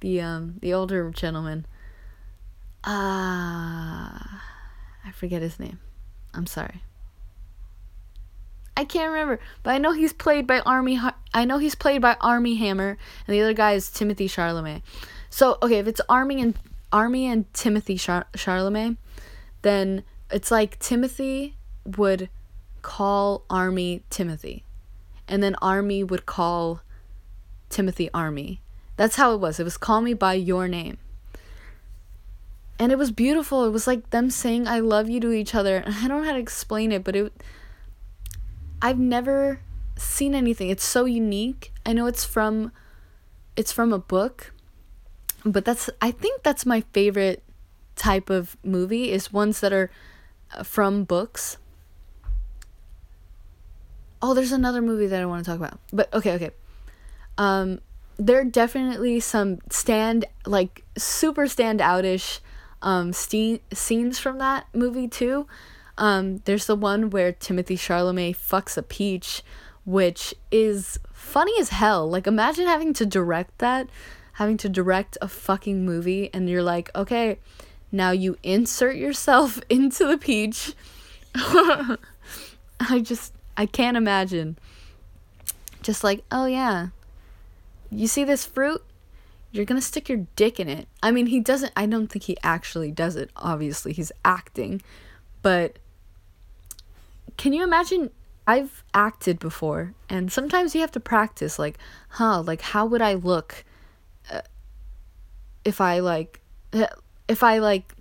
The 0.00 0.20
um 0.20 0.54
the 0.60 0.72
older 0.74 1.10
gentleman. 1.10 1.66
Ah, 2.84 4.36
uh, 5.04 5.08
I 5.08 5.12
forget 5.12 5.42
his 5.42 5.58
name. 5.58 5.80
I'm 6.32 6.46
sorry. 6.46 6.82
I 8.78 8.84
can't 8.84 9.10
remember, 9.10 9.40
but 9.64 9.72
I 9.72 9.78
know 9.78 9.90
he's 9.90 10.12
played 10.12 10.46
by 10.46 10.60
Armie. 10.60 11.00
I 11.34 11.44
know 11.44 11.58
he's 11.58 11.74
played 11.74 12.00
by 12.00 12.16
Armie 12.20 12.54
Hammer, 12.54 12.96
and 13.26 13.34
the 13.34 13.40
other 13.40 13.52
guy 13.52 13.72
is 13.72 13.90
Timothy 13.90 14.28
Charlemagne. 14.28 14.84
So 15.30 15.58
okay, 15.60 15.80
if 15.80 15.88
it's 15.88 16.00
Armie 16.08 16.40
and 16.40 16.56
Armie 16.92 17.26
and 17.26 17.52
Timothy 17.52 17.98
Char- 17.98 18.28
Chalamet, 18.34 18.96
then 19.62 20.04
it's 20.30 20.52
like 20.52 20.78
Timothy 20.78 21.56
would 21.84 22.28
call 22.80 23.42
Armie 23.50 24.04
Timothy, 24.10 24.62
and 25.26 25.42
then 25.42 25.56
Armie 25.60 26.04
would 26.04 26.24
call 26.24 26.82
Timothy 27.70 28.08
Armie. 28.14 28.60
That's 28.96 29.16
how 29.16 29.34
it 29.34 29.40
was. 29.40 29.58
It 29.58 29.64
was 29.64 29.76
call 29.76 30.02
me 30.02 30.14
by 30.14 30.34
your 30.34 30.68
name. 30.68 30.98
And 32.78 32.92
it 32.92 32.98
was 32.98 33.10
beautiful. 33.10 33.64
It 33.64 33.70
was 33.70 33.88
like 33.88 34.10
them 34.10 34.30
saying 34.30 34.68
I 34.68 34.78
love 34.78 35.10
you 35.10 35.18
to 35.18 35.32
each 35.32 35.56
other. 35.56 35.82
I 35.88 36.06
don't 36.06 36.22
know 36.22 36.28
how 36.28 36.34
to 36.34 36.38
explain 36.38 36.92
it, 36.92 37.02
but 37.02 37.16
it 37.16 37.32
I've 38.80 38.98
never 38.98 39.60
seen 39.96 40.34
anything. 40.34 40.70
It's 40.70 40.84
so 40.84 41.04
unique. 41.04 41.72
I 41.84 41.92
know 41.92 42.06
it's 42.06 42.24
from 42.24 42.72
it's 43.56 43.72
from 43.72 43.92
a 43.92 43.98
book, 43.98 44.52
but 45.44 45.64
that's 45.64 45.90
I 46.00 46.10
think 46.10 46.42
that's 46.42 46.64
my 46.64 46.82
favorite 46.92 47.42
type 47.96 48.30
of 48.30 48.56
movie 48.62 49.10
is 49.10 49.32
ones 49.32 49.60
that 49.60 49.72
are 49.72 49.90
uh, 50.56 50.62
from 50.62 51.04
books. 51.04 51.56
Oh, 54.20 54.34
there's 54.34 54.52
another 54.52 54.82
movie 54.82 55.06
that 55.06 55.20
I 55.22 55.26
want 55.26 55.44
to 55.44 55.50
talk 55.50 55.58
about. 55.58 55.78
But 55.92 56.12
okay, 56.14 56.34
okay. 56.34 56.50
Um 57.36 57.80
there 58.20 58.40
are 58.40 58.44
definitely 58.44 59.20
some 59.20 59.58
stand 59.70 60.24
like 60.44 60.84
super 60.96 61.46
stand 61.46 61.78
outish 61.80 62.40
um 62.82 63.12
ste- 63.12 63.62
scenes 63.72 64.18
from 64.18 64.38
that 64.38 64.66
movie 64.72 65.08
too. 65.08 65.46
Um 65.98 66.38
there's 66.46 66.66
the 66.66 66.76
one 66.76 67.10
where 67.10 67.32
Timothy 67.32 67.76
Charlemagne 67.76 68.34
fucks 68.34 68.78
a 68.78 68.82
peach 68.82 69.42
which 69.84 70.34
is 70.50 70.98
funny 71.12 71.52
as 71.60 71.70
hell. 71.70 72.08
Like 72.08 72.26
imagine 72.26 72.66
having 72.66 72.92
to 72.94 73.06
direct 73.06 73.58
that 73.58 73.88
having 74.38 74.56
to 74.56 74.68
direct 74.68 75.18
a 75.20 75.26
fucking 75.26 75.84
movie 75.84 76.30
and 76.32 76.48
you're 76.48 76.62
like, 76.62 76.90
okay, 76.94 77.38
now 77.90 78.12
you 78.12 78.38
insert 78.44 78.94
yourself 78.94 79.60
into 79.68 80.06
the 80.06 80.16
peach. 80.16 80.74
I 81.34 83.00
just, 83.02 83.34
I 83.56 83.66
can't 83.66 83.96
imagine. 83.96 84.56
Just 85.82 86.04
like, 86.04 86.22
oh 86.30 86.46
yeah, 86.46 86.88
you 87.90 88.06
see 88.06 88.22
this 88.24 88.46
fruit? 88.46 88.82
you're 89.50 89.64
gonna 89.64 89.80
stick 89.80 90.08
your 90.08 90.26
dick 90.36 90.60
in 90.60 90.68
it. 90.68 90.86
I 91.02 91.10
mean, 91.10 91.26
he 91.26 91.40
doesn't, 91.40 91.72
I 91.74 91.86
don't 91.86 92.08
think 92.08 92.24
he 92.24 92.36
actually 92.42 92.92
does 92.92 93.16
it. 93.16 93.30
Obviously, 93.36 93.92
he's 93.92 94.12
acting. 94.24 94.82
But 95.42 95.78
can 97.36 97.52
you 97.52 97.62
imagine? 97.62 98.10
I've 98.46 98.82
acted 98.94 99.38
before, 99.38 99.92
and 100.08 100.32
sometimes 100.32 100.74
you 100.74 100.80
have 100.80 100.92
to 100.92 101.00
practice, 101.00 101.58
like, 101.58 101.76
huh, 102.08 102.40
like, 102.40 102.62
how 102.62 102.86
would 102.86 103.02
I 103.02 103.14
look 103.14 103.62
uh, 104.30 104.40
if 105.66 105.82
I, 105.82 105.98
like, 105.98 106.40
uh, 106.72 106.86
if 107.28 107.42
I, 107.42 107.58
like, 107.58 107.94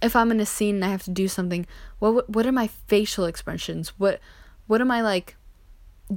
if 0.00 0.14
I'm 0.14 0.30
in 0.30 0.40
a 0.40 0.46
scene 0.46 0.76
and 0.76 0.84
I 0.84 0.88
have 0.88 1.02
to 1.04 1.10
do 1.10 1.28
something, 1.28 1.66
what 1.98 2.28
what 2.30 2.46
are 2.46 2.52
my 2.52 2.68
facial 2.86 3.24
expressions? 3.24 3.90
What 3.98 4.20
what 4.66 4.80
am 4.80 4.90
I 4.90 5.02
like 5.02 5.36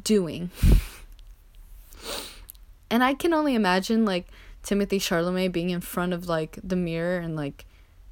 doing? 0.03 0.51
and 2.89 3.03
I 3.03 3.13
can 3.13 3.33
only 3.33 3.55
imagine 3.55 4.05
like 4.05 4.27
Timothy 4.63 4.99
Charlemagne 4.99 5.51
being 5.51 5.71
in 5.71 5.81
front 5.81 6.13
of 6.13 6.27
like 6.27 6.59
the 6.63 6.75
mirror 6.75 7.19
and 7.19 7.35
like 7.35 7.65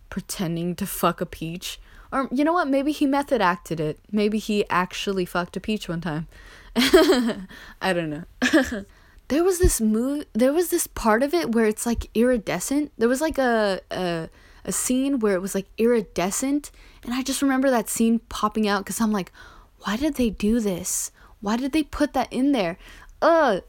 pretending 0.09 0.75
to 0.75 0.85
fuck 0.85 1.21
a 1.21 1.25
peach. 1.25 1.79
Or 2.11 2.27
you 2.31 2.43
know 2.43 2.53
what? 2.53 2.67
Maybe 2.67 2.91
he 2.91 3.05
method 3.05 3.41
acted 3.41 3.79
it. 3.79 3.99
Maybe 4.11 4.39
he 4.39 4.65
actually 4.69 5.25
fucked 5.25 5.57
a 5.57 5.59
peach 5.59 5.87
one 5.87 6.01
time. 6.01 6.27
I 6.75 7.93
don't 7.93 8.09
know. 8.09 8.23
there 9.27 9.43
was 9.43 9.59
this 9.59 9.79
move. 9.79 10.25
There 10.33 10.53
was 10.53 10.69
this 10.69 10.87
part 10.87 11.23
of 11.23 11.33
it 11.33 11.53
where 11.53 11.65
it's 11.65 11.85
like 11.85 12.09
iridescent. 12.13 12.91
There 12.97 13.09
was 13.09 13.21
like 13.21 13.37
a 13.37 13.81
a 13.91 14.29
a 14.65 14.71
scene 14.71 15.19
where 15.19 15.35
it 15.35 15.41
was 15.41 15.55
like 15.55 15.67
iridescent, 15.77 16.71
and 17.03 17.13
I 17.13 17.21
just 17.23 17.41
remember 17.41 17.69
that 17.69 17.89
scene 17.89 18.19
popping 18.29 18.67
out 18.67 18.83
because 18.83 18.99
I'm 18.99 19.11
like, 19.11 19.31
why 19.79 19.95
did 19.95 20.15
they 20.15 20.29
do 20.29 20.59
this? 20.59 21.11
Why 21.41 21.57
did 21.57 21.71
they 21.71 21.83
put 21.83 22.13
that 22.13 22.31
in 22.31 22.51
there? 22.51 22.77
Uh, 23.21 23.61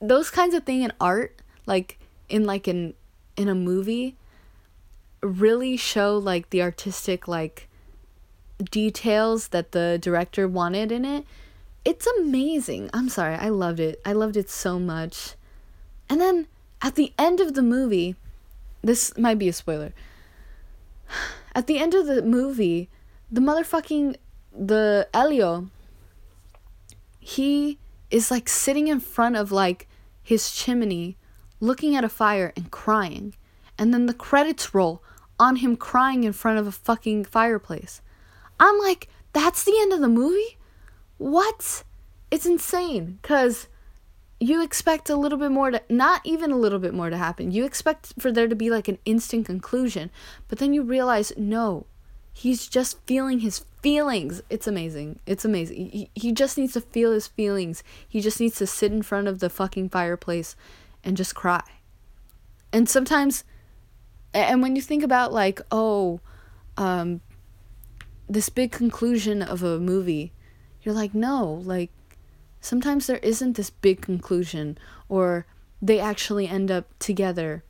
those 0.00 0.30
kinds 0.30 0.54
of 0.54 0.64
thing 0.64 0.82
in 0.82 0.92
art, 1.00 1.42
like 1.66 1.98
in 2.28 2.44
like 2.44 2.68
in 2.68 2.94
in 3.36 3.48
a 3.48 3.54
movie, 3.54 4.16
really 5.22 5.76
show 5.76 6.16
like 6.16 6.50
the 6.50 6.62
artistic 6.62 7.26
like 7.26 7.67
details 8.62 9.48
that 9.48 9.72
the 9.72 9.98
director 10.00 10.48
wanted 10.48 10.92
in 10.92 11.04
it. 11.04 11.24
It's 11.84 12.06
amazing. 12.18 12.90
I'm 12.92 13.08
sorry, 13.08 13.34
I 13.34 13.48
loved 13.48 13.80
it. 13.80 14.00
I 14.04 14.12
loved 14.12 14.36
it 14.36 14.50
so 14.50 14.78
much. 14.78 15.34
And 16.10 16.20
then 16.20 16.46
at 16.82 16.94
the 16.94 17.12
end 17.18 17.40
of 17.40 17.54
the 17.54 17.62
movie, 17.62 18.16
this 18.82 19.16
might 19.16 19.38
be 19.38 19.48
a 19.48 19.52
spoiler. 19.52 19.92
At 21.54 21.66
the 21.66 21.78
end 21.78 21.94
of 21.94 22.06
the 22.06 22.22
movie, 22.22 22.88
the 23.32 23.40
motherfucking 23.40 24.16
the 24.52 25.08
Elio 25.12 25.68
he 27.28 27.78
is 28.10 28.30
like 28.30 28.48
sitting 28.48 28.88
in 28.88 29.00
front 29.00 29.36
of 29.36 29.52
like 29.52 29.86
his 30.22 30.50
chimney 30.50 31.16
looking 31.60 31.94
at 31.94 32.02
a 32.02 32.08
fire 32.08 32.54
and 32.56 32.70
crying. 32.70 33.34
And 33.76 33.92
then 33.92 34.06
the 34.06 34.14
credits 34.14 34.74
roll 34.74 35.02
on 35.38 35.56
him 35.56 35.76
crying 35.76 36.24
in 36.24 36.32
front 36.32 36.58
of 36.58 36.66
a 36.66 36.72
fucking 36.72 37.26
fireplace. 37.26 38.00
I'm 38.60 38.78
like, 38.78 39.08
that's 39.32 39.64
the 39.64 39.78
end 39.80 39.92
of 39.92 40.00
the 40.00 40.08
movie? 40.08 40.58
What? 41.18 41.84
It's 42.30 42.46
insane 42.46 43.18
cuz 43.22 43.68
you 44.40 44.62
expect 44.62 45.10
a 45.10 45.16
little 45.16 45.38
bit 45.38 45.50
more 45.50 45.70
to 45.70 45.82
not 45.88 46.20
even 46.24 46.52
a 46.52 46.56
little 46.56 46.78
bit 46.78 46.94
more 46.94 47.10
to 47.10 47.16
happen. 47.16 47.50
You 47.50 47.64
expect 47.64 48.14
for 48.18 48.30
there 48.30 48.46
to 48.46 48.54
be 48.54 48.70
like 48.70 48.88
an 48.88 48.98
instant 49.04 49.46
conclusion, 49.46 50.10
but 50.46 50.58
then 50.58 50.72
you 50.72 50.82
realize 50.82 51.32
no. 51.36 51.86
He's 52.32 52.68
just 52.68 53.04
feeling 53.04 53.40
his 53.40 53.64
feelings. 53.82 54.42
It's 54.48 54.68
amazing. 54.68 55.18
It's 55.26 55.44
amazing. 55.44 55.90
He, 55.90 56.10
he 56.14 56.30
just 56.30 56.56
needs 56.56 56.74
to 56.74 56.80
feel 56.80 57.12
his 57.12 57.26
feelings. 57.26 57.82
He 58.08 58.20
just 58.20 58.38
needs 58.38 58.56
to 58.58 58.66
sit 58.66 58.92
in 58.92 59.02
front 59.02 59.26
of 59.26 59.40
the 59.40 59.50
fucking 59.50 59.88
fireplace 59.88 60.54
and 61.02 61.16
just 61.16 61.34
cry. 61.34 61.64
And 62.72 62.88
sometimes 62.88 63.44
and 64.34 64.62
when 64.62 64.76
you 64.76 64.82
think 64.82 65.02
about 65.02 65.32
like, 65.32 65.60
oh, 65.72 66.20
um 66.76 67.22
this 68.28 68.48
big 68.48 68.72
conclusion 68.72 69.42
of 69.42 69.62
a 69.62 69.78
movie, 69.78 70.32
you're 70.82 70.94
like, 70.94 71.14
no, 71.14 71.62
like 71.64 71.90
sometimes 72.60 73.06
there 73.06 73.18
isn't 73.18 73.56
this 73.56 73.70
big 73.70 74.00
conclusion 74.00 74.78
or 75.08 75.46
they 75.80 75.98
actually 75.98 76.48
end 76.48 76.70
up 76.70 76.86
together. 76.98 77.64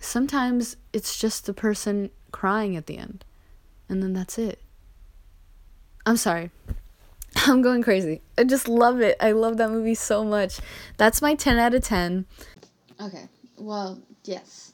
Sometimes 0.00 0.76
it's 0.92 1.18
just 1.18 1.46
the 1.46 1.54
person 1.54 2.10
crying 2.32 2.76
at 2.76 2.86
the 2.86 2.98
end. 2.98 3.24
And 3.88 4.02
then 4.02 4.12
that's 4.12 4.38
it. 4.38 4.60
I'm 6.06 6.16
sorry. 6.16 6.50
I'm 7.36 7.62
going 7.62 7.82
crazy. 7.82 8.22
I 8.36 8.44
just 8.44 8.68
love 8.68 9.00
it. 9.00 9.16
I 9.20 9.32
love 9.32 9.56
that 9.58 9.70
movie 9.70 9.94
so 9.94 10.24
much. 10.24 10.60
That's 10.96 11.22
my 11.22 11.34
10 11.34 11.58
out 11.58 11.74
of 11.74 11.82
10. 11.84 12.26
Okay. 13.00 13.28
Well, 13.56 14.00
yes. 14.24 14.72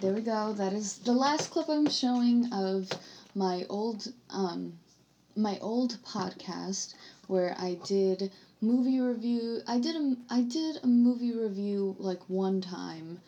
There 0.00 0.12
we 0.12 0.20
go. 0.20 0.52
That 0.52 0.72
is 0.72 0.98
the 0.98 1.12
last 1.12 1.50
clip 1.50 1.68
I'm 1.68 1.88
showing 1.88 2.52
of 2.52 2.88
my 3.34 3.64
old 3.68 4.12
um 4.30 4.78
my 5.36 5.58
old 5.60 5.96
podcast 6.02 6.94
where 7.26 7.54
I 7.58 7.74
did 7.84 8.30
movie 8.60 9.00
review. 9.00 9.60
I 9.66 9.78
did 9.78 9.96
a 9.96 10.16
I 10.30 10.42
did 10.42 10.78
a 10.82 10.86
movie 10.86 11.32
review 11.32 11.96
like 11.98 12.28
one 12.28 12.60
time. 12.60 13.20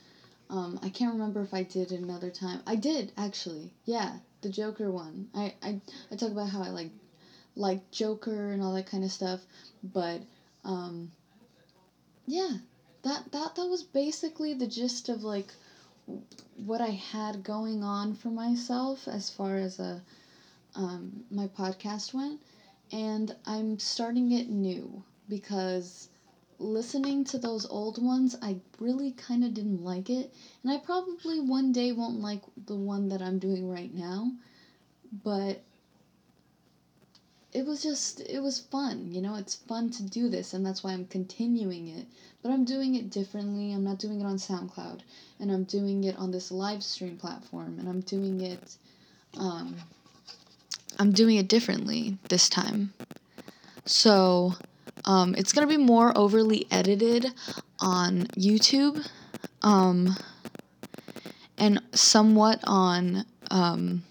Um, 0.50 0.78
I 0.82 0.88
can't 0.90 1.12
remember 1.12 1.42
if 1.42 1.54
I 1.54 1.62
did 1.62 1.92
another 1.92 2.30
time. 2.30 2.60
I 2.66 2.76
did 2.76 3.12
actually. 3.16 3.72
Yeah, 3.84 4.12
the 4.42 4.48
Joker 4.50 4.90
one. 4.90 5.28
I 5.34 5.54
I 5.62 5.80
I 6.10 6.16
talk 6.16 6.30
about 6.32 6.48
how 6.50 6.62
I 6.62 6.68
like 6.70 6.90
like 7.56 7.90
Joker 7.90 8.52
and 8.52 8.62
all 8.62 8.74
that 8.74 8.86
kind 8.86 9.04
of 9.04 9.12
stuff, 9.12 9.40
but 9.82 10.20
um, 10.64 11.10
yeah, 12.26 12.58
that 13.02 13.32
that 13.32 13.54
that 13.54 13.66
was 13.66 13.82
basically 13.82 14.54
the 14.54 14.66
gist 14.66 15.08
of 15.08 15.24
like 15.24 15.54
what 16.56 16.80
I 16.80 16.90
had 16.90 17.42
going 17.42 17.82
on 17.82 18.14
for 18.14 18.28
myself 18.28 19.08
as 19.08 19.30
far 19.30 19.56
as 19.56 19.78
a 19.78 20.02
um, 20.74 21.24
my 21.30 21.46
podcast 21.46 22.12
went, 22.12 22.40
and 22.90 23.34
I'm 23.46 23.78
starting 23.78 24.32
it 24.32 24.48
new 24.50 25.02
because 25.28 26.08
listening 26.58 27.24
to 27.24 27.38
those 27.38 27.66
old 27.66 28.02
ones, 28.02 28.36
I 28.42 28.56
really 28.80 29.12
kind 29.12 29.44
of 29.44 29.54
didn't 29.54 29.84
like 29.84 30.10
it. 30.10 30.32
And 30.62 30.72
I 30.72 30.78
probably 30.78 31.40
one 31.40 31.72
day 31.72 31.92
won't 31.92 32.20
like 32.20 32.42
the 32.66 32.74
one 32.76 33.08
that 33.08 33.22
I'm 33.22 33.38
doing 33.38 33.70
right 33.70 33.92
now. 33.94 34.32
But 35.22 35.62
it 37.54 37.64
was 37.64 37.82
just, 37.82 38.20
it 38.20 38.40
was 38.40 38.58
fun. 38.58 39.12
You 39.12 39.22
know, 39.22 39.36
it's 39.36 39.54
fun 39.54 39.90
to 39.90 40.02
do 40.02 40.28
this, 40.28 40.52
and 40.52 40.66
that's 40.66 40.82
why 40.82 40.92
I'm 40.92 41.06
continuing 41.06 41.86
it. 41.86 42.06
But 42.42 42.50
I'm 42.50 42.64
doing 42.64 42.96
it 42.96 43.10
differently. 43.10 43.72
I'm 43.72 43.84
not 43.84 44.00
doing 44.00 44.20
it 44.20 44.24
on 44.24 44.36
SoundCloud, 44.36 45.00
and 45.38 45.52
I'm 45.52 45.62
doing 45.62 46.02
it 46.02 46.16
on 46.18 46.32
this 46.32 46.50
live 46.50 46.82
stream 46.82 47.16
platform, 47.16 47.78
and 47.78 47.88
I'm 47.88 48.00
doing 48.00 48.40
it. 48.40 48.76
Um, 49.38 49.76
I'm 50.98 51.12
doing 51.12 51.36
it 51.36 51.48
differently 51.48 52.18
this 52.28 52.48
time. 52.48 52.92
So, 53.84 54.54
um, 55.04 55.36
it's 55.36 55.52
gonna 55.52 55.66
be 55.68 55.76
more 55.76 56.16
overly 56.18 56.66
edited 56.72 57.32
on 57.78 58.26
YouTube, 58.36 59.06
um, 59.62 60.16
and 61.56 61.80
somewhat 61.92 62.60
on 62.64 63.24
um, 63.50 64.02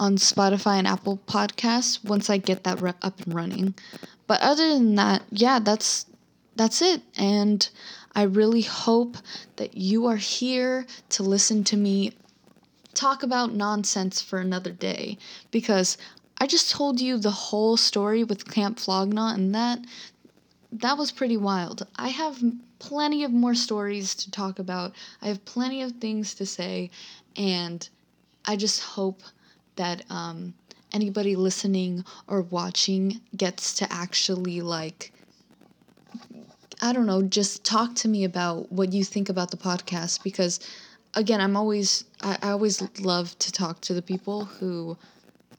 on 0.00 0.16
Spotify 0.16 0.78
and 0.78 0.86
Apple 0.86 1.18
Podcasts 1.26 2.04
once 2.04 2.30
I 2.30 2.38
get 2.38 2.64
that 2.64 2.80
re- 2.80 2.92
up 3.02 3.20
and 3.20 3.34
running. 3.34 3.74
But 4.26 4.40
other 4.40 4.68
than 4.68 4.94
that, 4.96 5.22
yeah, 5.30 5.58
that's 5.58 6.06
that's 6.56 6.82
it. 6.82 7.02
And 7.16 7.68
I 8.14 8.22
really 8.22 8.62
hope 8.62 9.16
that 9.56 9.76
you 9.76 10.06
are 10.06 10.16
here 10.16 10.86
to 11.10 11.22
listen 11.22 11.64
to 11.64 11.76
me 11.76 12.12
talk 12.94 13.22
about 13.22 13.54
nonsense 13.54 14.20
for 14.20 14.40
another 14.40 14.72
day 14.72 15.16
because 15.52 15.96
I 16.40 16.46
just 16.46 16.70
told 16.70 17.00
you 17.00 17.16
the 17.16 17.30
whole 17.30 17.76
story 17.76 18.24
with 18.24 18.50
Camp 18.50 18.78
Flog 18.78 19.12
Gnaw, 19.12 19.34
and 19.34 19.54
that 19.54 19.80
that 20.72 20.98
was 20.98 21.10
pretty 21.10 21.36
wild. 21.36 21.86
I 21.96 22.08
have 22.08 22.42
plenty 22.78 23.24
of 23.24 23.32
more 23.32 23.54
stories 23.54 24.14
to 24.16 24.30
talk 24.30 24.58
about. 24.58 24.92
I 25.22 25.28
have 25.28 25.44
plenty 25.44 25.82
of 25.82 25.92
things 25.92 26.34
to 26.34 26.46
say, 26.46 26.90
and 27.36 27.88
I 28.44 28.56
just 28.56 28.80
hope 28.80 29.22
that 29.78 30.04
um, 30.10 30.54
anybody 30.92 31.34
listening 31.34 32.04
or 32.28 32.42
watching 32.42 33.20
gets 33.36 33.74
to 33.74 33.92
actually 33.92 34.60
like 34.60 35.12
I 36.80 36.92
don't 36.92 37.06
know, 37.06 37.22
just 37.22 37.64
talk 37.64 37.96
to 37.96 38.08
me 38.08 38.22
about 38.22 38.70
what 38.70 38.92
you 38.92 39.02
think 39.02 39.28
about 39.28 39.50
the 39.50 39.56
podcast 39.56 40.22
because 40.22 40.60
again, 41.14 41.40
I'm 41.40 41.56
always 41.56 42.04
I, 42.22 42.38
I 42.42 42.50
always 42.50 42.80
love 43.00 43.36
to 43.40 43.50
talk 43.50 43.80
to 43.82 43.94
the 43.94 44.02
people 44.02 44.44
who 44.44 44.96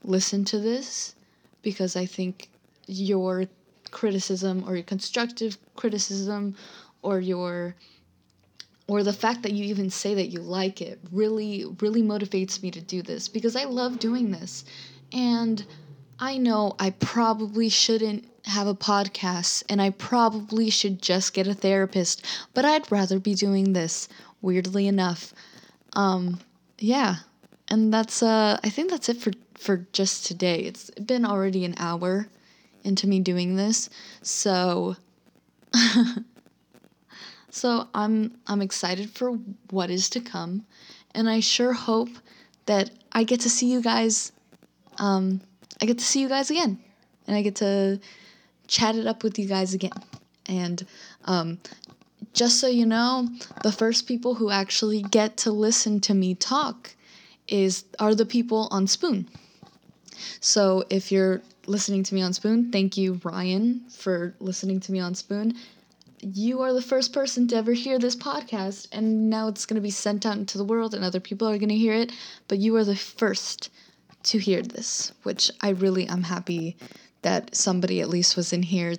listen 0.04 0.46
to 0.46 0.60
this 0.60 1.16
because 1.62 1.96
I 1.96 2.06
think 2.06 2.50
your 2.88 3.46
criticism 3.92 4.64
or 4.68 4.76
your 4.76 4.84
constructive 4.84 5.58
criticism 5.76 6.56
or 7.02 7.20
your 7.20 7.76
or 8.90 9.04
the 9.04 9.14
fact 9.14 9.44
that 9.44 9.52
you 9.54 9.66
even 9.66 9.90
say 9.92 10.16
that 10.16 10.28
you 10.28 10.42
like 10.42 10.82
it 10.82 11.00
really 11.12 11.64
really 11.80 12.02
motivates 12.02 12.62
me 12.62 12.72
to 12.72 12.82
do 12.82 13.02
this 13.02 13.28
because 13.28 13.56
I 13.56 13.66
love 13.66 14.00
doing 14.00 14.32
this 14.32 14.66
and 15.14 15.64
I 16.20 16.38
know 16.38 16.76
I 16.80 16.90
probably 16.90 17.70
shouldn't 17.70 18.26
have 18.46 18.66
a 18.68 18.74
podcast 18.74 19.64
and 19.70 19.80
I 19.80 19.92
probably 19.92 20.72
should 20.72 21.02
just 21.02 21.34
get 21.34 21.48
a 21.48 21.54
therapist 21.54 22.26
but 22.54 22.66
I'd 22.66 22.92
rather 22.92 23.20
be 23.20 23.36
doing 23.36 23.74
this 23.74 24.10
weirdly 24.42 24.88
enough. 24.88 25.34
Um, 25.94 26.40
yeah. 26.80 27.18
And 27.68 27.94
that's 27.94 28.24
uh 28.24 28.60
I 28.64 28.70
think 28.70 28.90
that's 28.90 29.10
it 29.10 29.18
for 29.18 29.32
for 29.56 29.86
just 29.94 30.26
today. 30.26 30.62
It's 30.62 30.90
been 30.92 31.26
already 31.26 31.64
an 31.66 31.76
hour 31.78 32.28
into 32.84 33.06
me 33.06 33.20
doing 33.20 33.56
this. 33.56 33.90
So 34.24 34.96
So 37.52 37.88
I'm 37.94 38.38
I'm 38.48 38.62
excited 38.62 39.10
for 39.10 39.32
what 39.72 39.90
is 39.90 40.10
to 40.12 40.20
come 40.20 40.66
and 41.16 41.30
I 41.30 41.40
sure 41.40 41.74
hope 41.74 42.10
that 42.66 42.92
I 43.12 43.24
get 43.24 43.40
to 43.42 43.50
see 43.50 43.72
you 43.72 43.82
guys 43.82 44.32
um 44.98 45.42
I 45.82 45.86
get 45.86 45.98
to 46.00 46.04
see 46.06 46.22
you 46.22 46.30
guys 46.30 46.52
again 46.52 46.80
and 47.28 47.36
I 47.36 47.42
get 47.42 47.56
to 47.58 48.00
chat 48.68 48.96
it 48.96 49.08
up 49.08 49.24
with 49.24 49.40
you 49.40 49.46
guys 49.48 49.74
again. 49.74 49.92
And 50.46 50.86
um 51.26 51.60
just 52.34 52.60
so 52.60 52.68
you 52.68 52.86
know, 52.86 53.28
the 53.64 53.72
first 53.72 54.08
people 54.08 54.36
who 54.36 54.52
actually 54.52 55.02
get 55.02 55.38
to 55.38 55.52
listen 55.52 56.00
to 56.02 56.14
me 56.14 56.36
talk 56.36 56.96
is 57.48 57.86
are 58.00 58.14
the 58.14 58.26
people 58.26 58.68
on 58.72 58.86
Spoon. 58.86 59.28
So 60.40 60.84
if 60.90 61.12
you're 61.12 61.42
listening 61.66 62.04
to 62.04 62.16
me 62.16 62.22
on 62.22 62.34
Spoon, 62.34 62.72
thank 62.72 62.98
you 62.98 63.20
Ryan 63.24 63.82
for 63.90 64.36
listening 64.40 64.80
to 64.82 64.92
me 64.92 65.00
on 65.00 65.16
Spoon. 65.16 65.56
You 66.22 66.62
are 66.62 66.74
the 66.74 66.82
first 66.82 67.14
person 67.14 67.48
to 67.48 67.56
ever 67.56 67.74
hear 67.74 67.98
this 67.98 68.16
podcast 68.16 68.88
and 68.92 69.30
now 69.30 69.48
it's 69.48 69.66
going 69.66 69.76
to 69.76 69.82
be 69.82 69.90
sent 69.90 70.26
out 70.26 70.38
into 70.38 70.58
the 70.58 70.64
world 70.64 70.94
and 70.94 71.04
other 71.04 71.20
people 71.20 71.48
are 71.48 71.58
going 71.58 71.70
to 71.70 71.76
hear 71.76 71.94
it, 71.94 72.12
but 72.48 72.58
you 72.58 72.76
are 72.76 72.84
the 72.84 72.96
first 72.96 73.70
to 74.24 74.38
hear 74.38 74.62
this, 74.62 75.14
which 75.24 75.50
I 75.62 75.70
really 75.70 76.08
am 76.08 76.24
happy 76.24 76.78
that 77.22 77.56
somebody 77.56 78.02
at 78.02 78.10
least 78.10 78.36
was 78.36 78.54
in 78.54 78.64
here 78.64 78.96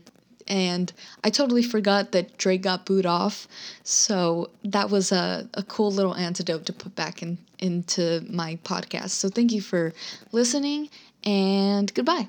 and 0.47 0.93
I 1.23 1.31
totally 1.31 1.63
forgot 1.63 2.13
that 2.13 2.37
Drake 2.37 2.63
got 2.63 2.85
booed 2.85 3.07
off. 3.07 3.47
So 3.85 4.51
that 4.65 4.91
was 4.91 5.13
a, 5.13 5.49
a 5.55 5.63
cool 5.63 5.93
little 5.93 6.17
antidote 6.17 6.67
to 6.67 6.73
put 6.73 6.97
back 6.97 7.23
in 7.23 7.39
into 7.61 8.25
my 8.29 8.57
podcast. 8.65 9.11
So 9.11 9.29
thank 9.29 9.53
you 9.53 9.61
for 9.61 9.93
listening 10.33 10.89
and 11.25 11.93
goodbye. 11.95 12.29